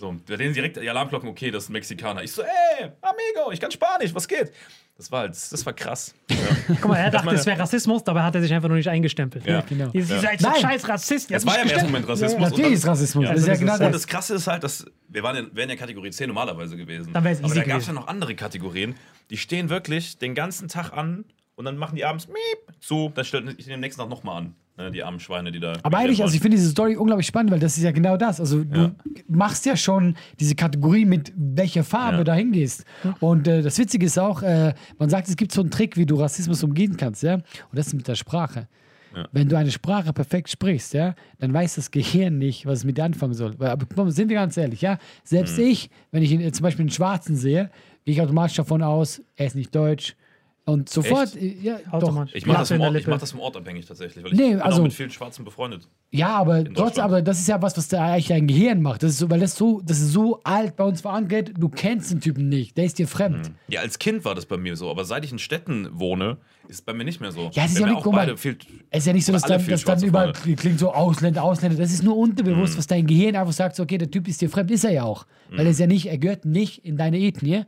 So, 0.03 0.17
bei 0.29 0.37
denen 0.37 0.53
direkt 0.53 0.77
die 0.79 0.91
Alarmglocken, 0.91 1.29
okay, 1.29 1.53
das 1.53 1.63
ist 1.63 1.69
ein 1.71 1.75
Mexikaner. 1.75 2.25
Ich 2.25 2.33
so, 2.33 2.43
ey, 2.43 2.91
amigo, 3.03 3.53
ich 3.53 3.61
kann 3.61 3.71
Spanisch, 3.71 4.13
was 4.13 4.27
geht? 4.27 4.51
Das 4.97 5.13
war 5.13 5.21
halt, 5.21 5.31
das 5.31 5.65
war 5.65 5.73
krass. 5.73 6.13
Ja. 6.29 6.37
Guck 6.81 6.89
mal, 6.89 6.97
er 6.97 7.09
dachte, 7.13 7.31
es 7.37 7.47
wäre 7.47 7.61
Rassismus, 7.61 8.03
dabei 8.03 8.25
hat 8.25 8.35
er 8.35 8.43
sich 8.43 8.53
einfach 8.53 8.67
nur 8.67 8.79
nicht 8.79 8.89
eingestempelt. 8.89 9.47
Ja. 9.47 9.61
Genau. 9.61 9.91
Ihr 9.93 10.03
Ja. 10.03 10.19
seid 10.19 10.41
so 10.41 10.49
Nein. 10.49 10.61
scheiß 10.61 10.89
Rassist. 10.89 11.31
Ihr 11.31 11.37
Es 11.37 11.47
habt 11.47 11.53
war 11.53 11.59
ja 11.59 11.63
im 11.67 11.71
ersten. 11.71 11.87
Moment 11.87 12.09
Rassismus. 12.09 12.41
Natürlich 12.41 12.57
und 12.57 12.63
dann- 12.65 12.73
ist 12.73 12.87
Rassismus. 12.89 13.25
Ja. 13.27 13.31
das 13.31 13.41
ist 13.43 13.47
ja 13.47 13.55
genau 13.55 13.73
Und 13.75 13.81
das. 13.81 13.93
das 13.93 14.07
Krasse 14.09 14.35
ist 14.35 14.47
halt, 14.49 14.65
dass 14.65 14.87
wir 15.09 15.23
waren, 15.23 15.37
in, 15.37 15.55
wären 15.55 15.71
ja 15.71 15.77
Kategorie 15.77 16.11
10 16.11 16.27
normalerweise 16.27 16.77
gewesen. 16.77 17.13
Dann 17.13 17.25
Aber 17.25 17.55
da 17.55 17.63
gab 17.63 17.79
es 17.79 17.87
ja 17.87 17.93
noch 17.93 18.09
andere 18.09 18.35
Kategorien, 18.35 18.97
die 19.31 19.37
stehen 19.37 19.71
wirklich 19.71 20.19
den 20.19 20.35
ganzen 20.35 20.67
Tag 20.67 20.93
an 20.93 21.25
und 21.55 21.65
dann 21.65 21.77
machen 21.77 21.95
die 21.95 22.05
abends 22.05 22.27
miep 22.27 22.83
zu, 22.83 23.13
dann 23.15 23.25
stellt 23.25 23.55
ich 23.57 23.67
den 23.67 23.79
nächsten 23.79 24.01
Tag 24.01 24.11
nochmal 24.11 24.39
an. 24.39 24.55
Ne, 24.79 24.91
die 24.91 25.03
armen 25.05 25.21
Schweine, 25.21 25.53
die 25.53 25.61
da. 25.61 25.75
Aber 25.83 25.99
eigentlich, 25.99 26.23
also 26.23 26.35
ich 26.35 26.41
finde 26.41 26.57
diese 26.57 26.71
Story 26.71 26.97
unglaublich 26.97 27.27
spannend, 27.27 27.53
weil 27.53 27.61
das 27.61 27.77
ist 27.77 27.83
ja 27.83 27.91
genau 27.93 28.17
das. 28.17 28.41
Also 28.41 28.65
du 28.65 28.79
Ja. 28.81 28.95
machst 29.29 29.67
ja 29.67 29.77
schon 29.77 30.17
diese 30.41 30.55
Kategorie 30.55 31.05
mit 31.05 31.31
welcher 31.37 31.85
Farbe 31.85 32.19
Ja. 32.19 32.25
da 32.25 32.35
hingehst. 32.35 32.85
Und 33.21 33.47
äh, 33.47 33.61
das 33.61 33.79
Witzige 33.79 34.07
ist 34.07 34.19
auch, 34.19 34.43
äh, 34.43 34.73
man 34.99 35.11
sagt, 35.11 35.29
es 35.29 35.37
gibt 35.37 35.53
so 35.53 35.61
einen 35.61 35.71
Trick, 35.71 35.99
wie 35.99 36.07
du 36.07 36.15
Rassismus 36.17 36.63
umgehen 36.65 36.97
kannst, 36.97 37.23
ja. 37.23 37.35
Und 37.35 37.45
das 37.75 37.89
ist 37.89 37.95
mit 37.95 38.09
der 38.09 38.15
Sprache. 38.15 38.67
Ja. 39.15 39.29
Wenn 39.31 39.47
du 39.51 39.59
eine 39.59 39.71
Sprache 39.71 40.11
perfekt 40.15 40.49
sprichst, 40.49 40.95
ja, 40.95 41.15
dann 41.39 41.53
weiß 41.53 41.75
das 41.75 41.91
Gehirn 41.91 42.39
nicht, 42.39 42.65
was 42.65 42.79
es 42.79 42.85
mit 42.87 42.97
dir 42.97 43.05
anfangen 43.05 43.35
soll. 43.35 43.55
Aber 43.63 44.11
sind 44.11 44.31
wir 44.31 44.37
ganz 44.37 44.57
ehrlich, 44.57 44.81
ja. 44.81 44.97
Selbst 45.23 45.59
Mhm. 45.59 45.65
ich, 45.65 45.91
wenn 46.13 46.23
ich 46.23 46.33
ihn, 46.33 46.51
zum 46.51 46.63
Beispiel 46.63 46.85
einen 46.85 46.91
Schwarzen 46.91 47.37
sehe, 47.37 47.71
gehe 48.07 48.15
ich 48.15 48.23
automatisch 48.23 48.57
davon 48.57 48.83
aus, 48.83 49.21
er 49.37 49.47
ist 49.49 49.55
nicht 49.55 49.75
deutsch. 49.75 50.17
Und 50.65 50.89
sofort, 50.89 51.35
Echt? 51.35 51.37
äh, 51.37 51.57
ja, 51.61 51.79
doch. 51.99 52.27
Ich 52.33 52.47
mache 52.47 52.59
das, 52.59 53.07
mach 53.07 53.19
das 53.21 53.33
im 53.33 53.41
Ort 53.41 53.57
abhängig 53.57 53.87
tatsächlich, 53.87 54.25
weil 54.25 54.33
ich 54.33 54.39
Nee, 54.39 54.51
bin 54.51 54.61
also- 54.61 54.79
auch 54.79 54.83
mit 54.85 54.93
vielen 54.93 55.11
Schwarzen 55.11 55.45
befreundet. 55.45 55.89
Ja, 56.15 56.37
aber 56.37 56.63
trotzdem, 56.65 57.05
aber 57.05 57.23
das 57.23 57.41
ist 57.41 57.49
ja 57.49 57.63
was, 57.63 57.75
was 57.79 57.89
da 57.89 58.13
eigentlich 58.13 58.29
dein 58.29 58.47
Gehirn 58.47 58.83
macht. 58.83 59.03
Das 59.03 59.13
ist 59.13 59.19
so, 59.19 59.31
weil 59.31 59.41
das 59.41 59.57
so, 59.57 59.81
das 59.83 59.99
ist 59.99 60.13
so 60.13 60.41
alt 60.45 60.77
bei 60.77 60.85
uns 60.85 61.01
verankert, 61.01 61.53
du 61.59 61.71
kennst 61.71 62.11
den 62.13 62.21
Typen 62.21 62.51
nicht, 62.51 62.77
der 62.77 62.85
ist 62.85 62.99
dir 62.99 63.09
fremd. 63.09 63.51
Ja, 63.69 63.81
als 63.81 63.99
Kind 63.99 64.23
war 64.27 64.35
das 64.35 64.45
bei 64.45 64.59
mir 64.59 64.77
so, 64.77 64.91
aber 64.91 65.07
seit 65.07 65.25
ich 65.25 65.33
in 65.33 65.39
Städten 65.39 65.89
wohne, 65.93 66.37
ist 66.69 66.77
es 66.77 66.83
bei 66.83 66.93
mir 66.93 67.05
nicht 67.05 67.21
mehr 67.23 67.33
so. 67.33 67.51
Ja, 67.55 67.65
es 67.65 67.73
ist 67.73 67.79
ja 67.79 67.87
nicht, 67.87 68.03
beide 68.05 68.37
viel, 68.37 68.59
Es 68.91 69.01
ist 69.01 69.07
ja 69.07 69.13
nicht 69.15 69.25
so, 69.25 69.33
dass 69.33 69.43
dann, 69.43 69.67
dass 69.67 69.85
dann 69.85 70.03
überall 70.03 70.33
klingt 70.35 70.79
so 70.79 70.93
Ausländer, 70.93 71.43
Ausländer. 71.43 71.79
Das 71.79 71.91
ist 71.91 72.03
nur 72.03 72.15
Mhm. 72.15 72.21
unterbewusst, 72.23 72.77
was 72.77 72.87
dein 72.87 73.07
Gehirn 73.07 73.35
einfach 73.35 73.53
sagt, 73.55 73.77
so, 73.77 73.83
okay, 73.83 73.97
der 73.97 74.11
Typ 74.11 74.29
ist 74.29 74.41
dir 74.43 74.51
fremd, 74.51 74.71
ist 74.71 74.85
er 74.85 74.93
ja 74.93 75.05
auch. 75.05 75.27
Weil 75.51 75.67
er 75.67 75.71
ist 75.73 75.81
ja 75.81 75.87
nicht, 75.87 76.07
er 76.07 76.19
gehört 76.19 76.45
nicht 76.45 76.85
in 76.85 76.99
deine 76.99 77.19
Ethnie. 77.19 77.63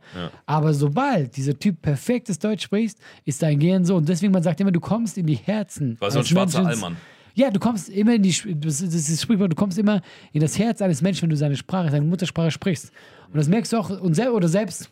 Aber 0.45 0.73
sobald 0.75 1.35
dieser 1.35 1.57
Typ 1.57 1.81
perfektes 1.81 2.37
Deutsch 2.39 2.63
spricht, 2.63 2.97
ist 3.25 3.41
dein 3.41 3.57
Gehirn 3.59 3.85
so. 3.85 3.95
Und 3.95 4.07
deswegen, 4.07 4.31
man 4.31 4.43
sagt 4.43 4.61
immer, 4.61 4.71
du 4.71 4.79
kommst 4.79 5.17
in 5.17 5.25
die 5.25 5.35
Herzen. 5.35 5.97
War 5.99 6.11
so 6.11 6.19
ein 6.19 6.25
schwarzer 6.25 6.61
Menschen. 6.63 6.83
Allmann. 6.83 6.97
Ja, 7.35 7.51
du 7.51 7.59
kommst 7.59 7.89
immer 7.89 8.15
in 8.15 8.23
die, 8.23 8.33
das 8.61 8.79
das 8.79 9.21
Sprichwort, 9.21 9.51
du 9.51 9.55
kommst 9.55 9.77
immer 9.77 10.01
in 10.31 10.39
das 10.39 10.57
Herz 10.57 10.81
eines 10.81 11.01
Menschen, 11.01 11.23
wenn 11.23 11.29
du 11.29 11.35
seine 11.35 11.57
Sprache, 11.57 11.91
seine 11.91 12.05
Muttersprache 12.05 12.49
sprichst. 12.49 12.91
Und 13.27 13.35
das 13.35 13.49
merkst 13.49 13.73
du 13.73 13.77
auch, 13.77 13.89
und 13.89 14.13
sel 14.13 14.29
oder 14.29 14.47
selbst, 14.47 14.89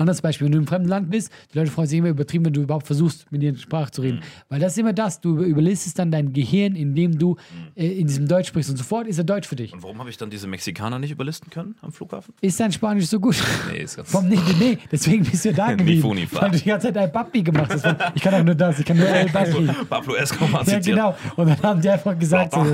Anderes 0.00 0.22
Beispiel, 0.22 0.44
wenn 0.46 0.52
du 0.52 0.58
im 0.58 0.66
fremden 0.66 0.88
Land 0.88 1.10
bist, 1.10 1.32
die 1.52 1.58
Leute 1.58 1.70
freuen 1.72 1.88
sich 1.88 1.98
immer 1.98 2.08
übertrieben, 2.08 2.44
wenn 2.44 2.52
du 2.52 2.62
überhaupt 2.62 2.86
versuchst, 2.86 3.30
mit 3.32 3.42
ihnen 3.42 3.56
Sprache 3.56 3.90
zu 3.90 4.02
reden. 4.02 4.20
Weil 4.48 4.60
das 4.60 4.72
ist 4.72 4.78
immer 4.78 4.92
das, 4.92 5.20
du 5.20 5.30
über- 5.34 5.44
überlistest 5.44 5.98
dann 5.98 6.12
dein 6.12 6.32
Gehirn, 6.32 6.76
indem 6.76 7.18
du 7.18 7.36
äh, 7.74 7.86
in 7.98 8.06
diesem 8.06 8.28
Deutsch 8.28 8.48
sprichst 8.48 8.70
und 8.70 8.76
sofort 8.76 9.08
ist 9.08 9.18
er 9.18 9.24
Deutsch 9.24 9.48
für 9.48 9.56
dich. 9.56 9.72
Und 9.72 9.82
warum 9.82 9.98
habe 9.98 10.08
ich 10.08 10.16
dann 10.16 10.30
diese 10.30 10.46
Mexikaner 10.46 10.98
nicht 11.00 11.10
überlisten 11.10 11.50
können 11.50 11.74
am 11.82 11.90
Flughafen? 11.92 12.32
Ist 12.40 12.60
dein 12.60 12.70
Spanisch 12.70 13.06
so 13.06 13.18
gut? 13.18 13.36
Nee, 13.72 13.78
ist 13.82 13.96
ganz. 13.96 14.10
Vom 14.10 14.28
nee, 14.28 14.36
nee, 14.36 14.54
nee, 14.58 14.78
deswegen 14.92 15.24
bist 15.24 15.44
du 15.44 15.52
da 15.52 15.72
geblieben. 15.74 16.02
fu 16.02 16.14
ni 16.14 16.26
fa. 16.26 16.42
Weil 16.42 16.50
du 16.52 16.58
die 16.58 16.64
ganze 16.64 16.86
Zeit 16.88 16.96
ein 16.98 17.10
Papi 17.12 17.42
gemacht 17.42 17.72
hast. 17.74 18.12
Ich 18.14 18.22
kann 18.22 18.34
auch 18.34 18.44
nur 18.44 18.54
das, 18.54 18.78
ich 18.78 18.84
kann 18.86 18.96
nur 18.96 19.08
El 19.08 19.26
Papi. 19.32 19.68
Pablo 19.88 20.14
Escobar 20.14 20.64
Ja, 20.68 20.78
genau. 20.78 21.16
Und 21.34 21.48
dann 21.48 21.62
haben 21.62 21.80
die 21.80 21.88
einfach 21.90 22.16
gesagt, 22.18 22.52
so, 22.52 22.64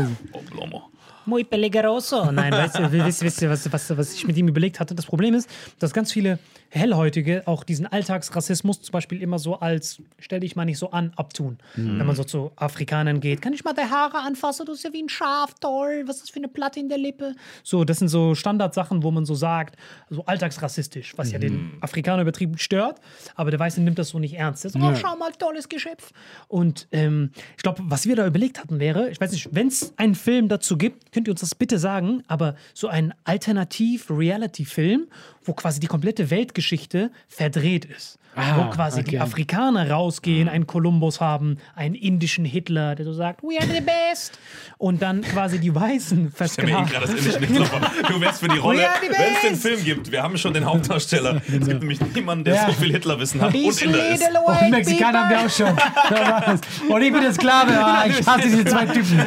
Oh. 0.70 0.82
Muy 1.26 1.42
peligroso. 1.42 2.30
Nein, 2.30 2.52
weißt 2.52 2.78
du, 2.78 2.92
wisst, 2.92 3.22
wisst 3.22 3.40
ihr, 3.40 3.48
was, 3.48 3.72
was, 3.72 3.96
was 3.96 4.12
ich 4.12 4.26
mit 4.26 4.36
ihm 4.36 4.46
überlegt 4.48 4.78
hatte? 4.78 4.94
Das 4.94 5.06
Problem 5.06 5.32
ist, 5.32 5.48
dass 5.78 5.90
ganz 5.94 6.12
viele 6.12 6.38
Hellhäutige 6.74 7.42
auch 7.46 7.64
diesen 7.64 7.86
Alltagsrassismus 7.86 8.82
zum 8.82 8.92
Beispiel 8.92 9.22
immer 9.22 9.38
so 9.38 9.60
als, 9.60 10.02
stell 10.18 10.40
dich 10.40 10.56
mal 10.56 10.64
nicht 10.64 10.78
so 10.78 10.90
an, 10.90 11.12
abtun. 11.16 11.58
Wenn 11.76 12.06
man 12.06 12.16
so 12.16 12.24
zu 12.24 12.52
Afrikanern 12.56 13.20
geht, 13.20 13.40
kann 13.40 13.52
ich 13.52 13.64
mal 13.64 13.72
deine 13.72 13.90
Haare 13.90 14.18
anfassen? 14.18 14.66
Du 14.66 14.72
bist 14.72 14.84
ja 14.84 14.92
wie 14.92 15.02
ein 15.02 15.08
Schaf, 15.08 15.54
toll. 15.60 16.02
Was 16.06 16.16
ist 16.16 16.24
das 16.24 16.30
für 16.30 16.38
eine 16.38 16.48
Platte 16.48 16.80
in 16.80 16.88
der 16.88 16.98
Lippe? 16.98 17.34
So, 17.62 17.84
das 17.84 17.98
sind 17.98 18.08
so 18.08 18.34
Standardsachen, 18.34 19.02
wo 19.02 19.10
man 19.10 19.24
so 19.24 19.34
sagt, 19.34 19.76
so 20.10 20.24
alltagsrassistisch, 20.24 21.14
was 21.16 21.30
ja 21.32 21.38
den 21.38 21.72
Afrikaner 21.80 22.22
übertrieben 22.22 22.58
stört. 22.58 23.00
Aber 23.34 23.50
der 23.50 23.60
Weiße 23.60 23.80
nimmt 23.80 23.98
das 23.98 24.08
so 24.08 24.18
nicht 24.18 24.34
ernst. 24.34 24.64
Der 24.64 24.70
so, 24.70 24.78
oh, 24.80 24.94
schau 24.94 25.16
mal, 25.16 25.30
tolles 25.32 25.68
Geschöpf. 25.68 26.12
Und 26.48 26.88
ähm, 26.92 27.30
ich 27.56 27.62
glaube, 27.62 27.82
was 27.86 28.06
wir 28.06 28.16
da 28.16 28.26
überlegt 28.26 28.60
hatten 28.60 28.80
wäre, 28.80 29.10
ich 29.10 29.20
weiß 29.20 29.32
nicht, 29.32 29.54
wenn 29.54 29.68
es 29.68 29.92
einen 29.96 30.14
Film 30.14 30.48
dazu 30.48 30.76
gibt, 30.76 31.12
könnt 31.12 31.28
ihr 31.28 31.32
uns 31.32 31.40
das 31.40 31.54
bitte 31.54 31.78
sagen, 31.78 32.22
aber 32.26 32.56
so 32.72 32.88
ein 32.88 33.14
Alternativ-Reality-Film, 33.24 35.06
wo 35.44 35.52
quasi 35.52 35.80
die 35.80 35.86
komplette 35.86 36.30
Weltgeschichte 36.30 37.10
verdreht 37.28 37.84
ist. 37.84 38.18
Ah, 38.36 38.56
wo 38.56 38.70
quasi 38.70 39.04
die 39.04 39.10
okay. 39.16 39.20
Afrikaner 39.20 39.88
rausgehen, 39.88 40.48
einen 40.48 40.66
Kolumbus 40.66 41.20
haben, 41.20 41.58
einen 41.76 41.94
indischen 41.94 42.44
Hitler, 42.44 42.96
der 42.96 43.04
so 43.04 43.12
sagt, 43.12 43.44
we 43.44 43.56
are 43.60 43.68
the 43.72 43.80
best. 43.80 44.40
Und 44.76 45.00
dann 45.02 45.22
quasi 45.22 45.60
die 45.60 45.72
Weißen 45.72 46.32
Ich 46.44 46.52
stell 46.52 46.64
mir 46.66 46.80
eh 46.80 47.00
das 47.00 47.10
indische 47.10 47.38
Hitler. 47.38 47.80
Du 48.08 48.20
wärst 48.20 48.40
für 48.40 48.48
die 48.48 48.58
Rolle, 48.66 48.88
wenn 49.00 49.10
es 49.12 49.40
den. 49.42 49.54
Film 49.56 49.84
gibt. 49.84 50.10
Wir 50.10 50.20
haben 50.24 50.36
schon 50.36 50.52
den 50.52 50.64
Hauptdarsteller. 50.64 51.36
Es 51.46 51.68
gibt 51.68 51.80
nämlich 51.80 52.00
niemanden, 52.12 52.42
der 52.44 52.54
Ja. 52.56 52.66
so 52.66 52.72
viel 52.72 52.90
Hitlerwissen 52.90 53.40
hat 53.40 53.54
und 53.54 53.82
Inder 53.82 54.08
ist. 54.12 54.24
und 54.62 54.70
Mexikaner 54.70 55.28
haben 55.28 55.30
wir 55.30 55.46
auch 55.46 55.50
schon. 55.50 56.90
Und 56.94 57.02
ich 57.02 57.12
bin 57.12 57.22
der 57.22 57.32
Sklave. 57.34 57.72
Ah, 57.72 58.04
ich 58.08 58.26
hasse 58.26 58.42
diese 58.48 58.64
zwei 58.64 58.86
Typen. 58.86 59.18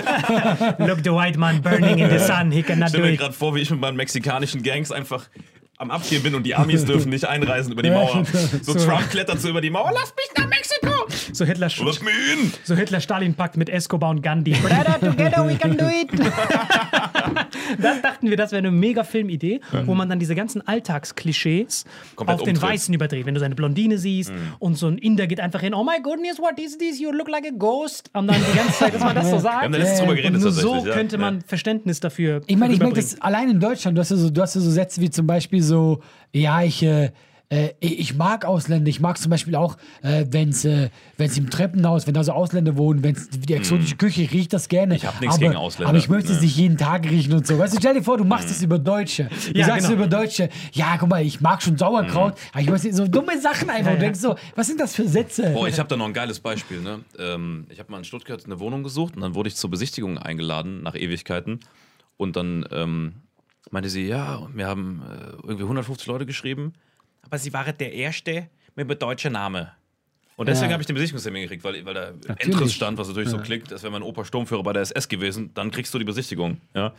Look, 0.85 0.99
the 1.03 1.11
white 1.11 1.39
man 1.39 1.61
burning 1.61 1.97
in 1.99 2.09
the 2.09 2.19
sun, 2.19 2.51
he 2.51 2.61
cannot 2.61 2.87
Ich 2.87 2.91
do 2.93 2.97
stelle 2.97 3.03
mir 3.05 3.13
it. 3.13 3.19
gerade 3.19 3.33
vor, 3.33 3.55
wie 3.55 3.61
ich 3.61 3.69
mit 3.71 3.79
meinen 3.79 3.95
mexikanischen 3.95 4.63
Gangs 4.63 4.91
einfach 4.91 5.25
am 5.77 5.91
Abgehen 5.91 6.23
bin 6.23 6.33
und 6.35 6.43
die 6.43 6.55
Amis 6.55 6.85
dürfen 6.85 7.09
nicht 7.09 7.25
einreisen 7.25 7.71
über 7.71 7.81
die 7.83 7.89
Mauer. 7.91 8.23
genau. 8.23 8.47
So 8.63 8.73
Trump 8.73 9.09
klettert 9.11 9.39
so 9.39 9.49
über 9.49 9.61
die 9.61 9.69
Mauer. 9.69 9.91
Lasst 9.93 10.15
mich 10.15 10.27
nach! 10.37 10.46
So 11.37 11.45
Hitler, 11.45 11.69
Lass 11.83 12.01
mich 12.01 12.15
hin! 12.15 12.51
so 12.63 12.73
Hitler-Stalin-Pakt 12.73 13.57
mit 13.57 13.69
Escobar 13.69 14.09
und 14.09 14.23
Gandhi. 14.23 14.51
Brother, 14.63 14.99
together 14.99 15.47
we 15.47 15.55
can 15.55 15.77
do 15.77 15.85
it. 15.85 16.09
das 17.79 18.01
dachten 18.01 18.31
wir, 18.31 18.37
das 18.37 18.51
wäre 18.51 18.57
eine 18.57 18.71
mega 18.71 19.03
Filmidee, 19.03 19.61
wo 19.85 19.93
man 19.93 20.09
dann 20.09 20.17
diese 20.17 20.33
ganzen 20.33 20.67
Alltagsklischees 20.67 21.85
Komplett 22.15 22.39
auf 22.39 22.43
den 22.43 22.55
umdreht. 22.55 22.71
Weißen 22.71 22.91
überdreht. 22.91 23.27
Wenn 23.27 23.35
du 23.35 23.39
seine 23.39 23.53
Blondine 23.53 23.99
siehst 23.99 24.31
und 24.57 24.79
so 24.79 24.87
ein 24.87 24.97
Inder 24.97 25.27
geht 25.27 25.39
einfach 25.39 25.61
hin, 25.61 25.75
oh 25.75 25.83
my 25.83 26.01
goodness, 26.01 26.39
what 26.39 26.57
is 26.59 26.75
this? 26.79 26.99
You 26.99 27.11
look 27.11 27.27
like 27.27 27.45
a 27.45 27.55
ghost. 27.55 28.09
Und 28.13 28.25
dann 28.25 28.37
die 28.37 28.57
ganze 28.57 28.73
Zeit, 28.73 28.95
dass 28.95 29.03
man 29.03 29.13
das 29.13 29.29
so 29.29 29.37
sagt. 29.39 29.57
Wir 29.57 29.65
haben 29.65 29.71
da 29.73 29.77
letztens 29.77 29.99
drüber 29.99 30.15
geredet 30.15 30.41
nur 30.41 30.51
so 30.51 30.85
ja. 30.87 30.93
könnte 30.93 31.19
man 31.19 31.41
Verständnis 31.41 31.99
dafür 31.99 32.41
Ich 32.47 32.57
meine, 32.57 32.73
ich 32.73 32.79
merke 32.79 32.95
das 32.95 33.21
allein 33.21 33.51
in 33.51 33.59
Deutschland. 33.59 33.95
Du 33.95 34.01
hast 34.01 34.09
ja 34.09 34.17
so, 34.17 34.31
du 34.31 34.41
hast 34.41 34.55
ja 34.55 34.61
so 34.61 34.71
Sätze 34.71 35.01
wie 35.01 35.11
zum 35.11 35.27
Beispiel 35.27 35.61
so, 35.61 36.01
ja, 36.33 36.63
ich, 36.63 36.81
äh, 36.81 37.11
äh, 37.49 37.69
ich 37.79 38.15
mag 38.15 38.43
Ausländer. 38.45 38.89
Ich 38.89 38.99
mag 38.99 39.17
zum 39.17 39.29
Beispiel 39.29 39.55
auch, 39.55 39.77
äh, 40.01 40.25
wenn 40.31 40.49
es 40.49 40.65
äh, 40.65 40.89
wenn's 41.17 41.37
im 41.37 41.49
Treppenhaus, 41.49 42.05
wenn 42.07 42.13
da 42.13 42.23
so 42.23 42.33
Ausländer 42.33 42.75
wohnen, 42.77 43.03
wenn 43.03 43.15
die 43.31 43.53
exotische 43.53 43.95
Küche, 43.95 44.21
ich 44.23 44.31
rieche 44.33 44.49
das 44.49 44.67
gerne. 44.67 44.95
Ich 44.95 45.05
hab 45.05 45.19
nichts 45.21 45.39
gegen 45.39 45.55
Ausländer. 45.55 45.89
Aber 45.89 45.97
ich 45.97 46.09
möchte 46.09 46.31
es 46.33 46.39
Nee. 46.39 46.45
nicht 46.47 46.57
jeden 46.57 46.77
Tag 46.77 47.05
riechen 47.09 47.33
und 47.33 47.47
so. 47.47 47.57
Weißt 47.57 47.73
du, 47.73 47.79
stell 47.79 47.93
dir 47.93 48.03
vor, 48.03 48.17
du 48.17 48.25
machst 48.25 48.49
es 48.49 48.61
über 48.61 48.77
Deutsche. 48.79 49.29
Du 49.53 49.59
Ja, 49.59 49.65
sagst 49.67 49.87
genau. 49.87 50.01
über 50.03 50.07
Deutsche, 50.07 50.49
ja, 50.73 50.97
guck 50.99 51.09
mal, 51.09 51.25
ich 51.25 51.39
mag 51.41 51.61
schon 51.63 51.77
Sauerkraut, 51.77 52.33
aber 52.51 52.61
ich 52.61 52.69
möchte 52.69 52.93
so 52.93 53.07
dumme 53.07 53.39
Sachen 53.39 53.69
einfach. 53.69 53.91
Ja, 53.91 53.93
ja. 53.93 53.99
denkst 53.99 54.19
so, 54.19 54.35
was 54.55 54.67
sind 54.67 54.79
das 54.79 54.93
für 54.95 55.07
Sätze? 55.07 55.51
Boah, 55.51 55.67
ich 55.67 55.79
habe 55.79 55.87
da 55.87 55.95
noch 55.95 56.05
ein 56.05 56.13
geiles 56.13 56.39
Beispiel. 56.39 56.81
Ne? 56.81 56.99
Ähm, 57.17 57.65
ich 57.69 57.79
habe 57.79 57.91
mal 57.91 57.99
in 57.99 58.03
Stuttgart 58.03 58.43
eine 58.45 58.59
Wohnung 58.59 58.83
gesucht 58.83 59.15
und 59.15 59.21
dann 59.21 59.35
wurde 59.35 59.47
ich 59.49 59.55
zur 59.55 59.69
Besichtigung 59.69 60.17
eingeladen 60.17 60.83
nach 60.83 60.95
Ewigkeiten. 60.95 61.61
Und 62.17 62.35
dann 62.35 62.65
ähm, 62.71 63.13
meinte 63.71 63.89
sie, 63.89 64.05
ja, 64.07 64.47
wir 64.53 64.67
haben 64.67 65.01
äh, 65.07 65.29
irgendwie 65.43 65.63
150 65.63 66.07
Leute 66.07 66.25
geschrieben, 66.25 66.73
aber 67.27 67.37
sie 67.37 67.53
waren 67.53 67.77
der 67.77 67.93
Erste 67.93 68.49
mit 68.75 68.89
einem 68.89 68.97
deutschen 68.99 69.33
Namen. 69.33 69.67
Und 70.37 70.47
deswegen 70.47 70.69
Ja. 70.69 70.73
habe 70.73 70.81
ich 70.83 70.87
den 70.87 70.93
Besichtigungstermin 70.93 71.43
gekriegt, 71.43 71.63
weil, 71.63 71.83
weil 71.85 71.93
da 71.93 72.11
Natürlich. 72.11 72.39
Entriss 72.45 72.73
stand, 72.73 72.97
was 72.97 73.07
natürlich 73.07 73.29
so 73.29 73.39
klingt, 73.39 73.71
als 73.73 73.81
wäre 73.83 73.91
mein 73.91 74.03
Opa 74.03 74.23
Sturmführer 74.23 74.61
bei 74.63 74.71
der 74.73 74.83
SS 74.83 75.07
gewesen, 75.09 75.51
dann 75.55 75.71
kriegst 75.71 75.93
du 75.93 75.97
die 75.99 76.05
Besichtigung. 76.05 76.61
Ja? 76.75 76.93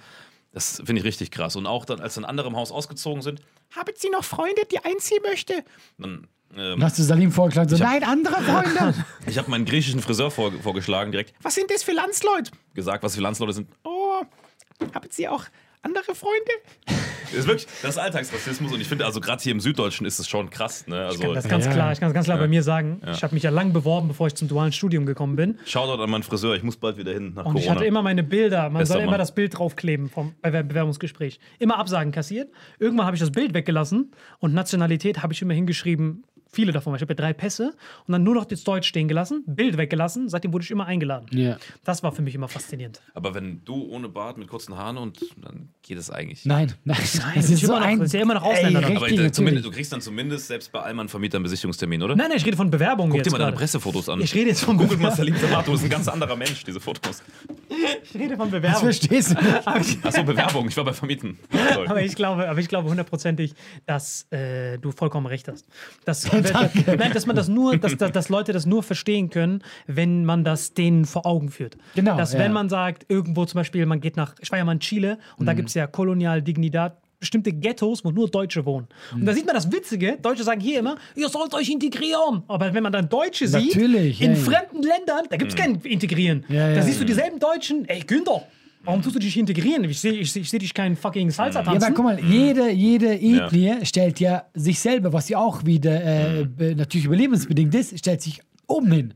Das 0.53 0.77
finde 0.85 1.01
ich 1.01 1.05
richtig 1.05 1.31
krass. 1.31 1.55
Und 1.55 1.67
auch 1.67 1.85
dann, 1.85 2.01
als 2.01 2.15
dann 2.15 2.25
andere 2.25 2.49
im 2.49 2.57
Haus 2.57 2.73
ausgezogen 2.73 3.23
sind, 3.23 3.41
haben 3.77 3.93
Sie 3.95 4.11
noch 4.11 4.25
Freunde, 4.25 4.63
die 4.71 4.79
einziehen 4.85 5.21
möchte? 5.23 5.65
Dann 5.99 6.27
ähm, 6.57 6.83
hast 6.83 6.99
du 6.99 7.03
Salim 7.05 7.31
vorgeschlagen, 7.31 7.69
so, 7.69 7.77
nein, 7.77 8.03
andere 8.03 8.43
Freunde. 8.43 8.95
ich 9.27 9.39
habe 9.39 9.49
meinen 9.51 9.67
griechischen 9.67 10.01
Friseur 10.01 10.31
vor, 10.33 10.51
vorgeschlagen 10.53 11.13
direkt. 11.13 11.33
Was 11.43 11.55
sind 11.55 11.71
das 11.71 11.85
für 11.85 11.93
Landsleute? 11.93 12.51
Gesagt, 12.75 13.05
was 13.05 13.15
für 13.15 13.21
Landsleute 13.21 13.53
sind. 13.53 13.69
Oh, 13.85 14.23
haben 14.95 15.09
Sie 15.11 15.29
auch 15.29 15.45
andere 15.83 16.15
Freunde? 16.15 16.53
Das 17.31 17.41
ist 17.41 17.47
wirklich, 17.47 17.67
das 17.83 17.91
ist 17.91 17.99
Alltagsrassismus 17.99 18.73
und 18.73 18.81
ich 18.81 18.89
finde, 18.89 19.05
also 19.05 19.21
gerade 19.21 19.43
hier 19.43 19.53
im 19.53 19.61
Süddeutschen 19.61 20.07
ist 20.07 20.19
es 20.19 20.27
schon 20.27 20.49
krass. 20.49 20.87
Ne? 20.87 20.97
Ich 20.97 21.03
Also, 21.09 21.21
kann 21.25 21.35
das 21.35 21.47
ganz 21.47 21.67
Ja. 21.67 21.73
klar, 21.73 21.93
ich 21.93 22.01
kann 22.01 22.09
das 22.09 22.15
ganz 22.15 22.25
klar 22.25 22.39
bei 22.39 22.49
mir 22.49 22.63
sagen. 22.63 23.03
Ich 23.13 23.23
habe 23.23 23.35
mich 23.35 23.43
ja 23.43 23.51
lang 23.51 23.75
beworben, 23.75 24.09
bevor 24.09 24.29
ich 24.29 24.35
zum 24.35 24.49
dualen 24.49 24.73
Studium 24.73 25.05
gekommen 25.05 25.37
bin. 25.37 25.59
Shoutout 25.67 26.03
an 26.03 26.09
meinen 26.09 26.23
Friseur, 26.23 26.55
ich 26.57 26.63
muss 26.63 26.79
bald 26.79 26.97
wieder 26.97 27.13
hin 27.13 27.35
nach 27.35 27.45
Und 27.45 27.57
ich 27.59 27.65
Corona. 27.65 27.81
hatte 27.81 27.85
immer 27.87 28.01
meine 28.01 28.23
Bilder, 28.23 28.71
man 28.71 28.79
Bester 28.81 28.95
soll 28.95 29.03
immer 29.03 29.11
Mann. 29.11 29.19
das 29.21 29.35
Bild 29.35 29.59
draufkleben 29.59 30.09
vom 30.09 30.35
Bewer- 30.43 30.63
Bewerbungsgespräch. 30.63 31.39
Immer 31.59 31.77
Absagen 31.77 32.13
kassiert. 32.13 32.51
Irgendwann 32.79 33.05
habe 33.05 33.17
ich 33.17 33.21
das 33.21 33.31
Bild 33.33 33.53
weggelassen 33.53 34.11
und 34.39 34.55
Nationalität 34.55 35.23
habe 35.23 35.35
ich 35.35 35.43
immer 35.43 35.53
hingeschrieben, 35.53 36.25
viele 36.51 36.73
davon, 36.73 36.95
ich 36.95 37.01
habe 37.03 37.13
ja 37.13 37.17
drei 37.17 37.33
Pässe 37.33 37.75
und 38.07 38.13
dann 38.13 38.23
nur 38.23 38.35
noch 38.35 38.45
das 38.45 38.65
Deutsch 38.65 38.89
stehen 38.89 39.09
gelassen, 39.09 39.45
Bild 39.47 39.77
weggelassen, 39.77 40.29
seitdem 40.29 40.53
wurde 40.53 40.65
ich 40.65 40.71
immer 40.71 40.87
eingeladen. 40.87 41.27
Ja. 41.33 41.57
Das 41.85 42.03
war 42.03 42.13
für 42.13 42.23
mich 42.23 42.35
immer 42.35 42.49
faszinierend. 42.49 43.01
Aber 43.15 43.35
wenn 43.35 43.63
du 43.65 43.83
ohne 43.91 44.09
Bart 44.09 44.39
mit 44.39 44.49
kurzen 44.49 44.77
Haaren 44.77 44.97
und 44.97 45.19
dann 45.43 45.69
geht 45.83 45.99
es 45.99 46.11
eigentlich. 46.11 46.45
Nein, 46.45 46.73
nein, 46.85 46.97
das 46.99 47.15
ist 47.51 47.63
noch- 47.67 47.81
das 47.81 48.01
ist 48.01 48.13
ja 48.15 48.21
immer 48.21 48.35
noch 48.35 48.43
Ausländer. 48.43 48.81
Ey, 48.81 48.97
Aber 48.97 49.07
richtig, 49.07 49.27
ich, 49.27 49.33
zumindest, 49.33 49.67
du 49.67 49.71
kriegst 49.71 49.93
dann 49.93 50.01
zumindest 50.01 50.47
selbst 50.49 50.73
bei 50.73 50.81
Allmann 50.81 51.09
Vermieter 51.09 51.37
einen 51.37 51.45
Besichtigungstermin, 51.45 52.03
oder? 52.03 52.17
Nein, 52.17 52.29
nein, 52.29 52.39
ich 52.39 52.47
rede 52.47 52.57
von 52.57 52.71
Bewerbungen 52.71 53.11
Guck 53.11 53.19
jetzt 53.19 53.27
dir 53.27 53.31
mal 53.33 53.39
deine 53.39 53.51
gerade. 53.53 53.61
Pressefotos 53.61 54.09
an. 54.09 54.21
Ich 54.21 54.35
rede 54.35 54.49
jetzt 54.51 54.65
von, 54.65 54.77
Google 54.77 54.97
mal 54.99 55.13
Salim 55.13 55.37
Zamato, 55.37 55.71
das 55.73 55.81
ist 55.81 55.87
ein 55.87 55.91
ganz 55.91 56.09
anderer 56.09 56.37
Mensch, 56.37 56.65
diese 56.65 56.81
Fotos. 56.81 57.23
ich 58.05 58.15
rede 58.15 58.37
von 58.37 58.51
Das 58.51 58.61
Bewerbungen. 58.61 58.93
verstehst 58.93 59.31
du. 59.33 59.67
Achso, 60.07 60.23
Bewerbung, 60.25 60.69
ich 60.69 60.77
war 60.77 60.85
bei 60.85 60.93
Vermieten. 60.93 61.39
Aber 61.87 62.03
ich 62.03 62.15
glaube, 62.15 62.49
aber 62.49 62.61
ich 62.61 62.69
glaube 62.69 62.89
hundertprozentig, 62.89 63.55
dass 63.87 64.27
äh, 64.31 64.79
du 64.79 64.91
vollkommen 64.93 65.27
recht 65.27 65.49
hast. 65.49 65.67
Dass, 66.05 66.31
nein, 66.99 67.13
dass 67.13 67.27
man 67.27 67.37
das 67.37 67.49
nur, 67.49 67.77
dass, 67.77 67.97
dass, 67.97 68.13
dass 68.13 68.29
Leute 68.29 68.53
das 68.53 68.67
nur 68.67 68.83
verstehen 68.83 69.31
können, 69.31 69.63
wenn 69.87 70.25
man 70.25 70.45
das 70.45 70.75
denen 70.75 71.05
vor 71.05 71.27
Augen 71.27 71.49
führt. 71.51 71.77
Genau, 71.95 72.17
Dass 72.17 72.33
ja. 72.33 72.39
wenn 72.41 72.53
man 72.53 72.69
sagt, 72.69 73.07
irgendwo 73.09 73.45
zum 73.45 73.59
Beispiel, 73.59 73.87
man 73.87 74.01
geht 74.01 74.17
nach, 74.17 74.35
ich 74.41 74.51
war 74.51 74.59
ja 74.59 74.65
mal 74.65 74.73
in 74.73 74.81
Chile 74.81 75.19
und 75.37 75.43
Mhm. 75.43 75.47
da 75.47 75.53
gibt 75.55 75.69
es 75.69 75.75
ja 75.75 75.87
Kolonial 75.87 76.43
Dignidad. 76.43 76.97
Bestimmte 77.21 77.53
Ghettos, 77.53 78.05
wo 78.05 78.13
nur 78.13 78.29
Deutsche 78.31 78.65
wohnen. 78.65 78.87
Und 79.13 79.23
Mhm. 79.23 79.27
da 79.27 79.33
sieht 79.33 79.45
man 79.45 79.57
das 79.57 79.73
Witzige. 79.73 80.19
Deutsche 80.23 80.45
sagen 80.45 80.61
hier 80.61 80.79
immer, 80.79 80.95
ihr 81.17 81.29
sollt 81.29 81.53
euch 81.53 81.69
integrieren. 81.69 82.45
Aber 82.47 82.73
wenn 82.73 82.83
man 82.85 82.93
dann 82.93 83.09
Deutsche 83.09 83.49
sieht, 83.49 83.75
Natürlich, 83.75 84.21
in 84.23 84.35
ja, 84.35 84.39
ja. 84.39 84.45
fremden 84.45 84.83
Ländern, 84.85 85.25
da 85.29 85.37
gibt 85.37 85.51
es 85.51 85.57
kein 85.57 85.75
Integrieren. 85.81 86.45
Ja, 86.49 86.73
da 86.75 86.81
siehst 86.83 87.01
du 87.01 87.05
dieselben 87.05 87.41
Deutschen, 87.41 87.89
ey 87.89 88.03
Günther, 88.07 88.43
warum 88.89 89.03
tust 89.03 89.15
du 89.17 89.21
dich 89.21 89.37
integrieren? 89.39 89.85
Ich 89.85 90.01
sehe 90.01 90.13
ich, 90.13 90.33
seh- 90.33 90.41
ich 90.41 90.51
seh 90.51 90.59
dich 90.59 90.73
keinen 90.75 90.97
fucking 90.97 91.31
Salsa 91.31 91.61
Ja, 91.61 91.65
tanzen. 91.65 91.85
aber 91.85 91.95
guck 91.95 92.05
mal, 92.07 92.19
jede, 92.25 92.71
jede 92.71 93.15
Ethnie 93.15 93.75
stellt 93.85 94.19
ja 94.21 94.45
sich 94.55 94.81
selber, 94.81 95.13
was 95.13 95.29
ja 95.29 95.39
auch 95.39 95.65
wieder 95.65 96.03
äh, 96.03 96.75
natürlich 96.75 97.05
überlebensbedingt 97.07 97.75
ist, 97.75 97.99
stellt 97.99 98.23
sich 98.23 98.41
oben 98.67 98.91
hin. 98.93 99.15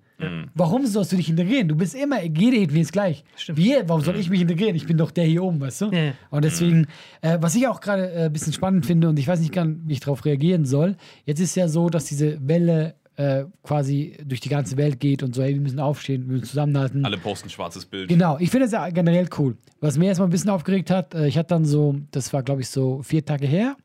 Warum 0.54 0.86
sollst 0.86 1.10
du 1.10 1.16
dich 1.16 1.28
integrieren? 1.28 1.66
Du 1.66 1.74
bist 1.74 1.96
immer, 1.96 2.22
jede 2.22 2.56
Ethnie 2.58 2.82
ist 2.82 2.92
gleich. 2.92 3.24
Stimmt. 3.34 3.58
Wir, 3.58 3.88
warum 3.88 4.02
soll 4.04 4.16
ich 4.16 4.30
mich 4.30 4.40
integrieren? 4.40 4.76
Ich 4.76 4.86
bin 4.86 4.96
doch 4.96 5.10
der 5.10 5.24
hier 5.24 5.42
oben, 5.42 5.60
weißt 5.60 5.80
du? 5.80 5.86
Ja, 5.90 5.98
ja. 6.04 6.12
Und 6.30 6.44
deswegen, 6.44 6.86
äh, 7.22 7.38
was 7.40 7.56
ich 7.56 7.66
auch 7.66 7.80
gerade 7.80 8.12
äh, 8.12 8.24
ein 8.26 8.32
bisschen 8.32 8.52
spannend 8.52 8.86
finde 8.86 9.08
und 9.08 9.18
ich 9.18 9.26
weiß 9.26 9.40
nicht 9.40 9.52
ganz, 9.52 9.78
wie 9.84 9.94
ich 9.94 10.00
darauf 10.00 10.24
reagieren 10.24 10.64
soll, 10.64 10.96
jetzt 11.24 11.40
ist 11.40 11.56
ja 11.56 11.66
so, 11.66 11.88
dass 11.88 12.04
diese 12.04 12.38
Welle 12.46 12.94
äh, 13.16 13.44
quasi 13.62 14.16
durch 14.24 14.40
die 14.40 14.48
ganze 14.48 14.76
Welt 14.76 15.00
geht 15.00 15.22
und 15.22 15.34
so, 15.34 15.42
hey, 15.42 15.54
wir 15.54 15.60
müssen 15.60 15.80
aufstehen, 15.80 16.26
wir 16.26 16.32
müssen 16.32 16.46
zusammenhalten. 16.46 17.04
Alle 17.04 17.18
posten 17.18 17.50
schwarzes 17.50 17.84
Bild. 17.84 18.08
Genau, 18.08 18.38
ich 18.38 18.50
finde 18.50 18.66
das 18.66 18.72
ja 18.72 18.88
generell 18.90 19.28
cool. 19.38 19.56
Was 19.80 19.98
mir 19.98 20.06
erstmal 20.06 20.28
ein 20.28 20.32
bisschen 20.32 20.50
aufgeregt 20.50 20.90
hat, 20.90 21.14
äh, 21.14 21.26
ich 21.26 21.36
hatte 21.36 21.48
dann 21.48 21.64
so, 21.64 21.96
das 22.10 22.32
war 22.32 22.42
glaube 22.42 22.62
ich 22.62 22.68
so 22.68 23.02
vier 23.02 23.24
Tage 23.24 23.46
her. 23.46 23.76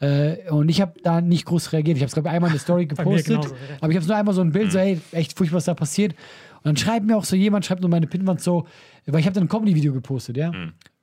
Äh, 0.00 0.50
und 0.50 0.68
ich 0.68 0.80
habe 0.80 0.94
da 1.02 1.20
nicht 1.20 1.44
groß 1.44 1.72
reagiert. 1.72 1.96
Ich 1.96 2.02
habe 2.02 2.08
es, 2.08 2.14
glaube 2.14 2.28
ich, 2.28 2.34
einmal 2.34 2.48
in 2.48 2.54
der 2.54 2.60
Story 2.60 2.86
gepostet. 2.86 3.26
genauso, 3.26 3.54
ja. 3.54 3.60
aber 3.80 3.90
ich 3.90 3.96
habe 3.96 4.06
nur 4.06 4.16
einmal 4.16 4.34
so 4.34 4.40
ein 4.40 4.52
Bild, 4.52 4.72
so, 4.72 4.78
hey, 4.78 5.00
echt 5.12 5.36
furchtbar, 5.36 5.58
was 5.58 5.64
da 5.64 5.74
passiert. 5.74 6.12
Und 6.12 6.64
dann 6.64 6.76
schreibt 6.76 7.06
mir 7.06 7.16
auch 7.16 7.24
so 7.24 7.36
jemand, 7.36 7.64
schreibt 7.64 7.80
nur 7.80 7.90
meine 7.90 8.06
Pinwand 8.06 8.40
so, 8.40 8.66
weil 9.06 9.20
ich 9.20 9.26
habe 9.26 9.34
dann 9.34 9.44
ein 9.44 9.48
Comedy-Video 9.48 9.92
gepostet, 9.92 10.36
ja. 10.36 10.52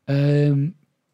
Ähm, 0.08 0.74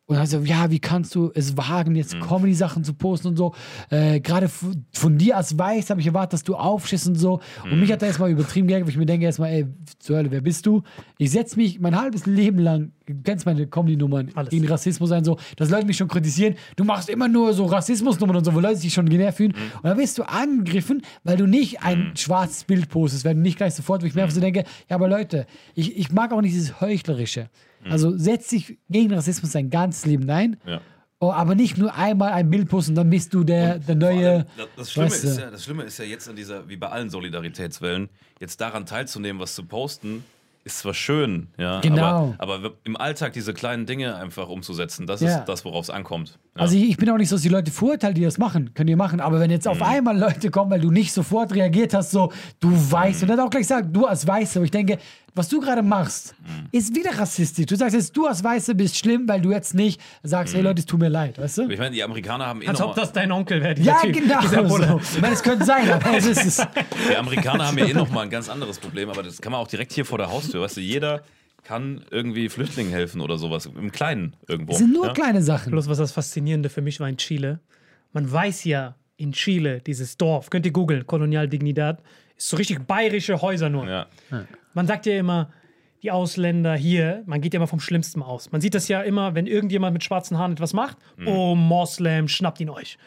Und 0.10 0.16
dann 0.16 0.26
so, 0.26 0.40
ja, 0.40 0.72
wie 0.72 0.80
kannst 0.80 1.14
du 1.16 1.32
es 1.36 1.58
wagen, 1.58 1.94
jetzt 1.98 2.16
Mhm. 2.16 2.22
Comedy-Sachen 2.22 2.86
zu 2.86 2.94
posten 2.94 3.28
und 3.28 3.36
so. 3.36 3.54
Äh, 3.90 4.22
Gerade 4.22 4.50
von 4.94 5.18
dir 5.18 5.36
als 5.36 5.58
Weiß 5.58 5.90
habe 5.90 6.00
ich 6.00 6.08
erwartet, 6.08 6.32
dass 6.32 6.44
du 6.44 6.56
aufschießt 6.56 7.08
und 7.10 7.16
so. 7.16 7.42
Und 7.66 7.74
Mhm. 7.74 7.80
mich 7.82 7.92
hat 7.92 8.02
er 8.02 8.08
erstmal 8.08 8.32
übertrieben 8.32 8.68
gegangen, 8.68 8.86
wo 8.86 8.90
ich 8.90 8.96
mir 8.96 9.06
denke 9.06 9.26
erstmal, 9.26 9.50
ey, 9.52 9.66
zur 10.00 10.16
Hölle, 10.16 10.32
wer 10.32 10.40
bist 10.40 10.66
du? 10.66 10.82
Ich 11.18 11.32
setze 11.32 11.58
mich 11.58 11.82
mein 11.82 12.00
halbes 12.00 12.26
Leben 12.26 12.58
lang, 12.60 12.94
du 13.06 13.16
kennst 13.22 13.46
meine 13.46 13.68
Comedy-Nummern, 13.68 14.32
gegen 14.50 14.66
Rassismus 14.70 15.12
ein, 15.12 15.26
so, 15.26 15.38
dass 15.58 15.70
Leute 15.70 15.86
mich 15.86 15.98
schon 15.98 16.08
kritisieren. 16.08 16.56
Du 16.78 16.86
machst 16.86 17.10
immer 17.10 17.28
nur 17.28 17.54
so 17.54 17.66
Rassismusnummern 17.66 18.38
und 18.38 18.46
so, 18.46 18.54
wo 18.54 18.62
Leute 18.62 18.78
sich 18.78 18.94
schon 18.94 19.10
genervt 19.10 19.36
fühlen. 19.38 19.52
Mhm. 19.58 19.78
Und 19.80 19.84
dann 19.84 19.98
wirst 19.98 20.18
du 20.18 20.24
angegriffen, 20.24 21.02
weil 21.26 21.36
du 21.36 21.48
nicht 21.48 21.84
ein 21.84 22.14
schwarzes 22.16 22.64
Bild 22.64 22.88
postest, 22.88 23.26
weil 23.26 23.36
du 23.36 23.42
nicht 23.42 23.58
gleich 23.58 23.74
sofort, 23.74 24.04
wo 24.04 24.06
ich 24.06 24.16
mir 24.16 24.22
einfach 24.22 24.36
so 24.36 24.40
denke, 24.40 24.64
ja, 24.90 24.96
aber 24.96 25.10
Leute, 25.10 25.48
ich, 25.76 25.98
ich 25.98 26.14
mag 26.14 26.32
auch 26.32 26.40
nicht 26.42 26.54
dieses 26.56 26.80
Heuchlerische. 26.80 27.50
Also 27.90 28.18
setz 28.18 28.50
dich 28.50 28.78
gegen 28.90 29.14
Rassismus 29.14 29.52
dein 29.52 29.70
ganzes 29.70 30.06
Leben 30.06 30.30
ein. 30.30 30.58
Ja. 30.66 30.82
Oh, 31.20 31.32
aber 31.32 31.56
nicht 31.56 31.78
nur 31.80 31.96
einmal 31.96 32.32
ein 32.34 32.50
Bild 32.50 32.70
posten, 32.70 32.94
dann 32.94 33.10
bist 33.10 33.34
du 33.34 33.44
der, 33.44 33.80
der 33.80 33.96
neue. 33.96 34.30
allem, 34.30 34.46
das, 34.58 34.68
das, 34.76 34.92
Schlimme 34.92 35.10
weißt 35.10 35.24
du. 35.24 35.28
ist 35.30 35.40
ja, 35.40 35.50
das 35.52 35.64
Schlimme 35.64 35.84
ist 35.84 35.98
ja 35.98 36.06
jetzt 36.06 36.30
an 36.30 36.36
dieser, 36.36 36.70
wie 36.70 36.78
bei 36.78 36.90
allen 36.90 37.10
Solidaritätswellen, 37.10 38.10
jetzt 38.40 38.62
daran 38.62 38.86
teilzunehmen, 38.86 39.42
was 39.42 39.56
zu 39.56 39.64
posten, 39.66 40.24
ist 40.64 40.80
zwar 40.80 40.94
schön, 40.94 41.48
ja, 41.58 41.80
Genau. 41.80 42.36
aber, 42.38 42.56
aber 42.56 42.74
im 42.84 42.98
Alltag 42.98 43.34
diese 43.34 43.54
kleinen 43.54 43.86
Dinge 43.88 44.16
einfach 44.16 44.48
umzusetzen, 44.50 45.08
das 45.08 45.22
Ja. 45.22 45.40
ist 45.40 45.46
das, 45.46 45.66
worauf 45.66 45.86
es 45.86 45.90
ankommt. 45.90 46.38
Ja. 46.58 46.62
Also 46.64 46.76
ich, 46.76 46.90
ich 46.90 46.98
bin 46.98 47.10
auch 47.10 47.18
nicht 47.18 47.30
so, 47.30 47.36
dass 47.36 47.44
die 47.44 47.50
Leute 47.50 47.72
verurteilen, 47.72 48.16
die 48.16 48.22
das 48.24 48.38
machen. 48.38 48.72
Könnt 48.74 48.90
ihr 48.90 48.98
machen. 48.98 49.20
Aber 49.20 49.40
wenn 49.40 49.50
jetzt 49.52 49.66
Mhm. 49.66 49.72
auf 49.72 49.82
einmal 49.82 50.18
Leute 50.18 50.50
kommen, 50.52 50.72
weil 50.72 50.82
du 50.82 50.92
nicht 50.92 51.14
sofort 51.14 51.54
reagiert 51.54 51.94
hast, 51.94 52.12
so, 52.12 52.32
du 52.60 52.70
weißt, 52.72 53.22
und 53.24 53.30
dann 53.30 53.40
auch 53.40 53.50
gleich 53.50 53.68
sagen, 53.68 53.92
du 53.94 54.06
als 54.06 54.28
Weißer, 54.28 54.58
aber 54.60 54.66
ich 54.66 54.72
denke, 54.72 54.98
was 55.36 55.50
du 55.50 55.60
gerade 55.62 55.84
machst, 55.84 56.34
Mhm. 56.40 56.68
ist 56.72 56.96
wieder 56.96 57.18
rassistisch. 57.18 57.68
Du 57.68 57.76
sagst 57.76 57.96
jetzt, 57.96 58.18
du 58.18 58.26
als 58.26 58.44
Weißer 58.44 58.74
bist 58.74 58.98
schlimm, 58.98 59.28
weil 59.28 59.40
du 59.40 59.52
jetzt 59.52 59.74
nicht 59.76 60.02
sagst, 60.24 60.54
Mhm. 60.54 60.58
hey 60.58 60.64
Leute, 60.66 60.80
es 60.80 60.86
tut 60.88 61.00
mir 61.00 61.10
leid, 61.10 61.38
weißt 61.40 61.60
du? 61.60 61.70
ich 61.70 61.78
meine, 61.78 61.92
die 61.92 62.04
Amerikaner 62.04 62.48
haben 62.48 62.62
eh 62.64 62.68
Als 62.68 62.80
noch 62.80 62.90
ob 62.90 62.96
das 62.96 63.14
dein 63.14 63.32
Onkel 63.32 63.62
wäre. 63.62 63.80
Ja, 63.80 64.00
Typ, 64.02 64.14
genau. 64.14 64.42
So. 64.42 65.00
Ich 65.16 65.22
meine, 65.22 65.34
es 65.36 65.44
könnte 65.44 65.64
sein, 65.66 65.90
aber 65.92 66.18
es 66.18 66.26
ist 66.26 66.44
es. 66.46 66.58
die 67.12 67.16
Amerikaner 67.16 67.68
haben 67.68 67.78
ja 67.78 67.86
eh 67.86 67.94
noch 67.94 68.10
mal 68.10 68.22
ein 68.22 68.30
ganz 68.32 68.50
anderes 68.50 68.80
Problem, 68.80 69.10
aber 69.10 69.22
das 69.22 69.40
kann 69.40 69.52
man 69.52 69.62
auch 69.62 69.68
direkt 69.68 69.94
hier 69.94 70.06
vor 70.06 70.18
der 70.18 70.32
Haustür, 70.32 70.62
weißt 70.62 70.78
du, 70.78 70.82
jeder 70.82 71.22
kann 71.68 72.06
irgendwie 72.12 72.48
Flüchtlingen 72.48 72.94
helfen 72.94 73.20
oder 73.20 73.38
sowas, 73.38 73.66
im 73.66 73.92
Kleinen 73.92 74.38
irgendwo. 74.48 74.72
Es 74.72 74.78
sind 74.78 74.94
nur 74.94 75.08
ja? 75.08 75.14
kleine 75.14 75.42
Sachen. 75.42 75.72
Bloß 75.72 75.90
was 75.90 75.98
das 75.98 76.14
Faszinierende 76.14 76.70
für 76.70 76.82
mich 76.82 77.02
war 77.02 77.10
in 77.10 77.18
Chile. 77.18 77.60
Man 78.14 78.32
weiß 78.32 78.64
ja 78.64 78.96
in 79.18 79.34
Chile, 79.34 79.82
dieses 79.82 80.16
Dorf, 80.16 80.50
könnt 80.50 80.66
ihr 80.66 80.72
googeln, 80.72 81.06
Colonial 81.06 81.50
Dignidad, 81.50 82.02
ist 82.38 82.48
so 82.48 82.56
richtig 82.56 82.88
bayerische 82.88 83.42
Häuser 83.42 83.70
nur. 83.70 83.86
Ja. 83.86 84.08
Man 84.74 84.88
sagt 84.88 85.08
ja 85.08 85.20
immer, 85.20 85.52
die 86.04 86.12
Ausländer 86.12 86.74
hier, 86.78 87.24
man 87.26 87.42
geht 87.42 87.54
ja 87.54 87.58
immer 87.58 87.68
vom 87.68 87.82
Schlimmsten 87.82 88.24
aus. 88.24 88.50
Man 88.54 88.62
sieht 88.62 88.74
das 88.74 88.88
ja 88.88 89.02
immer, 89.02 89.36
wenn 89.36 89.46
irgendjemand 89.46 89.92
mit 89.92 90.06
schwarzen 90.06 90.38
Haaren 90.38 90.54
etwas 90.54 90.72
macht, 90.72 90.98
oh, 91.26 91.54
Moslem, 91.54 92.30
schnappt 92.30 92.62
ihn 92.62 92.70
euch. 92.70 92.98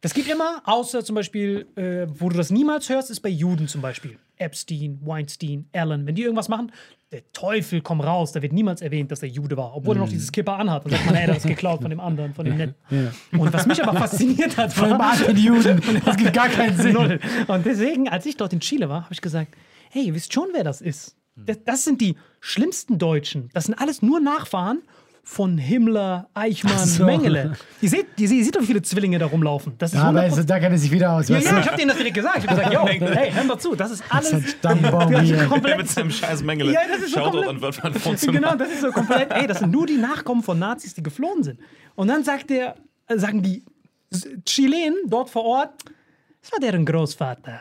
Das 0.00 0.14
geht 0.14 0.28
immer, 0.28 0.62
außer 0.64 1.04
zum 1.04 1.14
Beispiel, 1.14 1.66
äh, 1.76 2.06
wo 2.18 2.30
du 2.30 2.36
das 2.36 2.50
niemals 2.50 2.88
hörst, 2.88 3.10
ist 3.10 3.20
bei 3.20 3.28
Juden 3.28 3.68
zum 3.68 3.82
Beispiel. 3.82 4.18
Epstein, 4.36 4.98
Weinstein, 5.02 5.66
Allen. 5.72 6.06
Wenn 6.06 6.14
die 6.14 6.22
irgendwas 6.22 6.48
machen, 6.48 6.72
der 7.12 7.30
Teufel 7.32 7.82
kommt 7.82 8.04
raus, 8.04 8.32
da 8.32 8.40
wird 8.40 8.54
niemals 8.54 8.80
erwähnt, 8.80 9.10
dass 9.10 9.22
er 9.22 9.28
Jude 9.28 9.56
war, 9.56 9.76
obwohl 9.76 9.96
er 9.96 10.00
noch 10.00 10.08
dieses 10.08 10.32
Kipper 10.32 10.56
anhat. 10.56 10.84
Dann 10.84 10.92
sagt 10.92 11.06
man, 11.06 11.14
ey, 11.16 11.26
das 11.26 11.38
ist 11.38 11.46
geklaut 11.46 11.82
von 11.82 11.90
dem 11.90 12.00
anderen, 12.00 12.32
von 12.32 12.46
dem 12.46 12.56
Netten. 12.56 12.74
Und 13.32 13.52
was 13.52 13.66
mich 13.66 13.82
aber 13.82 13.98
fasziniert 13.98 14.56
hat, 14.56 14.78
war, 14.80 14.98
Arten 14.98 15.36
Juden. 15.36 15.82
Das 16.04 16.16
gibt 16.16 16.32
gar 16.32 16.48
keinen 16.48 16.76
Sinn. 16.78 16.96
Und 16.96 17.66
deswegen, 17.66 18.08
als 18.08 18.24
ich 18.24 18.36
dort 18.36 18.52
in 18.52 18.60
Chile 18.60 18.88
war, 18.88 19.04
habe 19.04 19.12
ich 19.12 19.20
gesagt, 19.20 19.54
hey, 19.90 20.04
ihr 20.04 20.14
wisst 20.14 20.32
schon, 20.32 20.48
wer 20.52 20.64
das 20.64 20.80
ist. 20.80 21.16
Das, 21.36 21.58
das 21.64 21.84
sind 21.84 22.00
die 22.00 22.16
schlimmsten 22.40 22.98
Deutschen. 22.98 23.50
Das 23.52 23.64
sind 23.64 23.74
alles 23.74 24.02
nur 24.02 24.20
Nachfahren 24.20 24.82
von 25.22 25.58
Himmler, 25.58 26.28
Eichmann, 26.34 26.78
so. 26.86 27.04
Mengele. 27.04 27.52
Ihr 27.80 27.88
seht, 27.88 28.06
ihr 28.18 28.26
seht, 28.28 28.38
ihr 28.38 28.44
seht 28.44 28.56
doch, 28.56 28.62
wie 28.62 28.66
viele 28.66 28.82
Zwillinge 28.82 29.18
da 29.18 29.26
rumlaufen. 29.26 29.74
Das 29.78 29.92
ist 29.92 29.98
Ja, 29.98 30.04
aber 30.08 30.20
100%. 30.22 30.38
es, 30.40 30.46
da 30.46 30.58
kennt 30.58 30.72
er 30.72 30.78
sich 30.78 30.90
wieder 30.90 31.12
aus. 31.12 31.28
ja, 31.28 31.38
ja, 31.38 31.60
ich 31.60 31.66
habe 31.66 31.76
denen 31.76 31.88
das 31.88 31.98
direkt 31.98 32.16
gesagt. 32.16 32.38
Ich 32.38 32.48
habe 32.48 32.56
gesagt, 32.62 32.72
yo, 32.74 32.86
hey, 33.14 33.30
hör 33.32 33.44
mal 33.44 33.58
zu, 33.58 33.74
das 33.76 33.90
ist 33.92 34.02
alles. 34.08 34.30
das 34.62 34.74
ist 34.74 35.20
hier. 35.22 35.36
Der 35.36 35.46
komplett 35.46 35.76
mit 35.78 35.88
seinem 35.88 36.10
scheiß 36.10 36.42
Mengele. 36.42 36.72
Ja, 36.72 36.80
das 36.90 37.02
ist 37.02 37.14
so 37.14 37.20
komplett- 37.20 37.48
an 37.48 37.60
Wörtmann 37.62 38.04
Wohnzimmer. 38.04 38.32
Genau, 38.32 38.54
das 38.56 38.68
ist 38.70 38.80
so 38.80 38.90
komplett. 38.90 39.30
Ey, 39.32 39.46
das 39.46 39.58
sind 39.60 39.70
nur 39.70 39.86
die 39.86 39.96
Nachkommen 39.98 40.42
von 40.42 40.58
Nazis, 40.58 40.94
die 40.94 41.02
geflohen 41.02 41.42
sind. 41.42 41.60
Und 41.94 42.08
dann 42.08 42.24
sagt 42.24 42.50
der, 42.50 42.74
äh, 43.06 43.16
sagen 43.18 43.42
die 43.42 43.62
Chilenen 44.44 44.96
dort 45.06 45.30
vor 45.30 45.44
Ort, 45.44 45.70
das 46.42 46.50
war 46.52 46.58
deren 46.60 46.84
Großvater. 46.84 47.60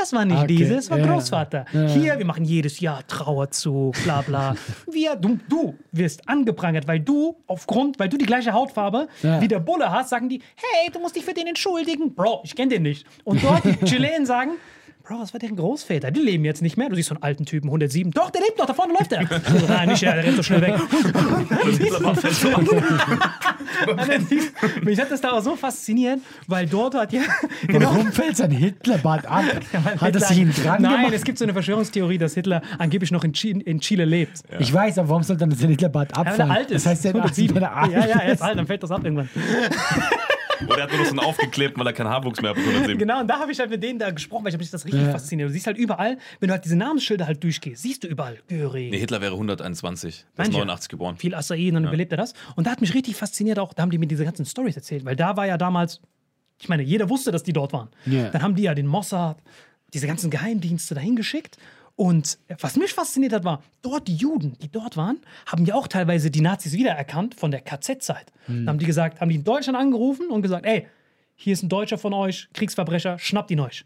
Das 0.00 0.12
war 0.14 0.24
nicht 0.24 0.38
Okay, 0.38 0.46
diese, 0.56 0.76
das 0.76 0.90
war 0.90 0.98
ja. 0.98 1.06
Großvater. 1.06 1.66
Ja. 1.72 1.86
Hier, 1.88 2.18
wir 2.18 2.24
machen 2.24 2.44
jedes 2.44 2.80
Jahr 2.80 3.06
Trauerzug, 3.06 3.94
bla 4.02 4.22
bla. 4.22 4.54
Wir, 4.90 5.14
du, 5.14 5.38
du 5.48 5.74
wirst 5.92 6.26
angeprangert, 6.28 6.88
weil 6.88 7.00
du 7.00 7.36
aufgrund, 7.46 7.98
weil 7.98 8.08
du 8.08 8.16
die 8.16 8.24
gleiche 8.26 8.52
Hautfarbe 8.52 9.08
Ja. 9.22 9.40
wie 9.40 9.48
der 9.48 9.60
Bulle 9.60 9.90
hast, 9.90 10.08
sagen 10.10 10.28
die, 10.28 10.40
hey, 10.56 10.90
du 10.90 10.98
musst 11.00 11.16
dich 11.16 11.24
für 11.24 11.34
den 11.34 11.46
entschuldigen. 11.46 12.14
Bro, 12.14 12.40
ich 12.44 12.56
kenne 12.56 12.70
den 12.70 12.82
nicht. 12.82 13.06
Und 13.24 13.42
dort 13.44 13.64
die 13.64 13.76
Chilenen 13.84 14.24
sagen, 14.26 14.52
Bro, 15.10 15.18
was 15.22 15.32
war 15.34 15.40
deren 15.40 15.56
Großväter? 15.56 16.12
Die 16.12 16.20
leben 16.20 16.44
jetzt 16.44 16.62
nicht 16.62 16.76
mehr. 16.76 16.88
Du 16.88 16.94
siehst 16.94 17.08
so 17.08 17.16
einen 17.16 17.24
alten 17.24 17.44
Typen, 17.44 17.66
107. 17.66 18.12
Doch, 18.12 18.30
der 18.30 18.42
lebt 18.42 18.56
noch, 18.58 18.66
da 18.66 18.74
vorne 18.74 18.92
läuft 18.92 19.10
er. 19.10 19.26
So, 19.60 19.66
Nein, 19.66 19.88
nicht 19.88 20.04
er, 20.04 20.14
der 20.14 20.22
rennt 20.22 20.36
so 20.36 20.42
schnell 20.44 20.60
weg. 20.62 20.74
Mich 24.84 25.00
hat 25.00 25.10
das 25.10 25.20
da 25.20 25.32
auch 25.32 25.42
so 25.42 25.56
fasziniert, 25.56 26.20
weil 26.46 26.68
dort 26.68 26.94
hat 26.94 27.12
ja. 27.12 27.22
Warum 27.68 28.12
fällt 28.12 28.36
sein 28.36 28.52
Hitlerbart 28.52 29.26
ab? 29.26 29.42
Hat 29.72 30.00
er 30.00 30.06
Hitler- 30.06 30.26
sich 30.28 30.38
ihn 30.38 30.52
dran 30.52 30.80
Nein, 30.80 30.96
gemacht? 30.98 31.12
es 31.14 31.24
gibt 31.24 31.38
so 31.38 31.44
eine 31.44 31.54
Verschwörungstheorie, 31.54 32.18
dass 32.18 32.34
Hitler 32.34 32.62
angeblich 32.78 33.10
noch 33.10 33.24
in, 33.24 33.32
Chile, 33.32 33.60
in 33.64 33.80
Chile 33.80 34.04
lebt. 34.04 34.42
Ich 34.60 34.72
weiß, 34.72 34.96
aber 34.98 35.08
warum 35.08 35.24
soll 35.24 35.36
dann 35.38 35.50
sein 35.50 35.70
Hitlerbart 35.70 36.12
Ja, 36.12 36.18
wenn 36.18 36.26
abfallen? 36.28 36.50
er 36.50 36.56
alt 36.56 36.70
ist. 36.70 36.86
Das 36.86 36.92
heißt, 36.92 37.06
107. 37.06 37.56
er 37.60 37.76
alt 37.76 37.90
ja, 37.92 38.06
ja, 38.06 38.20
er 38.20 38.32
ist. 38.32 38.42
alt, 38.42 38.56
dann 38.56 38.66
fällt 38.68 38.84
das 38.84 38.92
ab 38.92 39.02
irgendwann. 39.02 39.28
Oder 40.66 40.76
er 40.78 40.82
hat 40.84 40.90
nur 40.90 40.98
noch 40.98 41.04
so 41.06 41.10
einen 41.10 41.20
aufgeklebt, 41.20 41.78
weil 41.78 41.86
er 41.86 41.92
keinen 41.92 42.08
Haarwuchs 42.08 42.40
mehr 42.42 42.50
hat. 42.50 42.56
mit 42.56 42.66
107. 42.66 42.98
Genau, 42.98 43.20
und 43.20 43.28
da 43.28 43.38
habe 43.38 43.52
ich 43.52 43.58
halt 43.58 43.70
mit 43.70 43.82
denen 43.82 43.98
da 43.98 44.10
gesprochen, 44.10 44.44
weil 44.44 44.52
ich 44.52 44.58
mich 44.58 44.70
das 44.70 44.84
richtig 44.84 45.02
Ja. 45.02 45.10
fasziniert. 45.12 45.48
Du 45.48 45.52
siehst 45.52 45.66
halt 45.66 45.78
überall, 45.78 46.18
wenn 46.40 46.48
du 46.48 46.52
halt 46.52 46.64
diese 46.64 46.76
Namensschilder 46.76 47.26
halt 47.26 47.42
durchgehst, 47.42 47.82
siehst 47.82 48.04
du 48.04 48.08
überall 48.08 48.38
Göring. 48.48 48.90
Nee, 48.90 48.98
Hitler 48.98 49.20
wäre 49.20 49.34
121. 49.34 50.24
Der 50.36 50.44
ist 50.44 50.48
Manche. 50.48 50.52
89 50.52 50.88
geboren. 50.88 51.16
viel 51.16 51.34
Acai, 51.34 51.70
dann 51.72 51.84
überlebt 51.84 52.12
er 52.12 52.18
das. 52.18 52.34
Und 52.56 52.66
da 52.66 52.70
hat 52.72 52.80
mich 52.80 52.94
richtig 52.94 53.16
fasziniert 53.16 53.58
auch, 53.58 53.72
da 53.72 53.82
haben 53.82 53.90
die 53.90 53.98
mir 53.98 54.06
diese 54.06 54.24
ganzen 54.24 54.44
Stories 54.46 54.76
erzählt, 54.76 55.04
weil 55.04 55.16
da 55.16 55.36
war 55.36 55.46
ja 55.46 55.56
damals, 55.56 56.00
ich 56.60 56.68
meine, 56.68 56.82
jeder 56.82 57.08
wusste, 57.08 57.30
dass 57.32 57.42
die 57.42 57.52
dort 57.52 57.72
waren. 57.72 57.88
Ja. 58.06 58.28
Dann 58.30 58.42
haben 58.42 58.54
die 58.54 58.62
ja 58.62 58.74
den 58.74 58.86
Mossad, 58.86 59.38
diese 59.94 60.06
ganzen 60.06 60.30
Geheimdienste 60.30 60.94
dahin 60.94 61.16
geschickt. 61.16 61.56
Und 62.00 62.38
was 62.60 62.76
mich 62.76 62.94
fasziniert 62.94 63.34
hat, 63.34 63.44
war, 63.44 63.62
dort 63.82 64.08
die 64.08 64.16
Juden, 64.16 64.56
die 64.62 64.70
dort 64.72 64.96
waren, 64.96 65.20
haben 65.44 65.66
ja 65.66 65.74
auch 65.74 65.86
teilweise 65.86 66.30
die 66.30 66.40
Nazis 66.40 66.72
wiedererkannt 66.72 67.34
von 67.34 67.50
der 67.50 67.60
KZ-Zeit. 67.60 68.32
Dann 68.46 68.68
haben 68.70 68.78
die 68.78 68.86
gesagt, 68.86 69.20
haben 69.20 69.28
die 69.28 69.34
in 69.34 69.44
Deutschland 69.44 69.76
angerufen 69.76 70.30
und 70.30 70.40
gesagt, 70.40 70.64
ey, 70.64 70.86
hier 71.34 71.52
ist 71.52 71.62
ein 71.62 71.68
Deutscher 71.68 71.98
von 71.98 72.14
euch, 72.14 72.48
Kriegsverbrecher, 72.54 73.18
schnappt 73.18 73.50
ihn 73.50 73.60
euch. 73.60 73.84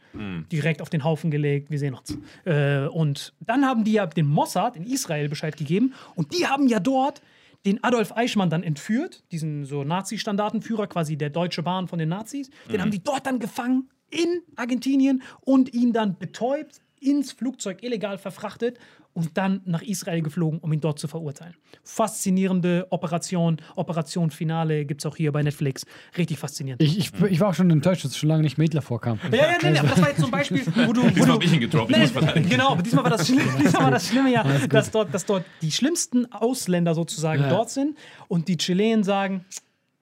Direkt 0.53 0.81
auf 0.81 0.91
den 0.91 1.03
Haufen 1.03 1.33
gelegt, 1.33 1.73
wir 1.73 1.81
sehen 1.81 1.95
uns. 1.95 2.17
Äh, 2.45 2.87
und 2.87 3.35
dann 3.41 3.67
haben 3.67 3.83
die 3.83 3.95
ja 3.95 4.07
den 4.07 4.27
Mossad 4.29 4.77
in 4.77 4.85
Israel 4.85 5.29
Bescheid 5.29 5.57
gegeben 5.57 5.93
und 6.15 6.39
die 6.39 6.47
haben 6.47 6.69
ja 6.69 6.79
dort 6.79 7.21
den 7.67 7.83
Adolf 7.83 8.17
Eichmann 8.17 8.49
dann 8.49 8.63
entführt, 8.63 9.25
diesen 9.33 9.65
so 9.65 9.83
Nazi-Standartenführer, 9.83 10.87
quasi 10.87 11.17
der 11.17 11.31
deutsche 11.31 11.65
Bahn 11.65 11.89
von 11.89 11.99
den 11.99 12.11
Nazis. 12.11 12.49
Den 12.71 12.81
haben 12.81 12.93
die 12.93 13.03
dort 13.03 13.27
dann 13.27 13.41
gefangen 13.41 13.89
in 14.09 14.43
Argentinien 14.55 15.23
und 15.41 15.75
ihn 15.75 15.93
dann 15.93 16.17
betäubt, 16.17 16.81
ins 17.05 17.33
Flugzeug 17.33 17.83
illegal 17.83 18.19
verfrachtet 18.19 18.79
und 19.13 19.37
dann 19.37 19.61
nach 19.65 19.83
Israel 19.83 20.23
geflogen, 20.23 20.59
um 20.61 20.73
ihn 20.73 20.81
dort 20.81 20.99
zu 20.99 21.07
verurteilen. 21.07 21.55
Faszinierende 21.85 22.87
Operation, 22.91 23.59
Operation 23.77 24.31
Finale 24.31 24.85
gibt 24.85 25.01
es 25.03 25.07
auch 25.07 25.17
hier 25.17 25.31
bei 25.33 25.43
Netflix. 25.43 25.87
Richtig 26.19 26.39
faszinierend. 26.39 26.83
Ich, 26.83 26.99
ich, 26.99 27.13
ich 27.31 27.41
war 27.41 27.51
auch 27.51 27.55
schon 27.55 27.71
enttäuscht, 27.71 28.05
dass 28.05 28.13
es 28.13 28.17
schon 28.17 28.29
lange 28.29 28.43
nicht 28.43 28.57
Hitler 28.57 28.83
vorkam. 28.83 29.19
Ja, 29.31 29.37
ja, 29.37 29.59
nee, 29.63 29.71
nee, 29.71 29.79
aber 29.79 29.89
das 29.89 30.01
war 30.01 30.09
jetzt 30.09 30.21
zum 30.21 30.31
Beispiel, 30.31 30.63
wo 30.67 30.93
du. 30.93 31.03
Wo 31.05 31.09
Diesmal 31.09 31.27
du 31.27 31.33
hab 31.35 31.45
ich 31.45 31.53
ihn 31.53 31.61
gedroppt, 31.61 31.91
ich 31.91 31.97
Nee, 31.97 32.07
verteidigen. 32.07 32.49
genau, 32.49 32.71
aber 32.71 32.83
diesmal 32.83 33.05
war 33.05 33.11
das 33.11 33.27
Schlimme, 33.27 33.43
diesmal 33.63 33.85
war 33.85 33.91
das 33.91 34.09
Schlimme 34.09 34.33
ja, 34.33 34.43
dass 34.69 34.91
dort, 34.91 35.15
dass 35.15 35.25
dort 35.27 35.45
die 35.63 35.71
schlimmsten 35.71 36.31
Ausländer 36.33 36.95
sozusagen 36.95 37.43
Ja. 37.43 37.49
dort 37.51 37.71
sind 37.71 37.97
und 38.29 38.49
die 38.49 38.57
Chilenen 38.57 39.05
sagen, 39.05 39.45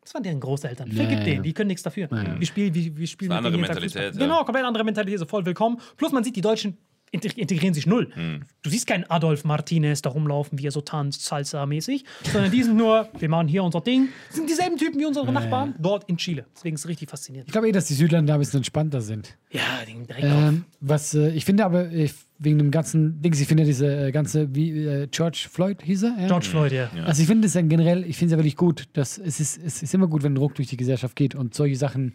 das 0.02 0.14
waren 0.14 0.22
deren 0.22 0.40
Großeltern. 0.40 0.90
Vergib 0.90 1.18
ja. 1.18 1.24
denen, 1.24 1.42
die 1.42 1.52
können 1.52 1.68
nichts 1.68 1.82
dafür. 1.82 2.08
Wir 2.10 2.46
spielen, 2.46 2.74
wir, 2.74 2.96
wir 2.96 3.06
spielen 3.06 3.30
Das 3.30 3.38
ist 3.40 3.46
eine 3.46 3.54
andere 3.56 3.62
Tag 3.68 3.80
Mentalität, 3.80 4.14
ja. 4.14 4.20
Genau, 4.20 4.44
komplett 4.44 4.64
andere 4.64 4.84
Mentalität, 4.84 5.18
so 5.18 5.26
voll 5.26 5.44
willkommen. 5.46 5.78
Plus 5.96 6.12
man 6.12 6.24
sieht, 6.24 6.36
die 6.36 6.40
Deutschen 6.40 6.76
integrieren 7.12 7.74
sich 7.74 7.86
null. 7.86 8.10
Hm. 8.14 8.40
Du 8.62 8.70
siehst 8.70 8.86
keinen 8.86 9.04
Adolf 9.04 9.44
Martinez 9.44 10.00
da 10.02 10.10
rumlaufen, 10.10 10.58
wie 10.58 10.66
er 10.66 10.70
so 10.70 10.80
tanzt, 10.80 11.22
Salsa-mäßig, 11.26 12.04
sondern 12.32 12.50
die 12.50 12.62
sind 12.62 12.76
nur, 12.76 13.08
wir 13.18 13.28
machen 13.28 13.48
hier 13.48 13.62
unser 13.62 13.80
Ding. 13.82 14.08
Das 14.28 14.36
sind 14.36 14.48
dieselben 14.48 14.76
Typen 14.78 14.98
wie 14.98 15.04
unsere 15.06 15.30
Nachbarn 15.32 15.74
dort 15.78 16.08
in 16.08 16.16
Chile. 16.16 16.46
Deswegen 16.56 16.74
ist 16.74 16.82
es 16.84 16.88
richtig 16.88 17.10
faszinierend. 17.10 17.48
Ich 17.48 17.52
glaube 17.52 17.68
eh, 17.68 17.72
dass 17.72 17.84
die 17.86 17.94
Südländer 17.94 18.34
ein 18.34 18.40
bisschen 18.40 18.58
entspannter 18.58 19.00
sind. 19.02 19.36
Ja, 19.50 19.60
den 19.86 20.06
direkt 20.06 20.24
auf. 20.24 20.32
Ähm, 20.32 20.64
was 20.80 21.14
äh, 21.14 21.30
ich 21.30 21.44
finde 21.44 21.64
aber 21.66 21.92
äh, 21.92 22.08
wegen 22.38 22.58
dem 22.58 22.70
ganzen 22.70 23.20
Dings, 23.20 23.38
ich 23.40 23.46
finde 23.46 23.64
diese 23.64 24.06
äh, 24.06 24.10
ganze, 24.10 24.54
wie 24.54 24.70
äh, 24.84 25.06
George 25.10 25.46
Floyd 25.50 25.82
hieß 25.82 26.04
er? 26.04 26.16
Ja? 26.18 26.26
George 26.28 26.46
Floyd, 26.46 26.72
ja. 26.72 26.88
Also 27.04 27.20
ich 27.22 27.28
finde 27.28 27.46
es 27.46 27.52
dann 27.52 27.68
generell, 27.68 28.04
ich 28.06 28.16
finde 28.16 28.26
es 28.26 28.32
ja 28.32 28.38
wirklich 28.38 28.56
gut, 28.56 28.88
dass 28.94 29.18
es 29.18 29.38
ist, 29.38 29.60
es 29.62 29.82
ist 29.82 29.92
immer 29.94 30.06
gut, 30.08 30.22
wenn 30.22 30.34
Druck 30.34 30.54
durch 30.54 30.68
die 30.68 30.76
Gesellschaft 30.78 31.14
geht 31.14 31.34
und 31.34 31.54
solche 31.54 31.76
Sachen. 31.76 32.14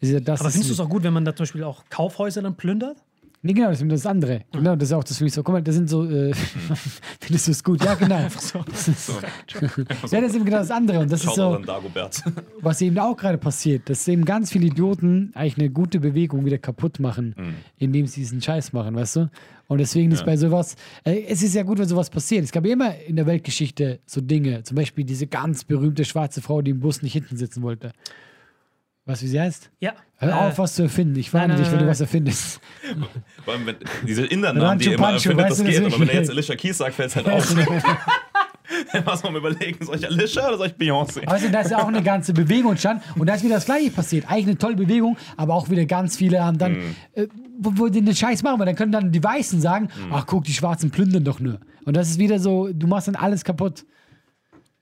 Ist 0.00 0.10
ja 0.12 0.20
das 0.20 0.40
Aber 0.40 0.48
ist- 0.48 0.54
findest 0.56 0.70
du 0.70 0.74
es 0.74 0.80
auch 0.80 0.90
gut, 0.90 1.02
wenn 1.02 1.14
man 1.14 1.24
da 1.24 1.34
zum 1.34 1.44
Beispiel 1.44 1.62
auch 1.64 1.84
Kaufhäuser 1.88 2.42
dann 2.42 2.56
plündert? 2.56 2.98
Nee, 3.46 3.52
genau, 3.52 3.68
das 3.68 3.82
ist 3.82 3.90
das 3.92 4.06
andere. 4.06 4.40
Genau, 4.52 4.74
das 4.74 4.88
ist 4.88 4.94
auch 4.94 5.04
das 5.04 5.18
für 5.18 5.24
mich 5.24 5.34
so. 5.34 5.42
Guck 5.42 5.52
mal, 5.52 5.62
das 5.62 5.74
sind 5.74 5.90
so, 5.90 6.04
äh, 6.08 6.32
findest 7.20 7.46
du 7.46 7.50
es 7.50 7.62
gut? 7.62 7.84
Ja, 7.84 7.94
genau. 7.94 8.14
Das 8.70 8.88
ist, 8.88 9.10
ja, 10.10 10.20
das 10.20 10.30
ist 10.30 10.36
eben 10.36 10.46
genau 10.46 10.58
das 10.58 10.70
andere. 10.70 11.00
Und 11.00 11.12
das 11.12 11.22
ist 11.24 11.34
so, 11.34 11.58
Dagobert. 11.58 12.22
was 12.62 12.80
eben 12.80 12.98
auch 12.98 13.14
gerade 13.14 13.36
passiert, 13.36 13.90
dass 13.90 14.08
eben 14.08 14.24
ganz 14.24 14.50
viele 14.50 14.68
Idioten 14.68 15.30
eigentlich 15.34 15.58
eine 15.58 15.68
gute 15.68 16.00
Bewegung 16.00 16.46
wieder 16.46 16.56
kaputt 16.56 17.00
machen, 17.00 17.34
indem 17.76 18.06
sie 18.06 18.20
diesen 18.20 18.40
Scheiß 18.40 18.72
machen, 18.72 18.94
weißt 18.94 19.16
du? 19.16 19.30
Und 19.68 19.78
deswegen 19.78 20.10
ist 20.12 20.20
Ja. 20.20 20.26
bei 20.26 20.36
sowas, 20.38 20.76
äh, 21.04 21.24
es 21.28 21.42
ist 21.42 21.54
ja 21.54 21.64
gut, 21.64 21.78
wenn 21.78 21.88
sowas 21.88 22.08
passiert. 22.08 22.44
Es 22.44 22.52
gab 22.52 22.64
ja 22.64 22.72
immer 22.72 22.96
in 23.06 23.16
der 23.16 23.26
Weltgeschichte 23.26 24.00
so 24.06 24.22
Dinge, 24.22 24.62
zum 24.62 24.76
Beispiel 24.76 25.04
diese 25.04 25.26
ganz 25.26 25.64
berühmte 25.64 26.06
schwarze 26.06 26.40
Frau, 26.40 26.62
die 26.62 26.70
im 26.70 26.80
Bus 26.80 27.02
nicht 27.02 27.12
hinten 27.12 27.36
sitzen 27.36 27.62
wollte. 27.62 27.92
Weißt 29.06 29.20
du, 29.20 29.26
wie 29.26 29.30
sie 29.30 29.40
heißt? 29.40 29.70
Ja. 29.80 29.92
Hör 30.16 30.30
Äh, 30.30 30.32
auf, 30.32 30.58
was 30.58 30.74
zu 30.76 30.82
erfinden. 30.84 31.16
Ich 31.18 31.32
warne 31.34 31.48
nein, 31.54 31.62
dich, 31.62 31.70
wenn 31.70 31.78
du 31.80 31.86
was 31.86 32.00
erfindest. 32.00 32.60
Vor 33.44 33.54
allem, 33.54 33.66
wenn, 33.66 33.76
diese 34.06 34.24
Inder-Namen, 34.24 34.78
die 34.78 34.86
immer 34.92 34.96
Pancho, 35.08 35.28
findet, 35.28 35.38
weißt 35.46 35.50
das 35.50 35.58
du, 35.58 35.64
geht, 35.64 35.84
aber 35.84 36.00
wenn 36.00 36.08
er 36.08 36.14
jetzt 36.14 36.30
Alicia 36.30 36.56
Keys 36.56 36.78
sagt, 36.78 36.94
fällt 36.94 37.10
es 37.10 37.16
halt 37.16 37.28
auf. 37.28 37.54
Dann 38.92 39.04
muss 39.04 39.22
man 39.22 39.32
mal 39.34 39.38
überlegen, 39.40 39.84
soll 39.84 39.96
ich 39.96 40.06
Alicia 40.06 40.48
oder 40.48 40.56
soll 40.56 40.68
ich 40.68 40.72
Beyoncé? 40.74 41.26
Also 41.26 41.48
da 41.50 41.60
ist 41.60 41.70
ja 41.70 41.82
auch 41.82 41.88
eine 41.88 42.02
ganze 42.02 42.32
Bewegung 42.32 42.70
entstanden 42.72 43.02
und 43.20 43.26
da 43.26 43.34
ist 43.34 43.44
wieder 43.44 43.56
das 43.56 43.66
Gleiche 43.66 43.90
passiert. 43.90 44.24
Eigentlich 44.30 44.46
eine 44.46 44.58
tolle 44.58 44.76
Bewegung, 44.76 45.18
aber 45.36 45.54
auch 45.54 45.68
wieder 45.68 45.84
ganz 45.84 46.16
viele 46.16 46.42
haben 46.42 46.56
dann, 46.56 46.72
Mhm. 46.72 46.96
äh, 47.12 47.26
wo, 47.58 47.72
wo 47.74 47.88
die 47.88 48.00
den 48.00 48.16
Scheiß 48.16 48.42
machen, 48.42 48.58
weil 48.58 48.66
dann 48.66 48.74
können 48.76 48.92
dann 48.92 49.12
die 49.12 49.22
Weißen 49.22 49.60
sagen, 49.60 49.88
Mhm. 50.06 50.12
ach 50.14 50.24
guck, 50.26 50.44
die 50.44 50.54
Schwarzen 50.54 50.90
plündern 50.90 51.24
doch 51.24 51.40
nur. 51.40 51.60
Und 51.84 51.94
das 51.94 52.08
ist 52.08 52.18
wieder 52.18 52.38
so, 52.38 52.70
du 52.72 52.86
machst 52.86 53.06
dann 53.08 53.16
alles 53.16 53.44
kaputt. 53.44 53.84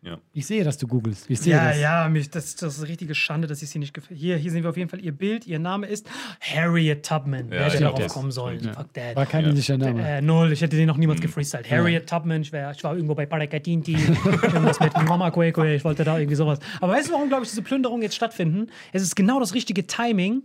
Ja. 0.04 0.18
Ich 0.34 0.46
sehe, 0.46 0.64
dass 0.64 0.78
du 0.78 0.88
googelst. 0.88 1.30
Ich 1.30 1.38
sehe 1.38 1.52
Ja, 1.54 1.68
das. 1.68 1.78
ja, 1.80 2.08
mich, 2.08 2.28
das, 2.28 2.56
das 2.56 2.74
ist 2.74 2.80
eine 2.80 2.88
richtige 2.88 3.14
Schande, 3.14 3.46
dass 3.46 3.62
ich 3.62 3.70
sie 3.70 3.78
nicht 3.78 3.94
gefällt. 3.94 4.18
Hier, 4.18 4.36
hier 4.36 4.50
sehen 4.50 4.64
wir 4.64 4.70
auf 4.70 4.76
jeden 4.76 4.88
Fall 4.90 5.00
ihr 5.00 5.12
Bild. 5.12 5.46
Ihr 5.46 5.60
Name 5.60 5.86
ist 5.86 6.08
Harriet 6.40 7.06
Tubman. 7.06 7.46
Wer 7.50 7.68
ich 7.68 7.74
hätte 7.74 7.84
darauf 7.84 8.00
das- 8.00 8.12
kommen 8.12 8.32
sollen? 8.32 8.60
Fuck 8.74 8.92
that. 8.94 9.14
War 9.14 9.26
kein 9.26 9.44
indischer 9.44 9.78
Name. 9.78 10.02
Äh, 10.04 10.20
null, 10.20 10.50
ich 10.50 10.60
hätte 10.60 10.76
den 10.76 10.88
noch 10.88 10.96
niemals 10.96 11.20
gefreestylt. 11.20 11.70
Harriet 11.70 12.08
Tubman, 12.08 12.42
ich, 12.42 12.50
wär, 12.50 12.72
ich 12.72 12.82
war 12.82 12.94
irgendwo 12.96 13.14
bei 13.14 13.26
Parakatinti, 13.26 13.92
irgendwas 13.94 14.80
mit 14.80 14.92
Mama 15.06 15.30
Kwekwe, 15.30 15.76
ich 15.76 15.84
wollte 15.84 16.02
da 16.02 16.18
irgendwie 16.18 16.34
sowas. 16.36 16.58
Aber 16.80 16.94
weißt 16.94 17.08
du, 17.08 17.12
warum, 17.12 17.28
glaube 17.28 17.44
ich, 17.44 17.50
diese 17.50 17.62
Plünderungen 17.62 18.02
jetzt 18.02 18.16
stattfinden? 18.16 18.70
Es 18.92 19.02
ist 19.02 19.14
genau 19.14 19.38
das 19.38 19.54
richtige 19.54 19.86
Timing. 19.86 20.42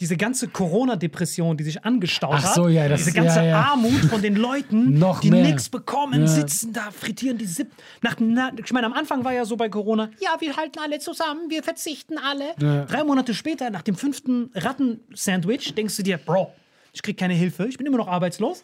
Diese 0.00 0.16
ganze 0.16 0.48
Corona-Depression, 0.48 1.56
die 1.58 1.64
sich 1.64 1.84
angestaut 1.84 2.32
Ach 2.34 2.42
hat, 2.42 2.54
so, 2.54 2.68
ja, 2.68 2.88
das- 2.88 3.00
diese 3.04 3.12
ganze 3.12 3.40
ja, 3.40 3.44
ja. 3.44 3.60
Armut 3.72 4.00
von 4.06 4.22
den 4.22 4.34
Leuten, 4.34 4.98
Noch 4.98 5.20
die 5.20 5.30
nichts 5.30 5.68
bekommen, 5.68 6.26
sitzen 6.26 6.72
da, 6.72 6.90
frittieren 6.90 7.36
die 7.36 7.44
Sipp. 7.44 7.68
Nach, 8.00 8.16
na, 8.18 8.50
ich 8.56 8.72
meine, 8.72 8.86
am 8.86 8.94
Anfang 8.94 9.22
war 9.24 9.34
ja 9.34 9.44
so 9.44 9.56
bei 9.56 9.68
Corona, 9.68 10.08
ja, 10.20 10.30
wir 10.40 10.56
halten 10.56 10.78
alle 10.82 10.98
zusammen, 11.00 11.50
wir 11.50 11.62
verzichten 11.62 12.16
alle. 12.18 12.86
Drei 12.86 13.04
Monate 13.04 13.34
später, 13.34 13.68
nach 13.70 13.82
dem 13.82 13.94
fünften 13.94 14.50
Ratten-Sandwich, 14.54 15.74
denkst 15.74 15.96
du 15.98 16.02
dir, 16.02 16.16
Bro, 16.18 16.52
ich 16.92 17.02
krieg 17.02 17.16
keine 17.18 17.34
Hilfe, 17.34 17.66
ich 17.66 17.76
bin 17.76 17.86
immer 17.86 17.98
noch 17.98 18.08
arbeitslos. 18.08 18.62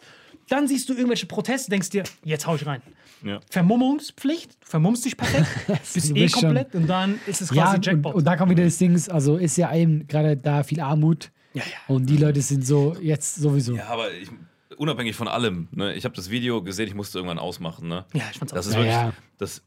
Dann 0.49 0.67
siehst 0.67 0.87
du 0.89 0.93
irgendwelche 0.93 1.25
Proteste, 1.25 1.69
denkst 1.69 1.89
dir, 1.89 2.03
jetzt 2.23 2.47
hau 2.47 2.55
ich 2.55 2.65
rein. 2.65 2.81
Ja. 3.23 3.39
Vermummungspflicht, 3.49 4.51
du 4.61 4.67
vermummst 4.67 5.03
dich 5.05 5.17
perfekt, 5.17 5.47
bist 5.93 6.09
Du 6.09 6.15
eh 6.15 6.23
bist 6.23 6.35
schon- 6.35 6.43
komplett 6.43 6.75
und 6.75 6.87
dann 6.87 7.19
ist 7.25 7.41
es 7.41 7.49
Ja, 7.49 7.63
quasi 7.63 7.75
und, 7.77 7.85
Jackpot. 7.85 8.15
und 8.15 8.23
da 8.25 8.35
kommt 8.37 8.51
wieder 8.51 8.63
das 8.63 8.77
Ding, 8.77 8.95
also 9.09 9.37
ist 9.37 9.57
ja 9.57 9.73
eben 9.75 10.07
gerade 10.07 10.37
da 10.37 10.63
viel 10.63 10.79
Armut 10.79 11.31
ja, 11.53 11.63
ja. 11.63 11.69
und 11.95 12.05
die 12.07 12.17
Leute 12.17 12.41
sind 12.41 12.65
so 12.65 12.95
jetzt 13.01 13.35
sowieso. 13.35 13.75
Ja, 13.75 13.87
aber 13.87 14.13
ich, 14.13 14.29
unabhängig 14.77 15.15
von 15.15 15.27
allem, 15.27 15.67
ne, 15.71 15.95
ich 15.95 16.05
habe 16.05 16.15
das 16.15 16.29
Video 16.29 16.61
gesehen, 16.61 16.87
ich 16.87 16.93
musste 16.93 17.17
irgendwann 17.17 17.39
ausmachen. 17.39 17.87
Ne? 17.87 18.05
Ja, 18.13 18.21
ich 18.31 18.37
fand's 18.37 18.53
auch 18.53 18.57
Das 18.57 18.67
ist 18.67 18.73
Ja, 18.73 18.79
wirklich 18.79 18.93
ja. 18.95 19.13
das 19.39 19.63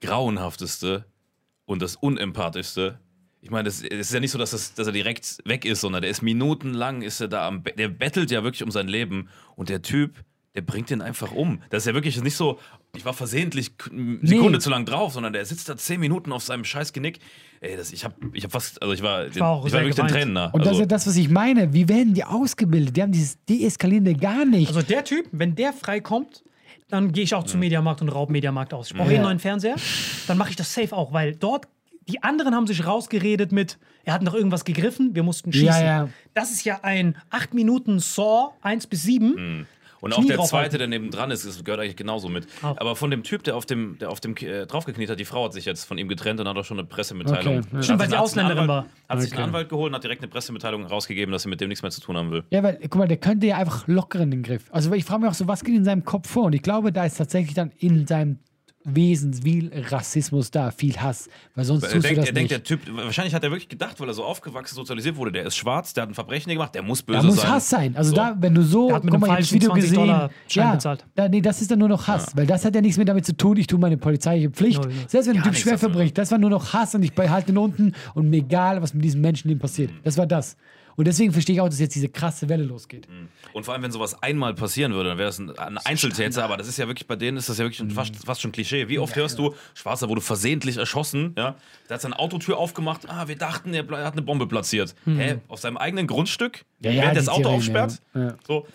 grauenhafteste 0.00 1.04
und 1.66 1.80
das 1.82 1.94
unempathischste. 1.96 2.98
Ich 3.42 3.50
meine, 3.50 3.68
es 3.68 3.80
ist 3.80 4.12
ja 4.12 4.20
nicht 4.20 4.30
so, 4.30 4.38
dass, 4.38 4.50
das, 4.50 4.74
dass 4.74 4.86
er 4.86 4.92
direkt 4.92 5.38
weg 5.44 5.64
ist, 5.64 5.80
sondern 5.80 6.02
der 6.02 6.10
ist 6.10 6.22
minutenlang, 6.22 7.02
ist 7.02 7.20
er 7.20 7.28
da 7.28 7.48
am, 7.48 7.64
der 7.64 7.88
bettelt 7.88 8.30
ja 8.30 8.44
wirklich 8.44 8.62
um 8.62 8.70
sein 8.70 8.86
Leben 8.86 9.28
und 9.56 9.70
der 9.70 9.80
Typ, 9.80 10.22
der 10.54 10.62
bringt 10.62 10.90
den 10.90 11.00
einfach 11.00 11.32
um. 11.32 11.62
Das 11.70 11.84
ist 11.84 11.86
ja 11.86 11.94
wirklich 11.94 12.20
nicht 12.22 12.36
so, 12.36 12.58
ich 12.94 13.04
war 13.04 13.14
versehentlich 13.14 13.72
eine 13.90 14.18
Sekunde 14.22 14.58
zu 14.58 14.68
lang 14.68 14.84
drauf, 14.84 15.12
sondern 15.12 15.32
der 15.32 15.44
sitzt 15.44 15.68
da 15.68 15.76
zehn 15.76 16.00
Minuten 16.00 16.32
auf 16.32 16.42
seinem 16.42 16.64
scheiß 16.64 16.92
Genick. 16.92 17.20
Ey, 17.60 17.76
das, 17.76 17.92
ich 17.92 18.04
hab, 18.04 18.14
ich 18.32 18.44
hab 18.44 18.52
fast, 18.52 18.82
also 18.82 18.92
ich 18.92 19.02
war, 19.02 19.26
ich 19.26 19.38
war 19.38 19.50
auch 19.50 19.66
ich 19.66 19.72
war 19.72 19.80
wirklich 19.80 19.94
den 19.94 20.06
geweint. 20.06 20.22
Tränen 20.22 20.34
nah. 20.34 20.46
Und 20.46 20.60
das 20.60 20.68
also, 20.68 20.80
ist 20.80 20.84
ja 20.84 20.86
das, 20.86 21.06
was 21.06 21.16
ich 21.16 21.30
meine. 21.30 21.72
Wie 21.72 21.88
werden 21.88 22.14
die 22.14 22.24
ausgebildet? 22.24 22.96
Die 22.96 23.02
haben 23.02 23.12
dieses 23.12 23.42
Deeskalierende 23.44 24.14
gar 24.14 24.44
nicht. 24.44 24.68
Also 24.68 24.82
der 24.82 25.04
Typ, 25.04 25.28
wenn 25.32 25.54
der 25.54 25.72
freikommt, 25.72 26.42
dann 26.88 27.12
gehe 27.12 27.22
ich 27.22 27.34
auch 27.34 27.44
zum 27.44 27.60
Mediamarkt 27.60 28.02
und 28.02 28.08
raub 28.08 28.30
Mediamarkt 28.30 28.74
aus. 28.74 28.90
Ich 28.90 28.96
brauche 28.96 29.12
eh 29.12 29.14
einen 29.14 29.24
neuen 29.24 29.38
Fernseher, 29.38 29.76
dann 30.26 30.36
mache 30.36 30.50
ich 30.50 30.56
das 30.56 30.74
safe 30.74 30.94
auch, 30.94 31.12
weil 31.12 31.36
dort 31.36 31.68
die 32.10 32.22
anderen 32.22 32.54
haben 32.54 32.66
sich 32.66 32.86
rausgeredet 32.86 33.52
mit, 33.52 33.78
er 34.04 34.14
hat 34.14 34.22
noch 34.22 34.34
irgendwas 34.34 34.64
gegriffen, 34.64 35.14
wir 35.14 35.22
mussten 35.22 35.52
schießen. 35.52 35.66
Ja, 35.66 36.04
ja. 36.04 36.08
Das 36.34 36.50
ist 36.50 36.64
ja 36.64 36.80
ein 36.82 37.16
8 37.30 37.54
Minuten 37.54 37.98
Saw 38.00 38.52
1 38.62 38.86
bis 38.86 39.02
7. 39.04 39.66
Und 40.02 40.14
auch 40.14 40.16
Knie 40.20 40.28
der 40.28 40.36
draufhalten. 40.38 40.70
zweite, 40.70 40.78
der 40.78 40.86
nebendran 40.86 41.30
ist, 41.30 41.44
das 41.46 41.62
gehört 41.62 41.78
eigentlich 41.82 41.94
genauso 41.96 42.30
mit. 42.30 42.46
Auch. 42.62 42.78
Aber 42.78 42.96
von 42.96 43.10
dem 43.10 43.22
Typ, 43.22 43.42
der 43.44 43.54
auf 43.54 43.66
dem, 43.66 43.98
der 43.98 44.08
auf 44.10 44.18
dem 44.18 44.34
äh, 44.36 44.64
draufgekniet 44.66 45.10
hat, 45.10 45.20
die 45.20 45.26
Frau 45.26 45.44
hat 45.44 45.52
sich 45.52 45.66
jetzt 45.66 45.84
von 45.84 45.98
ihm 45.98 46.08
getrennt 46.08 46.40
und 46.40 46.48
hat 46.48 46.56
auch 46.56 46.64
schon 46.64 46.78
eine 46.78 46.88
Pressemitteilung. 46.88 47.58
Okay, 47.58 47.66
ja. 47.70 47.76
Hat 47.76 47.84
Stimmt, 47.84 47.98
weil 47.98 48.06
sich- 48.08 48.16
sie 48.16 48.22
Ausländerin 48.22 48.58
Anwalt, 48.62 48.86
Hat 49.10 49.20
sich 49.20 49.30
einen 49.32 49.40
Okay. 49.40 49.48
Anwalt 49.48 49.68
geholt 49.68 49.90
und 49.90 49.96
hat 49.96 50.02
direkt 50.04 50.22
eine 50.22 50.30
Pressemitteilung 50.30 50.86
rausgegeben, 50.86 51.30
dass 51.32 51.42
sie 51.42 51.50
mit 51.50 51.60
dem 51.60 51.68
nichts 51.68 51.82
mehr 51.82 51.90
zu 51.90 52.00
tun 52.00 52.16
haben 52.16 52.30
will. 52.30 52.44
Ja, 52.48 52.62
weil, 52.62 52.78
guck 52.80 52.94
mal, 52.96 53.08
der 53.08 53.18
könnte 53.18 53.46
ja 53.46 53.58
einfach 53.58 53.86
locker 53.88 54.20
in 54.20 54.30
den 54.30 54.42
Griff. 54.42 54.64
Also 54.70 54.90
ich 54.94 55.04
frage 55.04 55.20
mich 55.20 55.30
auch 55.30 55.34
so, 55.34 55.46
was 55.46 55.62
geht 55.64 55.74
in 55.74 55.84
seinem 55.84 56.02
Kopf 56.06 56.30
vor? 56.30 56.44
Und 56.44 56.54
ich 56.54 56.62
glaube, 56.62 56.92
da 56.92 57.04
ist 57.04 57.18
tatsächlich 57.18 57.52
dann 57.52 57.70
in 57.76 58.06
seinem 58.06 58.38
Wesen 58.82 59.34
viel 59.34 59.70
Rassismus 59.90 60.50
da, 60.50 60.70
viel 60.70 60.96
Hass. 60.96 61.28
Weil 61.54 61.66
sonst 61.66 61.82
tust 61.82 61.94
du 61.96 62.00
denkt, 62.00 62.18
das 62.18 62.26
er 62.28 62.32
denkt, 62.32 62.50
nicht. 62.50 62.70
der 62.70 62.78
Typ, 62.78 62.80
wahrscheinlich 62.96 63.34
hat 63.34 63.44
er 63.44 63.50
wirklich 63.50 63.68
gedacht, 63.68 64.00
weil 64.00 64.08
er 64.08 64.14
so 64.14 64.24
aufgewachsen, 64.24 64.74
sozialisiert 64.74 65.16
wurde, 65.16 65.32
der 65.32 65.44
ist 65.44 65.56
schwarz, 65.56 65.92
der 65.92 66.02
hat 66.02 66.10
ein 66.10 66.14
Verbrechen 66.14 66.50
gemacht, 66.50 66.74
der 66.74 66.82
muss 66.82 67.02
böse 67.02 67.18
da 67.20 67.26
muss 67.26 67.36
sein. 67.36 67.50
Hass 67.50 67.68
sein. 67.68 67.96
Also 67.96 68.10
So. 68.10 68.16
da, 68.16 68.34
wenn 68.38 68.54
du 68.54 68.62
so, 68.62 68.86
Der 68.86 68.96
hat 68.96 69.04
mit 69.04 69.12
guck 69.12 69.20
mal, 69.20 69.26
ich 69.26 69.32
hab 69.32 69.38
das 69.38 69.48
falschen 69.48 69.54
Video 69.56 69.68
20 69.70 69.82
gesehen. 69.90 70.06
Dollar 70.06 70.30
Schein 70.48 70.64
ja, 70.64 70.72
bezahlt. 70.72 71.06
Da, 71.14 71.28
nee, 71.28 71.40
das 71.42 71.60
ist 71.60 71.70
dann 71.70 71.78
nur 71.78 71.88
noch 71.88 72.06
Hass, 72.06 72.34
weil 72.34 72.46
das 72.46 72.64
hat 72.64 72.74
ja 72.74 72.80
nichts 72.80 72.96
mehr 72.96 73.04
damit 73.04 73.26
zu 73.26 73.36
tun, 73.36 73.58
ich 73.58 73.66
tue 73.66 73.78
meine 73.78 73.98
polizeiliche 73.98 74.48
Pflicht. 74.50 74.82
Null, 74.82 74.92
null. 74.92 75.04
Selbst 75.08 75.26
wenn 75.26 75.34
der 75.34 75.42
Gar 75.42 75.52
Typ 75.52 75.62
schwer 75.62 75.78
verbricht, 75.78 76.16
das 76.16 76.30
war 76.30 76.38
nur 76.38 76.50
noch 76.50 76.72
Hass 76.72 76.94
und 76.94 77.02
ich 77.02 77.12
behalte 77.12 77.52
ihn 77.52 77.58
unten 77.58 77.92
und 78.14 78.30
mir 78.30 78.38
egal, 78.38 78.80
was 78.80 78.94
mit 78.94 79.04
diesem 79.04 79.20
Menschen 79.20 79.48
dem 79.48 79.58
passiert. 79.58 79.90
Das 80.04 80.16
war 80.16 80.26
das. 80.26 80.56
Und 81.00 81.06
deswegen 81.06 81.32
verstehe 81.32 81.54
ich 81.54 81.60
auch, 81.62 81.68
dass 81.70 81.80
jetzt 81.80 81.94
diese 81.94 82.10
krasse 82.10 82.50
Welle 82.50 82.62
losgeht. 82.64 83.08
Und 83.54 83.64
vor 83.64 83.72
allem, 83.72 83.82
wenn 83.82 83.90
sowas 83.90 84.22
einmal 84.22 84.52
passieren 84.54 84.92
würde, 84.92 85.08
dann 85.08 85.16
wäre 85.18 85.28
das 85.28 85.38
ein, 85.38 85.48
ein 85.58 85.78
Einzeltäter, 85.78 86.44
aber 86.44 86.58
das 86.58 86.68
ist 86.68 86.76
ja 86.76 86.86
wirklich, 86.86 87.06
bei 87.06 87.16
denen 87.16 87.38
ist 87.38 87.48
das 87.48 87.56
ja 87.56 87.64
wirklich 87.64 87.82
Mhm. 87.82 87.90
fast, 87.92 88.16
fast 88.26 88.42
schon 88.42 88.52
Klischee. 88.52 88.86
Wie 88.88 88.98
oft 88.98 89.16
hörst 89.16 89.38
du, 89.38 89.54
Schwarzer 89.72 90.10
wurde 90.10 90.20
versehentlich 90.20 90.76
erschossen, 90.76 91.34
ja? 91.38 91.56
Der 91.88 91.94
hat 91.94 92.02
seine 92.02 92.18
Autotür 92.18 92.58
aufgemacht, 92.58 93.08
ah, 93.08 93.26
wir 93.28 93.36
dachten, 93.36 93.72
er, 93.72 93.86
hat 94.04 94.12
eine 94.12 94.20
Bombe 94.20 94.46
platziert. 94.46 94.94
Hä? 95.06 95.38
Auf 95.48 95.60
seinem 95.60 95.78
eigenen 95.78 96.06
Grundstück? 96.06 96.66
Mhm. 96.80 96.84
Ja, 96.84 96.90
ja, 96.92 97.02
Während 97.02 97.16
das 97.16 97.24
die 97.24 97.30
Auto 97.30 97.40
Theorien, 97.44 97.56
aufsperrt? 97.60 98.02
ja. 98.14 98.20
Ja. 98.22 98.34
So. 98.46 98.66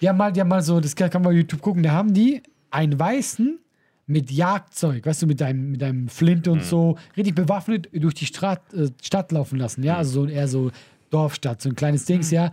Die 0.00 0.08
haben 0.08 0.16
mal, 0.16 0.32
die 0.32 0.40
haben 0.40 0.48
mal 0.48 0.62
so, 0.62 0.80
das 0.80 0.96
kann 0.96 1.10
man 1.12 1.22
bei 1.24 1.32
YouTube 1.32 1.60
gucken, 1.60 1.82
da 1.82 1.90
haben 1.92 2.14
die 2.14 2.42
einen 2.70 2.98
Weißen 2.98 3.58
mit 4.06 4.30
Jagdzeug, 4.30 5.04
weißt 5.06 5.22
du, 5.22 5.26
mit 5.26 5.40
einem, 5.42 5.72
mit 5.72 5.82
einem 5.82 6.08
Flint 6.08 6.46
Mhm. 6.46 6.52
und 6.54 6.64
so, 6.64 6.96
richtig 7.18 7.34
bewaffnet 7.34 7.88
durch 7.92 8.14
die 8.14 8.26
Stadt, 8.26 8.62
äh, 8.72 8.88
Stadt 9.02 9.30
laufen 9.30 9.58
lassen, 9.58 9.82
Mhm. 9.82 9.86
ja, 9.86 9.96
also 9.98 10.24
so 10.24 10.26
eher 10.26 10.48
so 10.48 10.70
Dorfstadt, 11.10 11.60
so 11.62 11.68
ein 11.68 11.76
kleines 11.76 12.04
Dings, 12.04 12.30
ja. 12.30 12.52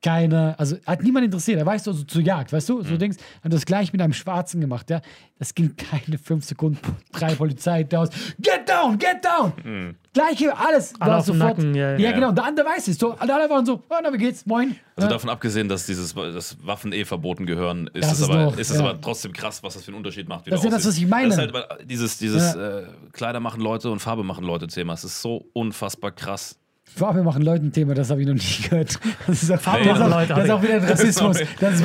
Keiner, 0.00 0.54
also 0.58 0.76
hat 0.86 1.02
niemand 1.02 1.24
interessiert, 1.24 1.58
er 1.58 1.66
weiß 1.66 1.82
so, 1.82 1.92
so 1.92 2.04
zur 2.04 2.22
Jagd, 2.22 2.52
weißt 2.52 2.68
du, 2.68 2.82
so 2.82 2.94
Mhm. 2.94 2.98
Dings, 3.00 3.16
hat 3.42 3.52
das 3.52 3.66
gleich 3.66 3.92
mit 3.92 4.00
einem 4.00 4.12
Schwarzen 4.12 4.60
gemacht, 4.60 4.88
ja. 4.90 5.00
Das 5.40 5.52
ging 5.52 5.74
keine 5.76 6.18
fünf 6.18 6.44
Sekunden, 6.44 6.78
drei 7.12 7.34
Polizei 7.34 7.82
da 7.82 8.02
aus, 8.02 8.10
get 8.40 8.68
down, 8.68 8.96
get 8.96 9.24
down! 9.24 9.96
Gleiche, 10.12 10.56
alles, 10.56 10.94
Alle 11.00 11.16
auf 11.16 11.24
sofort. 11.26 11.58
Nacken, 11.58 11.74
ja, 11.74 11.92
ja, 11.94 11.98
ja. 11.98 12.12
genau, 12.12 12.30
der 12.30 12.44
andere 12.44 12.66
weiß 12.66 12.86
es, 12.86 12.96
so, 12.96 13.14
alle 13.14 13.34
alle 13.34 13.50
waren 13.50 13.66
so, 13.66 13.82
oh, 13.88 13.94
na, 14.00 14.12
wie 14.12 14.18
geht's, 14.18 14.46
moin. 14.46 14.76
Also 14.94 15.08
Ja. 15.08 15.14
davon 15.14 15.30
abgesehen, 15.30 15.68
dass 15.68 15.84
dieses 15.86 16.14
dass 16.14 16.56
Waffen 16.64 16.92
eh 16.92 17.04
verboten 17.04 17.44
gehören, 17.44 17.88
ist 17.92 18.12
es 18.12 18.22
aber, 18.22 18.44
noch, 18.44 18.56
ist 18.56 18.70
es 18.70 18.78
ja. 18.78 18.84
aber 18.84 19.00
trotzdem 19.00 19.32
krass, 19.32 19.64
was 19.64 19.74
das 19.74 19.82
für 19.82 19.88
einen 19.88 19.96
Unterschied 19.98 20.28
macht. 20.28 20.46
Das 20.46 20.50
du 20.52 20.54
ist 20.58 20.64
ja 20.64 20.70
das, 20.70 20.86
was 20.86 20.96
ich 20.96 21.06
meine. 21.08 21.28
Das 21.34 21.38
ist 21.38 21.52
halt 21.52 21.90
dieses, 21.90 22.18
dieses 22.18 22.54
äh, 22.54 22.84
Kleider 23.12 23.40
machen 23.40 23.60
Leute 23.60 23.90
und 23.90 23.98
Farbe 23.98 24.22
machen 24.22 24.44
Leute 24.44 24.68
Thema. 24.68 24.92
Es 24.92 25.02
ist 25.02 25.20
so 25.20 25.44
unfassbar 25.54 26.12
krass. 26.12 26.56
Farbe 26.98 27.22
machen 27.22 27.42
Leute 27.42 27.64
ein 27.64 27.72
Thema, 27.72 27.94
das 27.94 28.10
habe 28.10 28.20
ich 28.20 28.26
noch 28.26 28.34
nie 28.34 28.68
gehört. 28.68 28.98
Das 29.26 29.42
ist, 29.42 29.52
Farbe 29.62 29.84
das 29.84 29.94
ist, 29.94 30.00
machen 30.00 30.12
auch, 30.12 30.18
Leute, 30.18 30.34
das 30.34 30.44
ist 30.44 30.50
auch 30.50 30.62
wieder 30.62 30.74
ein 30.74 30.84
Rassismus. 30.84 31.38
Das 31.60 31.74
ist 31.80 31.84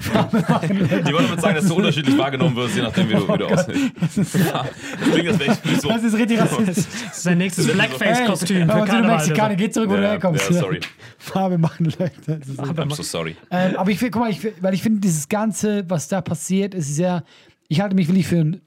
Farbe 0.00 0.44
machen 0.48 0.78
Leute. 0.78 1.02
Ich 1.06 1.12
wollte 1.12 1.24
damit 1.24 1.40
sagen, 1.40 1.54
dass 1.56 1.66
du 1.66 1.74
unterschiedlich 1.74 2.18
wahrgenommen 2.18 2.56
wirst, 2.56 2.76
je 2.76 2.82
nachdem, 2.82 3.08
wie 3.08 3.14
du, 3.14 3.28
wie 3.28 3.38
du 3.38 3.46
aussiehst. 3.46 4.34
Ja, 4.34 4.64
das 5.00 5.38
klingt, 5.38 5.80
so. 5.82 5.88
Das 5.88 6.02
ist 6.04 6.14
richtig 6.16 6.40
rassistisch. 6.40 6.84
Das 7.06 7.16
ist 7.16 7.22
sein 7.22 7.38
nächstes 7.38 7.72
Blackface-Kostüm 7.72 8.70
Hey, 8.70 8.86
für 8.86 9.02
du. 9.02 9.08
Mexikaner, 9.08 9.56
geh 9.56 9.70
zurück, 9.70 9.90
wo 9.90 9.96
du 9.96 10.02
herkommst. 10.02 10.50
ja, 10.50 10.60
sorry. 10.60 10.80
Farbe 11.18 11.58
machen 11.58 11.86
Leute. 11.98 12.12
Das. 12.26 12.58
I'm 12.58 12.94
so 12.94 13.02
sorry. 13.02 13.36
ähm, 13.50 13.76
aber 13.76 13.90
ich 13.90 13.98
finde, 13.98 14.10
guck 14.10 14.22
mal, 14.22 14.30
ich, 14.30 14.46
weil 14.60 14.74
ich 14.74 14.82
finde, 14.82 15.00
dieses 15.00 15.28
Ganze, 15.28 15.84
was 15.88 16.08
da 16.08 16.20
passiert, 16.20 16.74
ist 16.74 16.94
sehr. 16.94 17.24
Ich 17.72 17.80
halte 17.80 17.96
mich 17.96 18.06
wirklich 18.06 18.26
für 18.26 18.38
einen 18.38 18.60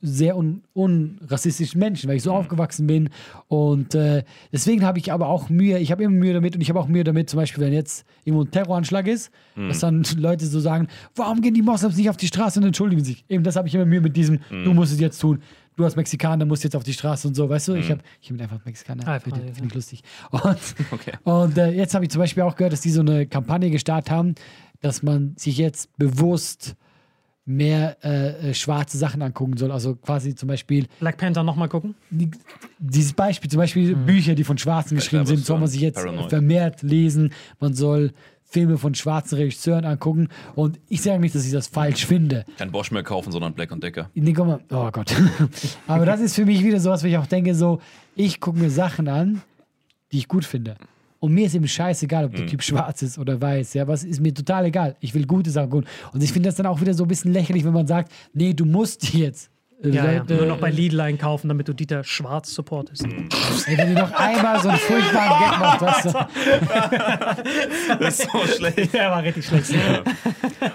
sehr 0.00 0.36
un, 0.36 0.62
unrassistischen 0.72 1.80
Menschen, 1.80 2.08
weil 2.08 2.16
ich 2.16 2.22
so 2.22 2.30
Mhm. 2.30 2.36
aufgewachsen 2.36 2.86
bin. 2.86 3.08
Und 3.48 3.96
äh, 3.96 4.22
deswegen 4.52 4.84
habe 4.84 5.00
ich 5.00 5.12
aber 5.12 5.26
auch 5.26 5.48
Mühe, 5.48 5.78
ich 5.80 5.90
habe 5.90 6.04
immer 6.04 6.14
Mühe 6.14 6.32
damit 6.32 6.54
und 6.54 6.60
ich 6.60 6.68
habe 6.68 6.78
auch 6.78 6.86
Mühe 6.86 7.02
damit, 7.02 7.28
zum 7.28 7.38
Beispiel, 7.38 7.64
wenn 7.64 7.72
jetzt 7.72 8.04
irgendwo 8.24 8.44
ein 8.44 8.50
Terroranschlag 8.52 9.08
ist, 9.08 9.32
Mhm. 9.56 9.68
dass 9.68 9.80
dann 9.80 10.04
Leute 10.16 10.46
so 10.46 10.60
sagen, 10.60 10.86
warum 11.16 11.40
gehen 11.40 11.54
die 11.54 11.62
Moslems 11.62 11.96
nicht 11.96 12.08
auf 12.08 12.16
die 12.16 12.28
Straße 12.28 12.60
und 12.60 12.64
entschuldigen 12.66 13.02
sich? 13.02 13.24
Eben 13.28 13.42
das 13.42 13.56
habe 13.56 13.66
ich 13.66 13.74
immer 13.74 13.84
Mühe 13.84 14.00
mit 14.00 14.16
diesem, 14.16 14.38
Mhm. 14.50 14.64
du 14.64 14.74
musst 14.74 14.92
es 14.92 15.00
jetzt 15.00 15.20
tun. 15.20 15.40
du 15.74 15.84
als 15.84 15.96
Mexikaner 15.96 16.44
musst 16.44 16.62
jetzt 16.64 16.76
auf 16.76 16.84
die 16.84 16.92
Straße 16.92 17.26
und 17.26 17.34
so, 17.34 17.48
weißt 17.48 17.68
du? 17.68 17.74
Ich 17.76 17.90
habe 17.90 18.02
ich 18.20 18.30
hab 18.30 18.38
einfach 18.42 18.62
Mexikaner, 18.66 19.08
Ah, 19.08 19.18
finde 19.18 19.40
ja. 19.40 19.64
ich 19.66 19.74
lustig. 19.74 20.02
Und, 20.30 20.42
und 21.24 21.56
äh, 21.58 21.70
jetzt 21.72 21.94
habe 21.94 22.04
ich 22.04 22.10
zum 22.10 22.18
Beispiel 22.20 22.42
auch 22.42 22.54
gehört, 22.56 22.74
dass 22.74 22.82
die 22.82 22.90
so 22.90 23.00
eine 23.00 23.26
Kampagne 23.26 23.70
gestartet 23.70 24.10
haben, 24.10 24.34
dass 24.82 25.02
man 25.02 25.32
sich 25.38 25.56
jetzt 25.56 25.88
bewusst 25.96 26.74
mehr 27.44 27.96
äh, 28.04 28.50
äh, 28.50 28.54
schwarze 28.54 28.98
Sachen 28.98 29.20
angucken 29.22 29.56
soll. 29.56 29.72
Also 29.72 29.96
quasi 29.96 30.34
zum 30.34 30.48
Beispiel 30.48 30.86
Black 31.00 31.16
Panther 31.16 31.42
nochmal 31.42 31.68
gucken. 31.68 31.94
die, 32.10 32.30
dieses 32.78 33.12
Beispiel, 33.12 33.50
zum 33.50 33.58
Beispiel 33.58 33.96
Bücher, 33.96 34.34
die 34.34 34.44
von 34.44 34.58
Schwarzen 34.58 34.96
geschrieben 34.96 35.26
sind, 35.26 35.44
soll 35.44 35.58
man 35.58 35.68
sich 35.68 35.80
jetzt 35.80 35.96
Paranoid. 35.96 36.30
vermehrt 36.30 36.82
lesen. 36.82 37.32
Man 37.58 37.74
soll 37.74 38.12
Filme 38.44 38.76
von 38.76 38.94
schwarzen 38.94 39.38
Regisseuren 39.38 39.84
angucken. 39.86 40.28
Und 40.54 40.78
ich 40.88 41.02
sage 41.02 41.18
nicht, 41.18 41.34
dass 41.34 41.46
ich 41.46 41.52
das 41.52 41.66
falsch 41.68 42.06
finde. 42.06 42.44
Kein 42.58 42.70
Bosch 42.70 42.90
mehr 42.90 43.02
kaufen, 43.02 43.32
sondern 43.32 43.54
Black 43.54 43.72
und 43.72 43.82
Decker. 43.82 44.10
Nee, 44.14 44.34
guck 44.34 44.46
mal, 44.46 44.60
oh 44.70 44.90
Gott. 44.92 45.14
Aber 45.86 46.04
das 46.06 46.20
ist 46.20 46.34
für 46.36 46.44
mich 46.44 46.62
wieder 46.62 46.78
sowas, 46.78 47.02
wo 47.02 47.06
ich 47.06 47.16
auch 47.16 47.26
denke, 47.26 47.54
so, 47.54 47.80
ich 48.14 48.40
gucke 48.40 48.58
mir 48.58 48.70
Sachen 48.70 49.08
an, 49.08 49.40
die 50.12 50.18
ich 50.18 50.28
gut 50.28 50.44
finde. 50.44 50.76
Und 51.22 51.32
mir 51.34 51.46
ist 51.46 51.54
eben 51.54 51.68
scheißegal, 51.68 52.24
ob 52.24 52.34
der 52.34 52.46
Typ 52.46 52.62
schwarz 52.64 53.00
ist 53.02 53.16
oder 53.16 53.40
weiß. 53.40 53.74
Ja, 53.74 53.86
was 53.86 54.02
ist 54.02 54.20
mir 54.20 54.34
total 54.34 54.64
egal. 54.66 54.96
Ich 54.98 55.14
will 55.14 55.24
gute 55.24 55.50
Sachen 55.50 55.70
gut. 55.70 55.84
Und 56.12 56.20
ich 56.20 56.32
finde 56.32 56.48
das 56.48 56.56
dann 56.56 56.66
auch 56.66 56.80
wieder 56.80 56.94
so 56.94 57.04
ein 57.04 57.08
bisschen 57.08 57.32
lächerlich, 57.32 57.64
wenn 57.64 57.72
man 57.72 57.86
sagt, 57.86 58.10
nee, 58.34 58.52
du 58.52 58.64
musst 58.64 59.14
jetzt. 59.14 59.48
äh, 59.84 59.88
Ja, 59.90 60.04
ja. 60.04 60.18
Leute, 60.18 60.34
Nur 60.34 60.46
noch 60.46 60.58
bei 60.58 60.70
Lidl 60.70 61.00
einkaufen, 61.00 61.46
damit 61.48 61.68
du 61.68 61.74
Dieter 61.74 62.02
Schwarz 62.02 62.52
supportest. 62.52 63.04
Ey, 63.04 63.78
wenn 63.78 63.94
du 63.94 64.00
noch 64.00 64.12
einmal 64.12 64.60
so 64.60 64.68
einen 64.70 64.78
furchtbaren 64.78 65.38
Gag 65.40 65.80
machst, 65.80 66.04
du, 66.06 66.12
Das 68.00 68.18
ist 68.20 68.30
so 68.32 68.38
schlecht. 68.56 68.92
Der 68.92 69.10
war 69.10 69.22
richtig 69.22 69.46
schlecht. 69.46 69.70
Ja, 69.70 70.02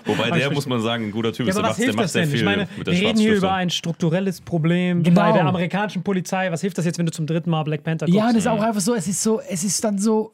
Wobei 0.06 0.32
der, 0.32 0.52
muss 0.52 0.66
man 0.68 0.82
sagen, 0.82 1.06
ein 1.06 1.12
guter 1.12 1.32
Typ 1.34 1.48
ist. 1.48 1.58
aber 1.58 1.68
Der 1.68 1.70
was 1.72 1.78
macht, 1.78 1.80
der 1.80 1.86
hilft 1.86 1.96
macht 1.98 2.04
das 2.06 2.14
sehr 2.14 2.22
denn? 2.24 2.30
viel 2.32 2.40
Ich 2.40 2.46
meine, 2.46 2.68
mit 2.78 2.88
wir 2.88 2.94
reden 2.94 3.20
hier 3.20 3.36
über 3.36 3.54
ein 3.54 3.70
strukturelles 3.70 4.42
Problem 4.42 5.04
Genau. 5.04 5.22
bei 5.22 5.32
der 5.34 5.46
amerikanischen 5.46 6.04
Polizei. 6.04 6.52
Was 6.52 6.62
hilft 6.62 6.78
das 6.78 6.86
jetzt, 6.86 6.98
wenn 6.98 7.06
du 7.06 7.12
zum 7.12 7.26
dritten 7.28 7.50
Mal 7.50 7.64
Black 7.64 7.84
Panther 7.84 8.06
guckst? 8.06 8.18
Ja, 8.18 8.26
und 8.26 8.32
es 8.32 8.38
ist 8.38 8.48
auch 8.48 8.62
einfach 8.62 8.82
so, 8.82 8.94
es 8.96 9.08
ist 9.08 9.22
so, 9.22 9.40
es 9.50 9.64
ist 9.64 9.84
dann 9.84 9.98
so, 10.00 10.34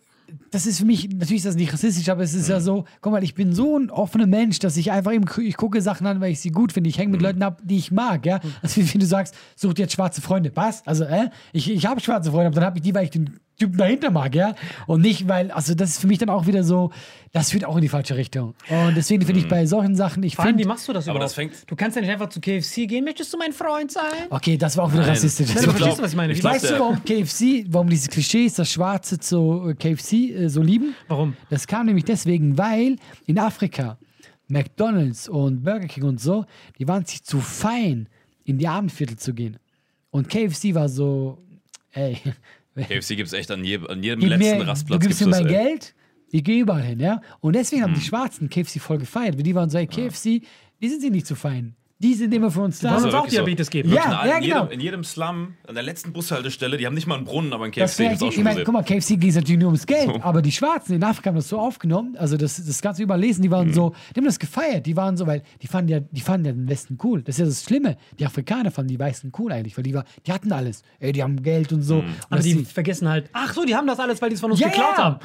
das 0.51 0.65
ist 0.65 0.79
für 0.79 0.86
mich, 0.86 1.09
natürlich 1.09 1.38
ist 1.38 1.45
das 1.45 1.55
nicht 1.55 1.73
rassistisch, 1.73 2.09
aber 2.09 2.23
es 2.23 2.34
ist 2.34 2.49
ja 2.49 2.59
so, 2.59 2.86
guck 3.01 3.11
mal, 3.11 3.23
ich 3.23 3.36
bin 3.36 3.53
so 3.53 3.77
ein 3.77 3.89
offener 3.89 4.27
Mensch, 4.27 4.59
dass 4.59 4.77
ich 4.77 4.91
einfach 4.91 5.11
eben, 5.11 5.25
ich 5.41 5.57
gucke 5.57 5.81
Sachen 5.81 6.07
an, 6.07 6.21
weil 6.21 6.31
ich 6.31 6.39
sie 6.39 6.49
gut 6.49 6.71
finde. 6.71 6.89
Ich 6.89 6.97
hänge 6.97 7.11
mit 7.11 7.21
Leuten 7.21 7.43
ab, 7.43 7.61
die 7.63 7.77
ich 7.77 7.91
mag, 7.91 8.25
ja. 8.25 8.39
Also 8.61 8.81
wie, 8.81 8.93
wie 8.93 8.97
du 8.97 9.05
sagst, 9.05 9.36
such 9.55 9.73
dir 9.73 9.84
jetzt 9.84 9.93
schwarze 9.93 10.21
Freunde. 10.21 10.51
Was? 10.55 10.86
Also, 10.88 11.03
äh, 11.03 11.29
ich, 11.51 11.69
ich 11.69 11.86
habe 11.86 11.99
schwarze 12.01 12.31
Freunde, 12.31 12.47
aber 12.47 12.55
dann 12.55 12.65
habe 12.65 12.77
ich 12.77 12.84
die, 12.84 12.93
weil 12.93 13.05
ich 13.05 13.11
den 13.11 13.39
Typen 13.58 13.78
dahinter 13.78 14.10
mag, 14.12 14.34
ja. 14.34 14.56
Und 14.88 15.01
nicht, 15.01 15.28
weil, 15.28 15.51
also 15.51 15.76
das 15.76 15.91
ist 15.91 15.99
für 16.01 16.08
mich 16.08 16.18
dann 16.18 16.30
auch 16.30 16.47
wieder 16.47 16.64
so, 16.64 16.91
das 17.32 17.51
führt 17.51 17.66
auch 17.66 17.76
in 17.76 17.82
die 17.82 17.88
falsche 17.89 18.16
Richtung. 18.18 18.56
Und 18.70 18.95
deswegen 18.95 19.24
finde 19.26 19.41
ich 19.41 19.47
bei 19.47 19.66
solchen 19.66 19.95
Sachen, 19.95 20.24
ich 20.24 20.38
allem, 20.39 20.49
wie 20.56 20.62
finde, 20.62 20.68
machst 20.68 20.88
du 20.88 20.93
das 20.93 21.06
Aber 21.08 21.18
überhaupt? 21.18 21.26
das 21.26 21.34
fängt- 21.36 21.70
du 21.70 21.76
kannst 21.76 21.95
ja 21.95 22.01
nicht 22.01 22.12
einfach 22.12 22.30
zu 22.30 22.41
KFC 22.41 22.88
gehen. 22.88 23.06
Möchtest 23.06 23.32
du 23.34 23.38
mein 23.38 23.54
Freund 23.54 23.91
sein? 23.91 24.04
okay, 24.32 24.58
das 24.58 24.76
war 24.76 24.86
auch 24.86 24.93
wieder 24.93 25.08
rassistisch. 25.08 25.47
Ja, 25.49 25.54
Das 25.54 25.64
du 25.64 25.68
war- 25.70 25.76
verstehst, 25.78 26.01
was 26.01 26.12
ich 26.12 26.18
meine. 26.18 26.34
ich 26.34 26.38
Wie 26.39 26.41
glaub, 26.41 26.54
weißt 26.54 26.70
du, 26.72 26.80
warum 26.80 27.04
KFC, 27.04 27.66
warum 27.70 27.89
diese 27.89 28.10
Klischees, 28.10 28.56
das 28.56 28.72
Schwarze 28.72 29.20
zu 29.20 29.70
äh, 29.70 29.74
KFC 29.76 30.14
äh, 30.32 30.47
so 30.49 30.62
lieben? 30.62 30.95
warum? 31.08 31.36
Das 31.49 31.68
kam 31.68 31.86
nämlich 31.86 32.06
deswegen, 32.06 32.58
weil 32.58 32.95
in 33.28 33.38
Afrika 33.39 33.97
McDonalds 34.47 35.30
und 35.30 35.64
Burger 35.64 35.88
King 35.88 36.04
und 36.04 36.20
so, 36.22 36.45
die 36.80 36.88
waren 36.88 37.06
sich 37.06 37.24
zu 37.24 37.39
fein, 37.39 38.08
in 38.45 38.58
die 38.58 38.68
Abendviertel 38.68 39.18
zu 39.18 39.34
gehen. 39.34 39.58
Und 40.12 40.30
KFC 40.30 40.76
war 40.76 40.89
so, 40.89 41.39
ey, 41.91 42.18
KFC 42.88 43.15
gibt 43.15 43.28
es 43.28 43.34
echt 43.34 43.51
an, 43.51 43.63
je, 43.63 43.80
an 43.88 44.01
jedem 44.01 44.19
gib 44.19 44.30
letzten 44.30 44.57
mir, 44.57 44.67
Rastplatz. 44.67 44.99
du 44.99 45.07
gibst 45.07 45.21
mir 45.21 45.28
mein 45.28 45.47
ey. 45.47 45.53
Hm. 45.53 45.65
Geld, 45.65 45.95
ich 46.32 46.43
gehe 46.43 46.61
überall 46.61 46.82
hin, 46.82 46.99
ja. 46.99 47.21
Und 47.39 47.55
deswegen 47.55 47.84
haben 47.84 47.93
die 47.93 48.01
Schwarzen 48.01 48.49
KFC 48.49 48.80
voll 48.80 48.97
gefeiert, 48.97 49.36
weil 49.36 49.43
die 49.43 49.53
waren 49.53 49.69
so, 49.69 49.78
hey, 49.78 49.88
KFC, 49.88 50.41
die 50.82 50.89
sind 50.89 51.01
sich 51.01 51.11
nicht 51.11 51.28
zu 51.28 51.36
fein. 51.36 51.76
Die 52.00 52.16
sind 52.16 52.34
immer 52.34 52.52
für 52.52 52.60
uns 52.62 52.80
da. 52.80 52.89
Wollen 52.89 52.96
Also 52.96 53.08
uns 53.08 53.16
auch 53.16 53.24
so. 53.26 53.30
Diabetes 53.30 53.70
geben. 53.70 53.89
Ja, 53.94 54.26
ja, 54.26 54.36
in, 54.38 54.44
genau. 54.44 54.62
jedem, 54.64 54.72
in 54.74 54.80
jedem 54.82 55.04
Slum, 55.06 55.54
an 55.66 55.74
der 55.74 55.84
letzten 55.84 56.12
Bushaltestelle, 56.12 56.76
die 56.76 56.86
haben 56.86 56.96
nicht 56.96 57.08
mal 57.08 57.16
einen 57.16 57.24
Brunnen, 57.24 57.54
aber 57.54 57.64
ein 57.66 57.72
Das 57.72 57.91
KFC. 57.96 58.00
wär 58.00 58.10
Das 58.10 58.16
ist 58.18 58.24
auch 58.24 58.28
ich 58.30 58.36
schon 58.36 58.44
meine, 58.44 58.64
guck 58.66 58.74
mal, 58.74 58.84
KFC 58.84 59.18
geht 59.18 59.36
natürlich 59.36 59.60
nur 59.60 59.68
ums 59.70 59.86
Geld, 59.86 60.10
aber 60.22 60.41
die 60.41 60.52
Schwarzen 60.52 60.96
in 60.96 61.04
Afrika 61.04 61.30
haben 61.30 61.38
das 61.38 61.48
so 61.48 61.60
aufgenommen, 61.60 62.18
also 62.18 62.36
das, 62.36 62.58
das 62.66 62.82
ganze 62.82 63.04
Überlesen, 63.04 63.41
die 63.41 63.52
waren 63.52 63.72
so, 63.74 63.94
die 64.14 64.20
haben 64.20 64.26
das 64.26 64.38
gefeiert, 64.39 64.86
die 64.86 64.98
waren 64.98 65.16
so, 65.16 65.28
weil 65.28 65.44
die 65.62 65.68
fanden 65.68 65.91
ja, 65.91 66.00
die 66.02 66.20
fanden 66.20 66.46
ja 66.48 66.52
den 66.52 66.68
Westen 66.68 66.98
cool. 67.04 67.22
Das 67.22 67.36
ist 67.36 67.39
ja 67.39 67.46
das 67.46 67.64
Schlimme. 67.64 67.96
Die 68.20 68.26
Afrikaner 68.26 68.72
fanden 68.72 68.89
die 68.89 69.00
Weißen 69.00 69.32
cool 69.39 69.54
eigentlich, 69.54 69.78
weil 69.78 69.84
die 69.84 69.94
war, 69.94 70.04
die 70.28 70.34
hatten 70.34 70.52
alles. 70.52 70.82
Ey, 71.00 71.14
die 71.14 71.24
haben 71.24 71.41
Geld 71.41 71.72
und 71.72 71.84
so. 71.84 72.00
Und 72.00 72.06
Aber 72.26 72.36
das 72.38 72.44
die 72.46 72.56
die- 72.56 72.66
vergessen 72.66 73.08
halt, 73.08 73.30
ach 73.32 73.54
so, 73.54 73.64
die 73.64 73.76
haben 73.76 73.88
das 73.88 74.00
alles, 74.00 74.22
weil 74.22 74.28
die 74.30 74.36
es 74.36 74.41
von 74.41 74.52
uns 74.52 74.60
ja, 74.60 74.68
geklaut 74.68 74.98
ja. 74.98 75.04
haben. 75.06 75.20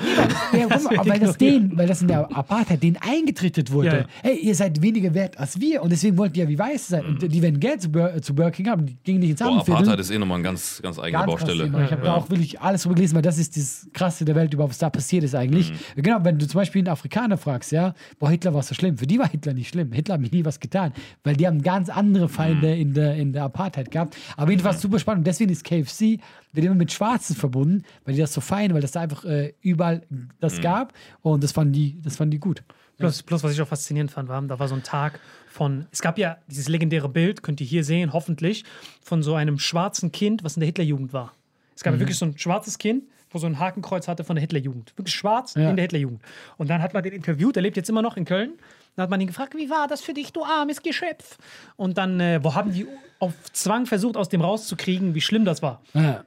Ja, 0.53 0.67
guck 0.71 0.85
mal, 0.97 1.07
weil 1.09 1.19
das 1.19 1.37
denen, 1.39 1.77
weil 1.77 1.89
das 1.89 2.03
in 2.03 2.09
der 2.09 2.31
Apartheid 2.37 2.81
denen 2.85 2.99
eingetrittert 2.99 3.73
wurde. 3.73 3.89
Ja, 3.89 3.97
ja. 3.97 4.05
Hey, 4.23 4.37
ihr 4.37 4.55
seid 4.55 4.81
weniger 4.81 5.13
wert 5.13 5.37
als 5.39 5.61
wir 5.61 5.83
und 5.83 5.91
deswegen 5.91 6.17
wollt 6.17 6.37
ihr 6.37 6.45
ja 6.45 6.49
wie 6.49 6.59
Weiße 6.73 6.91
sein. 6.91 7.05
Und 7.07 7.23
die, 7.23 7.43
wenn 7.43 7.59
Geld 7.61 7.83
zu, 7.83 7.91
Bur 7.91 8.21
zu 8.23 8.35
Burger 8.35 8.51
King 8.51 8.69
haben, 8.69 8.87
die 8.87 8.97
gingen 9.03 9.21
nicht 9.21 9.31
ins 9.31 9.41
Boah, 9.41 9.47
Abendviertel. 9.49 9.75
Apartheid 9.83 10.01
ist 10.01 10.11
eh 10.11 10.19
nochmal 10.19 10.37
eine 10.37 10.45
ganz, 10.45 10.81
ganz 10.83 10.99
eigene 10.99 11.13
Ganz 11.25 11.27
Baustelle. 11.27 11.65
Thema. 11.65 11.85
Ich 11.85 11.91
habe 11.93 12.03
da 12.03 12.15
auch 12.15 12.31
wirklich 12.31 12.61
alles 12.61 12.83
drüber 12.83 12.95
gelesen, 12.97 13.15
weil 13.17 13.23
das 13.23 13.39
ist 13.39 13.57
das 13.57 13.89
Krasse 13.93 14.25
der 14.25 14.35
Welt, 14.35 14.53
überhaupt 14.55 14.71
was 14.73 14.79
da 14.79 14.91
passiert 14.91 15.25
ist 15.25 15.35
eigentlich. 15.35 15.73
Mhm. 15.97 16.03
Genau, 16.03 16.19
wenn 16.25 16.39
du 16.39 16.47
zum 16.47 16.59
Beispiel 16.59 16.81
einen 16.81 16.89
Afrikaner 16.89 17.37
fragst, 17.37 17.73
ja, 17.73 17.95
boah, 18.19 18.31
Hitler 18.31 18.55
war 18.55 18.63
so 18.63 18.75
schlimm. 18.75 18.99
Für 18.99 19.07
die 19.07 19.19
war 19.19 19.29
Hitler 19.29 19.55
nicht 19.55 19.69
schlimm. 19.69 19.93
Hitler 19.93 20.15
hat 20.15 20.21
mir 20.21 20.29
nie 20.31 20.45
was 20.45 20.61
getan, 20.61 20.93
weil 21.25 21.37
die 21.37 21.47
haben 21.47 21.63
ganz 21.63 21.89
andere 21.89 22.29
Feinde 22.29 22.75
Mhm. 22.75 22.81
in, 22.81 22.95
der, 22.95 23.15
in 23.17 23.33
der 23.33 23.45
Apartheid 23.45 23.91
gehabt. 23.91 24.17
Aber 24.37 24.51
jedenfalls 24.51 24.81
super 24.81 24.99
spannend. 24.99 25.21
Und 25.21 25.27
deswegen 25.27 25.51
ist 25.51 25.65
KFC, 25.65 26.19
wird 26.53 26.67
immer 26.67 26.75
mit 26.75 26.93
Schwarzen 26.93 27.37
verbunden, 27.37 27.83
weil 28.05 28.15
die 28.15 28.21
das 28.21 28.33
so 28.33 28.41
feiern, 28.41 28.75
weil 28.75 28.81
das 28.81 28.93
da 28.93 29.01
einfach 29.01 29.25
äh, 29.25 29.53
überall 29.61 30.03
das 30.41 30.59
Mhm. 30.59 30.63
gab 30.63 30.93
und 31.21 31.43
das 31.45 31.53
fanden 31.53 31.73
die, 31.73 32.01
das 32.03 32.17
fanden 32.17 32.33
die 32.33 32.39
gut. 32.41 32.63
Plus, 32.99 33.23
plus, 33.23 33.45
was 33.45 33.53
ich 33.53 33.61
auch 33.63 33.69
faszinierend 33.69 34.11
fand, 34.11 34.29
war, 34.29 34.43
da 34.43 34.59
war 34.59 34.67
so 34.69 34.75
ein 34.75 34.83
Tag 34.83 35.21
von, 35.49 35.87
es 35.93 36.03
gab 36.03 36.19
ja 36.19 36.37
dieses 36.49 36.69
legendäre 36.69 37.09
Bild, 37.09 37.43
könnt 37.43 37.61
ihr 37.61 37.67
hier 37.67 37.85
sehen, 37.85 38.13
hoffentlich, 38.13 38.65
von 39.03 39.23
so 39.23 39.35
einem 39.35 39.59
schwarzen 39.59 40.11
Kind, 40.13 40.43
was 40.45 40.57
in 40.57 40.61
der 40.61 40.67
Hitlerjugend 40.67 41.13
war. 41.13 41.33
Es 41.77 41.85
gab 41.85 41.95
ja 41.95 42.01
wirklich 42.01 42.19
so 42.19 42.27
ein 42.27 42.37
schwarzes 42.37 42.77
Kind, 42.79 43.05
wo 43.31 43.39
so 43.39 43.47
ein 43.47 43.59
Hakenkreuz 43.59 44.09
hatte 44.09 44.25
von 44.25 44.35
der 44.37 44.41
Hitlerjugend. 44.41 44.93
Wirklich 44.97 45.15
schwarz 45.15 45.55
Ja. 45.55 45.71
in 45.71 45.77
der 45.77 45.85
Hitlerjugend. 45.85 46.21
Und 46.57 46.69
dann 46.71 46.83
hat 46.83 46.93
man 46.95 47.03
den 47.05 47.13
interviewt, 47.13 47.55
der 47.55 47.63
lebt 47.63 47.77
jetzt 47.77 47.89
immer 47.89 48.03
noch 48.03 48.17
in 48.17 48.25
Köln. 48.25 48.53
Dann 48.97 49.05
hat 49.05 49.11
man 49.11 49.21
ihn 49.21 49.29
gefragt, 49.29 49.55
wie 49.55 49.71
war 49.71 49.87
das 49.87 50.01
für 50.01 50.13
dich, 50.15 50.33
du 50.33 50.43
armes 50.45 50.83
Geschöpf? 50.83 51.39
Und 51.77 51.99
dann, 51.99 52.19
äh, 52.19 52.41
wo 52.43 52.55
haben 52.55 52.73
die 52.73 52.87
auf 53.21 53.33
Zwang 53.53 53.87
versucht, 53.87 54.17
aus 54.17 54.29
dem 54.29 54.41
rauszukriegen, 54.41 55.15
wie 55.15 55.21
schlimm 55.21 55.45
das 55.45 55.63
war. 55.63 55.83
Ja. 55.95 56.25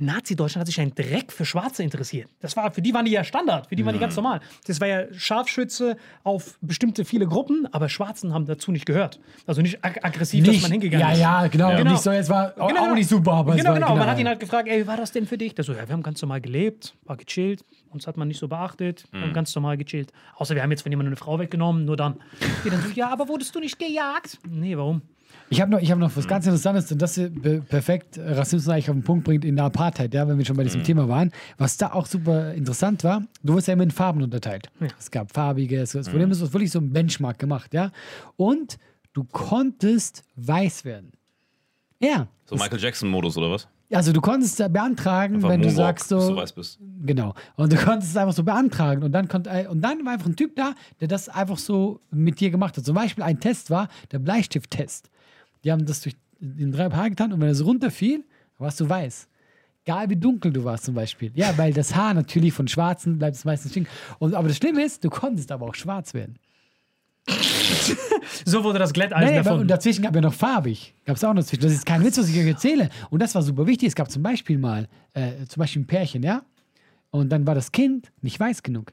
Nazi-Deutschland 0.00 0.60
hat 0.60 0.66
sich 0.66 0.80
ein 0.80 0.94
Dreck 0.94 1.32
für 1.32 1.44
Schwarze 1.44 1.82
interessiert. 1.82 2.28
Das 2.40 2.56
war, 2.56 2.70
für 2.72 2.82
die 2.82 2.94
waren 2.94 3.04
die 3.04 3.10
ja 3.10 3.24
Standard, 3.24 3.66
für 3.68 3.76
die 3.76 3.84
waren 3.84 3.92
die 3.94 3.98
ganz 3.98 4.14
normal. 4.16 4.40
Das 4.66 4.80
war 4.80 4.88
ja 4.88 5.12
Scharfschütze 5.12 5.96
auf 6.24 6.58
bestimmte 6.60 7.04
viele 7.04 7.26
Gruppen, 7.26 7.66
aber 7.72 7.88
Schwarzen 7.88 8.32
haben 8.34 8.46
dazu 8.46 8.72
nicht 8.72 8.86
gehört. 8.86 9.20
Also 9.46 9.62
nicht 9.62 9.84
ag 9.84 10.04
aggressiv, 10.04 10.44
dass 10.44 10.62
man 10.62 10.70
hingegangen 10.72 11.06
ja, 11.06 11.12
ist. 11.12 11.20
ja, 11.20 11.46
genau. 11.48 11.76
Genau. 11.76 11.90
Nicht 11.92 12.02
so, 12.02 12.10
jetzt 12.12 12.30
war 12.30 12.54
auch, 12.58 12.68
Genau, 12.68 12.90
auch 12.90 12.94
nicht 12.94 13.08
super, 13.08 13.32
aber 13.32 13.52
es 13.52 13.58
genau, 13.58 13.70
war 13.70 13.74
genau. 13.80 13.96
Man 13.96 14.06
hat 14.08 14.18
ihn 14.18 14.28
halt 14.28 14.40
gefragt, 14.40 14.68
ey, 14.68 14.82
wie 14.82 14.86
war 14.86 14.96
das 14.96 15.12
denn 15.12 15.26
für 15.26 15.38
dich? 15.38 15.54
Der 15.54 15.64
so, 15.64 15.72
ja, 15.72 15.86
wir 15.88 15.92
haben 15.92 16.02
ganz 16.02 16.20
normal 16.22 16.40
gelebt, 16.40 16.94
war 17.04 17.16
gechillt, 17.16 17.64
uns 17.90 18.06
hat 18.06 18.16
man 18.16 18.28
nicht 18.28 18.38
so 18.38 18.48
beachtet, 18.48 19.04
Mhm. 19.12 19.22
haben 19.22 19.32
ganz 19.32 19.54
normal 19.54 19.76
gechillt. 19.76 20.12
Außer 20.36 20.54
wir 20.54 20.62
haben 20.62 20.70
jetzt 20.70 20.82
von 20.82 20.92
jemandem 20.92 21.10
eine 21.12 21.16
Frau 21.16 21.38
weggenommen, 21.38 21.84
nur 21.84 21.96
dann. 21.96 22.16
Die 22.64 22.70
dann 22.70 22.80
so, 22.82 22.88
ja, 22.94 23.10
aber 23.10 23.28
wurdest 23.28 23.54
du 23.54 23.60
nicht 23.60 23.78
gejagt? 23.78 24.38
Nee, 24.48 24.76
warum? 24.76 25.02
Ich 25.50 25.60
habe 25.60 25.70
noch, 25.70 25.80
ich 25.80 25.90
hab 25.90 25.98
noch 25.98 26.14
was 26.14 26.28
ganz 26.28 26.46
Interessantes 26.46 26.92
und 26.92 27.00
das 27.00 27.20
perfekt 27.68 28.18
äh, 28.18 28.32
Rassismus 28.32 28.68
eigentlich 28.68 28.90
auf 28.90 28.96
den 28.96 29.02
Punkt 29.02 29.24
bringt 29.24 29.44
in 29.44 29.56
der 29.56 29.64
Apartheid, 29.66 30.12
ja, 30.12 30.28
wenn 30.28 30.36
wir 30.36 30.44
schon 30.44 30.56
bei 30.56 30.64
diesem 30.64 30.84
Thema 30.84 31.08
waren. 31.08 31.32
Was 31.56 31.76
da 31.76 31.92
auch 31.92 32.06
super 32.06 32.52
interessant 32.54 33.02
war, 33.04 33.22
du 33.42 33.54
wirst 33.54 33.68
ja 33.68 33.74
immer 33.74 33.84
in 33.84 33.90
Farben 33.90 34.22
unterteilt. 34.22 34.70
Es 34.98 35.10
gab 35.10 35.32
farbige, 35.32 35.80
es, 35.80 35.94
es 35.94 36.12
wurde 36.12 36.24
immer 36.24 36.34
so 36.34 36.52
wirklich 36.52 36.70
so 36.70 36.80
ein 36.80 36.92
Benchmark 36.92 37.38
gemacht, 37.38 37.72
ja. 37.72 37.90
Und 38.36 38.78
du 39.14 39.24
konntest 39.24 40.22
weiß 40.36 40.84
werden. 40.84 41.12
Ja. 42.00 42.28
So 42.44 42.56
Michael 42.56 42.80
Jackson-Modus 42.80 43.36
oder 43.38 43.50
was? 43.50 43.68
Also 43.90 44.12
du 44.12 44.20
konntest 44.20 44.60
da 44.60 44.68
beantragen, 44.68 45.36
Einfach 45.36 45.48
wenn 45.48 45.62
du 45.62 45.68
Moonwalk, 45.68 45.98
sagst 45.98 46.10
bis 46.10 46.22
so, 46.22 46.30
du 46.34 46.36
weiß 46.36 46.52
bist. 46.52 46.78
Genau. 47.00 47.34
Und 47.56 47.72
du 47.72 47.76
konntest 47.76 48.10
es 48.10 48.16
einfach 48.18 48.34
so 48.34 48.44
beantragen. 48.44 49.02
Und 49.02 49.12
dann, 49.12 49.28
konnt, 49.28 49.48
und 49.48 49.80
dann 49.80 50.04
war 50.04 50.12
einfach 50.12 50.26
ein 50.26 50.36
Typ 50.36 50.54
da, 50.56 50.74
der 51.00 51.08
das 51.08 51.30
einfach 51.30 51.56
so 51.56 52.00
mit 52.10 52.38
dir 52.38 52.50
gemacht 52.50 52.76
hat. 52.76 52.84
Zum 52.84 52.94
Beispiel 52.94 53.24
ein 53.24 53.40
Test 53.40 53.70
war 53.70 53.88
der 54.12 54.18
Bleistift-Test. 54.18 55.10
Die 55.64 55.72
haben 55.72 55.84
das 55.84 56.02
durch 56.02 56.16
in 56.40 56.70
drei 56.72 56.90
Haar 56.90 57.10
getan 57.10 57.32
und 57.32 57.40
wenn 57.40 57.48
es 57.48 57.64
runterfiel, 57.64 58.24
warst 58.58 58.80
du 58.80 58.88
weiß. 58.88 59.28
Egal 59.84 60.10
wie 60.10 60.16
dunkel 60.16 60.52
du 60.52 60.64
warst 60.64 60.84
zum 60.84 60.94
Beispiel. 60.94 61.32
Ja, 61.34 61.56
weil 61.56 61.72
das 61.72 61.96
Haar 61.96 62.14
natürlich 62.14 62.52
von 62.52 62.68
Schwarzen 62.68 63.18
bleibt 63.18 63.36
es 63.36 63.44
meistens 63.44 63.72
stehen. 63.72 63.88
Und, 64.18 64.34
aber 64.34 64.48
das 64.48 64.58
Schlimme 64.58 64.84
ist, 64.84 65.02
du 65.02 65.10
konntest 65.10 65.50
aber 65.50 65.66
auch 65.66 65.74
schwarz 65.74 66.14
werden. 66.14 66.38
So 68.44 68.62
wurde 68.64 68.78
das 68.78 68.92
Glätteisen 68.92 69.34
Nein, 69.34 69.46
aber, 69.46 69.58
und 69.58 69.68
dazwischen 69.68 70.02
gab 70.02 70.14
ja 70.14 70.20
noch 70.20 70.32
farbig. 70.34 70.94
Gab 71.04 71.16
es 71.16 71.24
auch 71.24 71.34
noch 71.34 71.42
dazwischen. 71.42 71.62
Das 71.62 71.72
ist 71.72 71.84
kein 71.86 72.04
Witz, 72.04 72.18
was 72.18 72.28
ich 72.28 72.38
euch 72.38 72.46
erzähle. 72.46 72.88
Und 73.10 73.20
das 73.20 73.34
war 73.34 73.42
super 73.42 73.66
wichtig. 73.66 73.88
Es 73.88 73.94
gab 73.94 74.10
zum 74.10 74.22
Beispiel 74.22 74.58
mal, 74.58 74.88
äh, 75.14 75.44
zum 75.48 75.60
Beispiel 75.60 75.82
ein 75.82 75.86
Pärchen, 75.86 76.22
ja? 76.22 76.42
Und 77.10 77.30
dann 77.30 77.46
war 77.46 77.54
das 77.54 77.72
Kind 77.72 78.12
nicht 78.20 78.38
weiß 78.38 78.62
genug. 78.62 78.92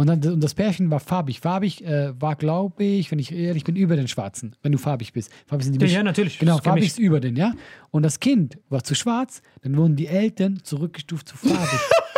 Und, 0.00 0.06
dann, 0.06 0.32
und 0.32 0.42
das 0.42 0.54
Pärchen 0.54 0.90
war 0.90 0.98
farbig. 0.98 1.40
Farbig 1.40 1.84
äh, 1.84 2.18
war, 2.18 2.34
glaube 2.34 2.82
ich, 2.82 3.10
wenn 3.10 3.18
ich 3.18 3.32
ehrlich 3.32 3.64
bin, 3.64 3.76
über 3.76 3.96
den 3.96 4.08
Schwarzen, 4.08 4.56
wenn 4.62 4.72
du 4.72 4.78
farbig 4.78 5.12
bist. 5.12 5.30
Farbig 5.46 5.66
sind 5.66 5.78
die 5.78 5.84
Ja, 5.84 5.92
ja, 5.92 6.02
natürlich. 6.02 6.38
Genau, 6.38 6.56
farbig 6.56 6.86
ist 6.86 6.98
über 6.98 7.20
den, 7.20 7.36
ja? 7.36 7.52
Und 7.90 8.02
das 8.02 8.18
Kind 8.18 8.56
war 8.70 8.82
zu 8.82 8.94
schwarz, 8.94 9.42
dann 9.60 9.76
wurden 9.76 9.96
die 9.96 10.06
Eltern 10.06 10.60
zurückgestuft 10.62 11.28
zu 11.28 11.36
farbig. 11.36 11.80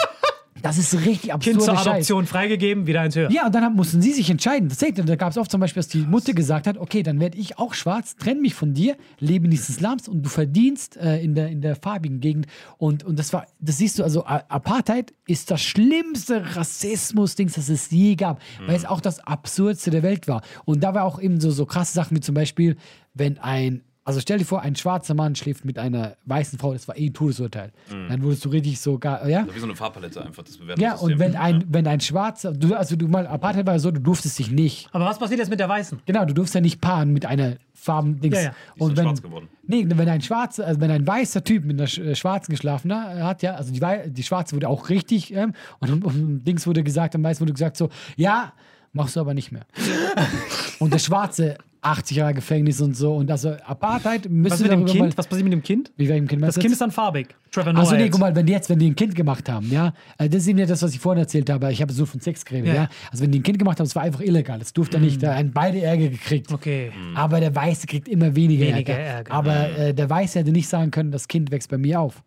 Das 0.63 0.79
ist 0.79 0.95
richtig 0.95 1.23
Kind 1.23 1.33
absurd. 1.35 1.63
zur 1.63 1.79
Adoption 1.79 2.27
freigegeben, 2.27 2.87
wieder 2.87 3.01
eins 3.01 3.17
höher. 3.17 3.31
Ja, 3.31 3.47
und 3.47 3.55
dann 3.55 3.65
haben- 3.65 3.77
mussten 3.77 4.01
sie 4.01 4.13
sich 4.13 4.31
entscheiden. 4.31 4.69
Tatsächlich, 4.69 5.05
da 5.05 5.17
gab 5.17 5.31
es 5.31 5.39
oft 5.39 5.51
zum 5.51 5.61
Beispiel, 5.61 5.81
dass 5.81 5.89
die 5.89 5.99
Mutter 5.99 6.33
gesagt 6.33 6.67
hat, 6.67 6.79
okay, 6.79 7.03
dann 7.03 7.21
werde 7.21 7.37
ich 7.39 7.59
auch 7.59 7.75
schwarz, 7.75 8.17
trenn 8.17 8.41
mich 8.41 8.55
von 8.55 8.73
dir, 8.75 8.97
lebe 9.19 9.45
in 9.47 9.51
dieses 9.51 9.77
Slums 9.77 10.09
und 10.09 10.23
du 10.23 10.29
verdienst 10.29 10.97
äh, 10.97 11.21
in, 11.23 11.35
der, 11.35 11.49
in 11.49 11.61
der 11.61 11.77
farbigen 11.77 12.21
Gegend. 12.21 12.47
Und, 12.79 13.05
und 13.05 13.19
das 13.19 13.33
war, 13.33 13.47
das 13.61 13.79
siehst 13.79 13.99
du, 13.99 14.05
also 14.05 14.25
Apartheid 14.25 15.13
ist 15.27 15.51
das 15.51 15.61
schlimmste 15.63 16.57
Rassismus-Dings, 16.57 17.55
das 17.55 17.69
es 17.69 17.91
je 17.91 18.15
gab, 18.15 18.41
weil 18.67 18.77
es 18.77 18.85
auch 18.85 19.01
das 19.01 19.21
Absurdste 19.21 19.91
der 19.91 20.03
Welt 20.03 20.29
war. 20.29 20.43
Und 20.65 20.83
da 20.85 20.95
war 20.95 21.05
auch 21.05 21.21
eben 21.21 21.41
so, 21.41 21.51
so 21.51 21.67
krasse 21.67 21.93
Sachen 21.95 22.17
wie 22.17 22.21
zum 22.21 22.35
Beispiel, 22.35 22.77
wenn 23.15 23.39
ein 23.39 23.83
also 24.05 24.19
stell 24.21 24.39
dir 24.39 24.45
vor, 24.45 24.63
ein 24.63 24.75
schwarzer 24.75 25.15
Mann 25.15 25.35
schläft 25.37 25.65
mit 25.65 25.79
einer 25.79 26.17
weißen 26.27 26.59
Frau, 26.59 26.73
das 26.73 26.89
war 26.89 26.97
eh 26.99 27.07
ein 27.07 27.15
Todesurteil. 27.15 27.71
Dann 27.89 28.23
wurdest 28.23 28.45
du 28.45 28.49
richtig 28.49 28.81
so 28.81 28.99
gar, 28.99 29.29
ja? 29.29 29.47
Wie 29.53 29.59
so 29.61 29.67
eine 29.67 29.77
Farbpalette 29.77 30.25
einfach, 30.25 30.43
das 30.43 30.57
Ja, 30.59 30.63
Bewertungssystem. 30.65 31.13
und 31.13 31.19
wenn 31.21 31.37
ein, 31.37 31.65
wenn 31.69 31.87
ein 31.87 32.01
Schwarzer, 32.01 32.53
du, 32.53 32.75
also 32.75 32.97
du 32.97 33.07
mal, 33.09 33.27
Apartheid 33.27 33.65
war 33.67 33.75
ja 33.75 33.79
so, 33.79 33.91
du 33.93 34.01
durftest 34.01 34.39
dich 34.39 34.51
nicht, 34.51 34.89
Aber 34.93 35.05
was 35.05 35.19
passiert 35.19 35.39
jetzt 35.39 35.51
mit 35.51 35.61
der 35.61 35.69
Weißen? 35.69 36.01
genau, 36.05 36.25
du 36.25 36.35
durfst 36.35 36.55
ja 36.55 36.61
nicht 36.61 36.81
paaren 36.81 37.13
mit 37.13 37.27
einer 37.27 37.57
Farben-Dings. 37.75 38.37
Ja, 38.37 38.43
ja. 38.43 38.51
Die 38.51 38.79
ist 38.81 38.81
Und 38.87 38.97
wenn, 38.97 39.05
schwarz 39.05 39.23
geworden. 39.23 39.49
nee, 39.67 39.85
wenn 39.89 40.09
ein 40.09 40.21
schwarzer, 40.23 40.67
also 40.67 40.81
wenn 40.81 40.91
ein 40.91 41.07
weißer 41.07 41.43
Typ 41.45 41.65
mit 41.65 41.79
einer 41.79 41.89
sch- 41.89 42.03
äh, 42.03 42.15
Schwarzen 42.15 42.53
geschlafen 42.53 42.93
ha- 42.93 43.15
hat, 43.25 43.43
ja, 43.43 43.55
also 43.55 43.73
die, 43.73 43.81
Wei- 43.81 44.09
die 44.09 44.23
Schwarze 44.23 44.55
wurde 44.57 44.69
auch 44.69 44.89
richtig, 44.89 45.33
ähm, 45.35 45.53
und, 45.81 46.05
und 46.05 46.45
Dings 46.45 46.67
wurde 46.67 46.83
gesagt, 46.83 47.15
am 47.15 47.23
Weißen 47.25 47.41
wurde 47.41 47.53
gesagt 47.53 47.77
so, 47.77 47.89
ja, 48.17 48.53
machst 48.93 49.17
du 49.17 49.21
aber 49.21 49.35
nicht 49.35 49.51
mehr. 49.53 49.63
und 50.79 50.93
der 50.93 50.99
Schwarze, 50.99 51.57
80 51.85 52.17
Jahre 52.17 52.33
Gefängnis 52.35 52.81
und 52.81 52.97
so, 52.97 53.15
und 53.17 53.31
also 53.31 53.51
Apartheid 53.67 54.25
Was 54.25 54.31
müsste 54.31 54.63
mit 54.63 54.73
dem 54.73 54.81
darüber 54.81 54.91
Kind? 54.93 55.01
mal, 55.01 55.19
Was 55.19 55.27
passiert 55.27 55.45
mit 55.45 55.53
dem 55.53 55.63
Kind? 55.63 55.93
wie 55.97 56.09
welchem 56.09 56.29
Kind 56.29 56.43
Das 56.43 56.59
Kind 56.59 56.73
ist 56.73 56.81
dann 56.81 56.93
farbig. 56.93 57.35
Trevor 57.51 57.73
Noah 57.73 57.83
Achso, 57.83 57.97
nee, 57.97 58.09
guck 58.09 58.21
mal, 58.21 58.35
wenn 58.35 58.47
die 58.47 58.53
jetzt, 58.53 58.71
wenn 58.71 58.79
die 58.79 58.87
ein 58.91 58.95
Kind 58.97 59.15
gemacht 59.15 59.49
haben, 59.49 59.69
ja, 59.71 59.93
äh, 60.17 60.29
das 60.29 60.43
ist 60.43 60.49
eben 60.49 60.59
ja 60.61 60.67
das, 60.67 60.81
was 60.83 60.95
ich 60.95 61.01
vorhin 61.01 61.21
erzählt 61.21 61.51
habe, 61.51 61.71
ich 61.73 61.83
habe 61.83 61.93
so 61.93 62.07
von 62.07 62.21
Sex 62.21 62.45
geredet, 62.45 62.69
Ja. 62.69 62.75
ja. 62.75 62.89
Also 63.11 63.25
wenn 63.25 63.33
die 63.33 63.41
ein 63.41 63.43
Kind 63.43 63.59
gemacht 63.59 63.79
haben, 63.81 63.87
das 63.87 63.97
war 63.97 64.03
einfach 64.05 64.21
illegal, 64.21 64.59
das 64.59 64.73
durfte 64.73 64.97
er 64.99 65.01
nicht, 65.01 65.23
da 65.23 65.35
haben 65.37 65.53
beide 65.53 65.81
Ärger 65.83 66.09
gekriegt. 66.09 66.53
Okay. 66.53 66.93
Aber 67.15 67.41
der 67.41 67.55
Weiße 67.55 67.87
kriegt 67.87 68.09
immer 68.09 68.35
weniger, 68.37 68.67
Weniger 68.67 68.95
Ärger. 68.95 69.17
Ärger. 69.17 69.33
Aber 69.35 69.79
äh, 69.79 69.93
der 69.93 70.09
Weiße 70.09 70.39
hätte 70.39 70.53
nicht 70.53 70.69
sagen 70.69 70.91
können, 70.93 71.11
das 71.11 71.27
Kind 71.29 71.51
wächst 71.51 71.69
bei 71.69 71.79
mir 71.79 72.01
auf. 72.01 72.23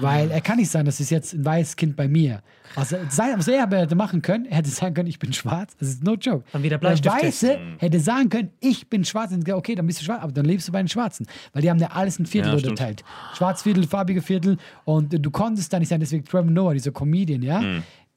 Weil 0.00 0.30
er 0.30 0.40
kann 0.40 0.56
nicht 0.58 0.70
sagen, 0.70 0.86
das 0.86 0.98
ist 1.00 1.10
jetzt 1.10 1.34
ein 1.34 1.44
weißes 1.44 1.76
Kind 1.76 1.96
bei 1.96 2.08
mir. 2.08 2.42
Also, 2.76 2.96
sein- 3.08 3.34
was 3.38 3.48
er 3.48 3.62
aber 3.64 3.78
hätte 3.78 3.94
machen 3.94 4.22
können, 4.22 4.44
er 4.46 4.58
hätte 4.58 4.70
sagen 4.70 4.94
können, 4.94 5.08
ich 5.08 5.18
bin 5.18 5.32
schwarz. 5.32 5.76
Das 5.78 5.88
ist 5.88 6.04
no 6.04 6.14
joke. 6.14 6.44
Dann 6.52 6.62
wieder 6.62 6.78
der. 6.78 6.90
Weiße 7.04 7.58
hätte 7.78 8.00
sagen 8.00 8.28
können, 8.28 8.50
ich 8.60 8.88
bin 8.88 9.04
schwarz. 9.04 9.32
Und 9.32 9.48
okay, 9.50 9.74
dann 9.74 9.86
bist 9.86 10.00
du 10.00 10.04
schwarz, 10.04 10.22
aber 10.22 10.32
dann 10.32 10.44
lebst 10.44 10.68
du 10.68 10.72
bei 10.72 10.80
den 10.82 10.88
Schwarzen. 10.88 11.26
Weil 11.52 11.62
die 11.62 11.70
haben 11.70 11.78
ja 11.78 11.88
alles 11.88 12.18
in 12.18 12.26
Viertel 12.26 12.50
Ja, 12.50 12.56
unterteilt. 12.56 13.04
Schwarzviertel, 13.36 13.86
farbige 13.86 14.22
Viertel. 14.22 14.56
Und 14.84 15.14
äh, 15.14 15.20
du 15.20 15.30
konntest 15.30 15.72
da 15.72 15.78
nicht 15.78 15.88
sein, 15.88 16.00
deswegen 16.00 16.24
Trevor 16.24 16.50
Noah, 16.50 16.74
dieser 16.74 16.92
Comedian, 16.92 17.42
ja. 17.42 17.60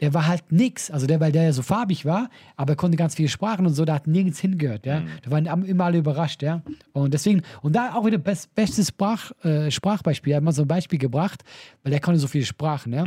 Der 0.04 0.14
war 0.14 0.28
halt 0.28 0.52
nix, 0.52 0.92
also 0.92 1.08
der, 1.08 1.22
weil 1.22 1.32
der 1.32 1.44
ja 1.44 1.54
so 1.54 1.62
farbig 1.62 2.04
war, 2.04 2.30
aber 2.58 2.74
er 2.74 2.76
konnte 2.76 2.98
ganz 2.98 3.16
viele 3.16 3.30
Sprachen 3.30 3.66
und 3.66 3.74
so, 3.74 3.86
da 3.86 3.94
hat 3.94 4.06
nirgends 4.06 4.38
hingehört, 4.38 4.86
ja. 4.86 5.00
Da 5.24 5.32
waren 5.32 5.46
immer 5.64 5.86
alle 5.86 6.00
überrascht, 6.00 6.44
ja. 6.44 6.62
Und 6.92 7.14
deswegen, 7.14 7.42
und 7.62 7.74
da 7.74 7.94
auch 7.96 8.06
wieder 8.06 8.18
best, 8.18 8.54
bestes 8.54 8.90
Sprach, 8.90 9.32
äh, 9.46 9.72
Sprachbeispiel, 9.72 10.34
er 10.34 10.38
hat 10.38 10.44
mal 10.44 10.52
so 10.52 10.64
ein 10.64 10.68
Beispiel 10.68 11.00
gebracht, 11.00 11.46
weil 11.84 11.92
der 11.92 12.02
konnte 12.02 12.20
so 12.20 12.28
viele 12.28 12.44
Sprachen, 12.44 12.92
ja. 12.92 13.06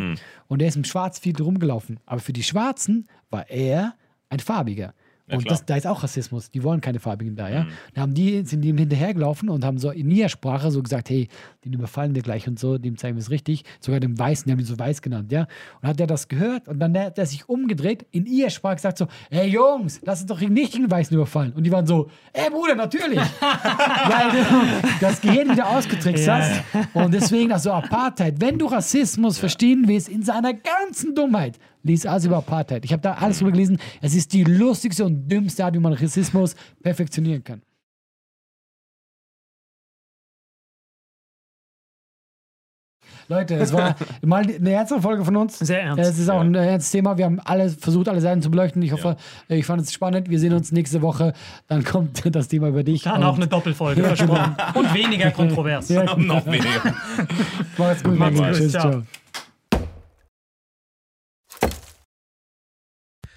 Und 0.49 0.61
der 0.61 0.68
ist 0.68 0.76
im 0.76 0.84
Schwarzviertel 0.84 1.44
rumgelaufen. 1.44 2.01
Aber 2.07 2.20
für 2.20 2.32
die 2.32 2.42
Schwarzen 2.42 3.07
war 3.28 3.51
er 3.51 3.94
ein 4.30 4.40
Farbiger. 4.40 4.94
Und 5.28 5.40
klar. 5.42 5.56
das, 5.56 5.64
da 5.66 5.76
ist 5.76 5.86
auch 5.86 6.02
Rassismus. 6.04 6.50
Die 6.50 6.62
wollen 6.62 6.80
keine 6.80 7.00
Farbigen 7.00 7.34
da, 7.34 7.48
ja. 7.48 7.66
Da 7.94 8.02
haben 8.02 8.14
die, 8.14 8.44
sind 8.44 8.60
die 8.62 8.72
hinterhergelaufen 8.72 9.48
und 9.48 9.64
haben 9.64 9.78
so 9.78 9.90
in 9.90 10.08
ihrer 10.10 10.28
Sprache 10.28 10.70
so 10.70 10.82
gesagt, 10.82 11.10
hey, 11.10 11.28
den 11.64 11.72
überfallen 11.72 12.14
wir 12.14 12.22
gleich 12.22 12.46
und 12.46 12.60
so, 12.60 12.78
dem 12.78 12.96
zeigen 12.96 13.16
wir 13.16 13.20
es 13.22 13.30
richtig. 13.30 13.64
Sogar 13.80 13.98
dem 13.98 14.16
Weißen, 14.16 14.44
die 14.46 14.52
haben 14.52 14.60
ihn 14.60 14.66
so 14.66 14.78
weiß 14.78 15.02
genannt, 15.02 15.32
ja. 15.32 15.48
Und 15.82 15.88
hat 15.88 15.98
er 16.00 16.06
das 16.06 16.28
gehört 16.28 16.68
und 16.68 16.78
dann 16.78 16.96
hat 16.96 17.18
er 17.18 17.26
sich 17.26 17.48
umgedreht, 17.48 18.06
in 18.12 18.26
ihrer 18.26 18.50
Sprache 18.50 18.76
gesagt 18.76 18.98
so, 18.98 19.08
hey 19.30 19.48
Jungs, 19.48 20.00
lass 20.04 20.20
uns 20.20 20.28
doch 20.28 20.40
nicht 20.40 20.74
den 20.74 20.88
Weißen 20.90 21.14
überfallen. 21.16 21.52
Und 21.54 21.64
die 21.64 21.72
waren 21.72 21.86
so, 21.86 22.08
ey 22.32 22.48
Bruder, 22.48 22.76
natürlich. 22.76 23.18
Weil 23.40 24.30
du 24.30 24.88
das 25.00 25.20
Gehirn 25.20 25.50
wieder 25.50 25.68
ausgetrickst 25.68 26.26
Ja. 26.26 26.38
hast. 26.38 26.62
Und 26.94 27.12
deswegen, 27.12 27.52
also 27.52 27.72
Apartheid, 27.72 28.40
wenn 28.40 28.58
du 28.58 28.66
Rassismus 28.66 29.38
verstehen 29.38 29.84
willst, 29.86 30.08
in 30.08 30.22
seiner 30.22 30.54
ganzen 30.54 31.14
Dummheit, 31.14 31.58
lies 31.87 32.05
alles 32.05 32.24
über 32.24 32.37
Apartheid. 32.39 32.84
Ich 32.84 32.93
habe 32.93 33.03
da 33.03 33.14
alles 33.14 33.39
drüber 33.39 33.53
gelesen. 33.53 33.78
Es 34.03 34.14
ist 34.14 34.32
die 34.32 34.45
lustigste 34.45 35.05
und 35.05 35.28
dümmste 35.28 35.64
Art, 35.64 35.74
wie 35.74 35.78
man 35.78 35.93
Rassismus 35.93 36.55
perfektionieren 36.82 37.45
kann. 37.45 37.62
Leute, 43.28 43.57
es 43.57 43.72
war 43.72 43.97
mal 44.22 44.45
eine 44.45 44.70
ernste 44.70 45.01
Folge 45.01 45.24
von 45.24 45.37
uns. 45.37 45.59
Sehr 45.59 45.82
ernst. 45.82 46.01
Es 46.01 46.18
ist 46.18 46.28
auch 46.28 46.41
ein 46.41 46.55
ernstes 46.55 46.93
Thema. 46.93 47.18
Wir 47.18 47.24
haben 47.24 47.41
alle 47.45 47.70
versucht, 47.70 48.09
alle 48.09 48.20
Seiten 48.20 48.41
zu 48.41 48.51
beleuchten. 48.51 48.80
Ich 48.82 48.93
hoffe, 48.93 49.16
ich 49.49 49.66
fand 49.66 49.82
es 49.82 49.93
spannend. 49.93 50.30
Wir 50.30 50.39
sehen 50.39 50.53
uns 50.53 50.70
nächste 50.70 51.03
Woche. 51.03 51.32
Dann 51.66 51.82
kommt 51.82 52.22
das 52.34 52.49
Thema 52.49 52.68
über 52.68 52.84
dich. 52.84 53.03
Dann 53.03 53.24
auch 53.24 53.37
eine 53.37 53.49
Doppelfolge, 53.49 54.03
versprochen. 54.03 54.55
Und 54.74 54.95
weniger 54.95 55.30
kontrovers. 55.32 55.89
Ja, 55.89 56.05
Noch 56.16 56.47
weniger. 56.47 56.95
Macht's 57.76 58.05
gut, 58.05 58.16
Macht's 58.16 58.39
gut, 58.39 58.53
Tschüss, 58.53 58.72
ciao. 58.72 58.91
ciao. 58.91 59.03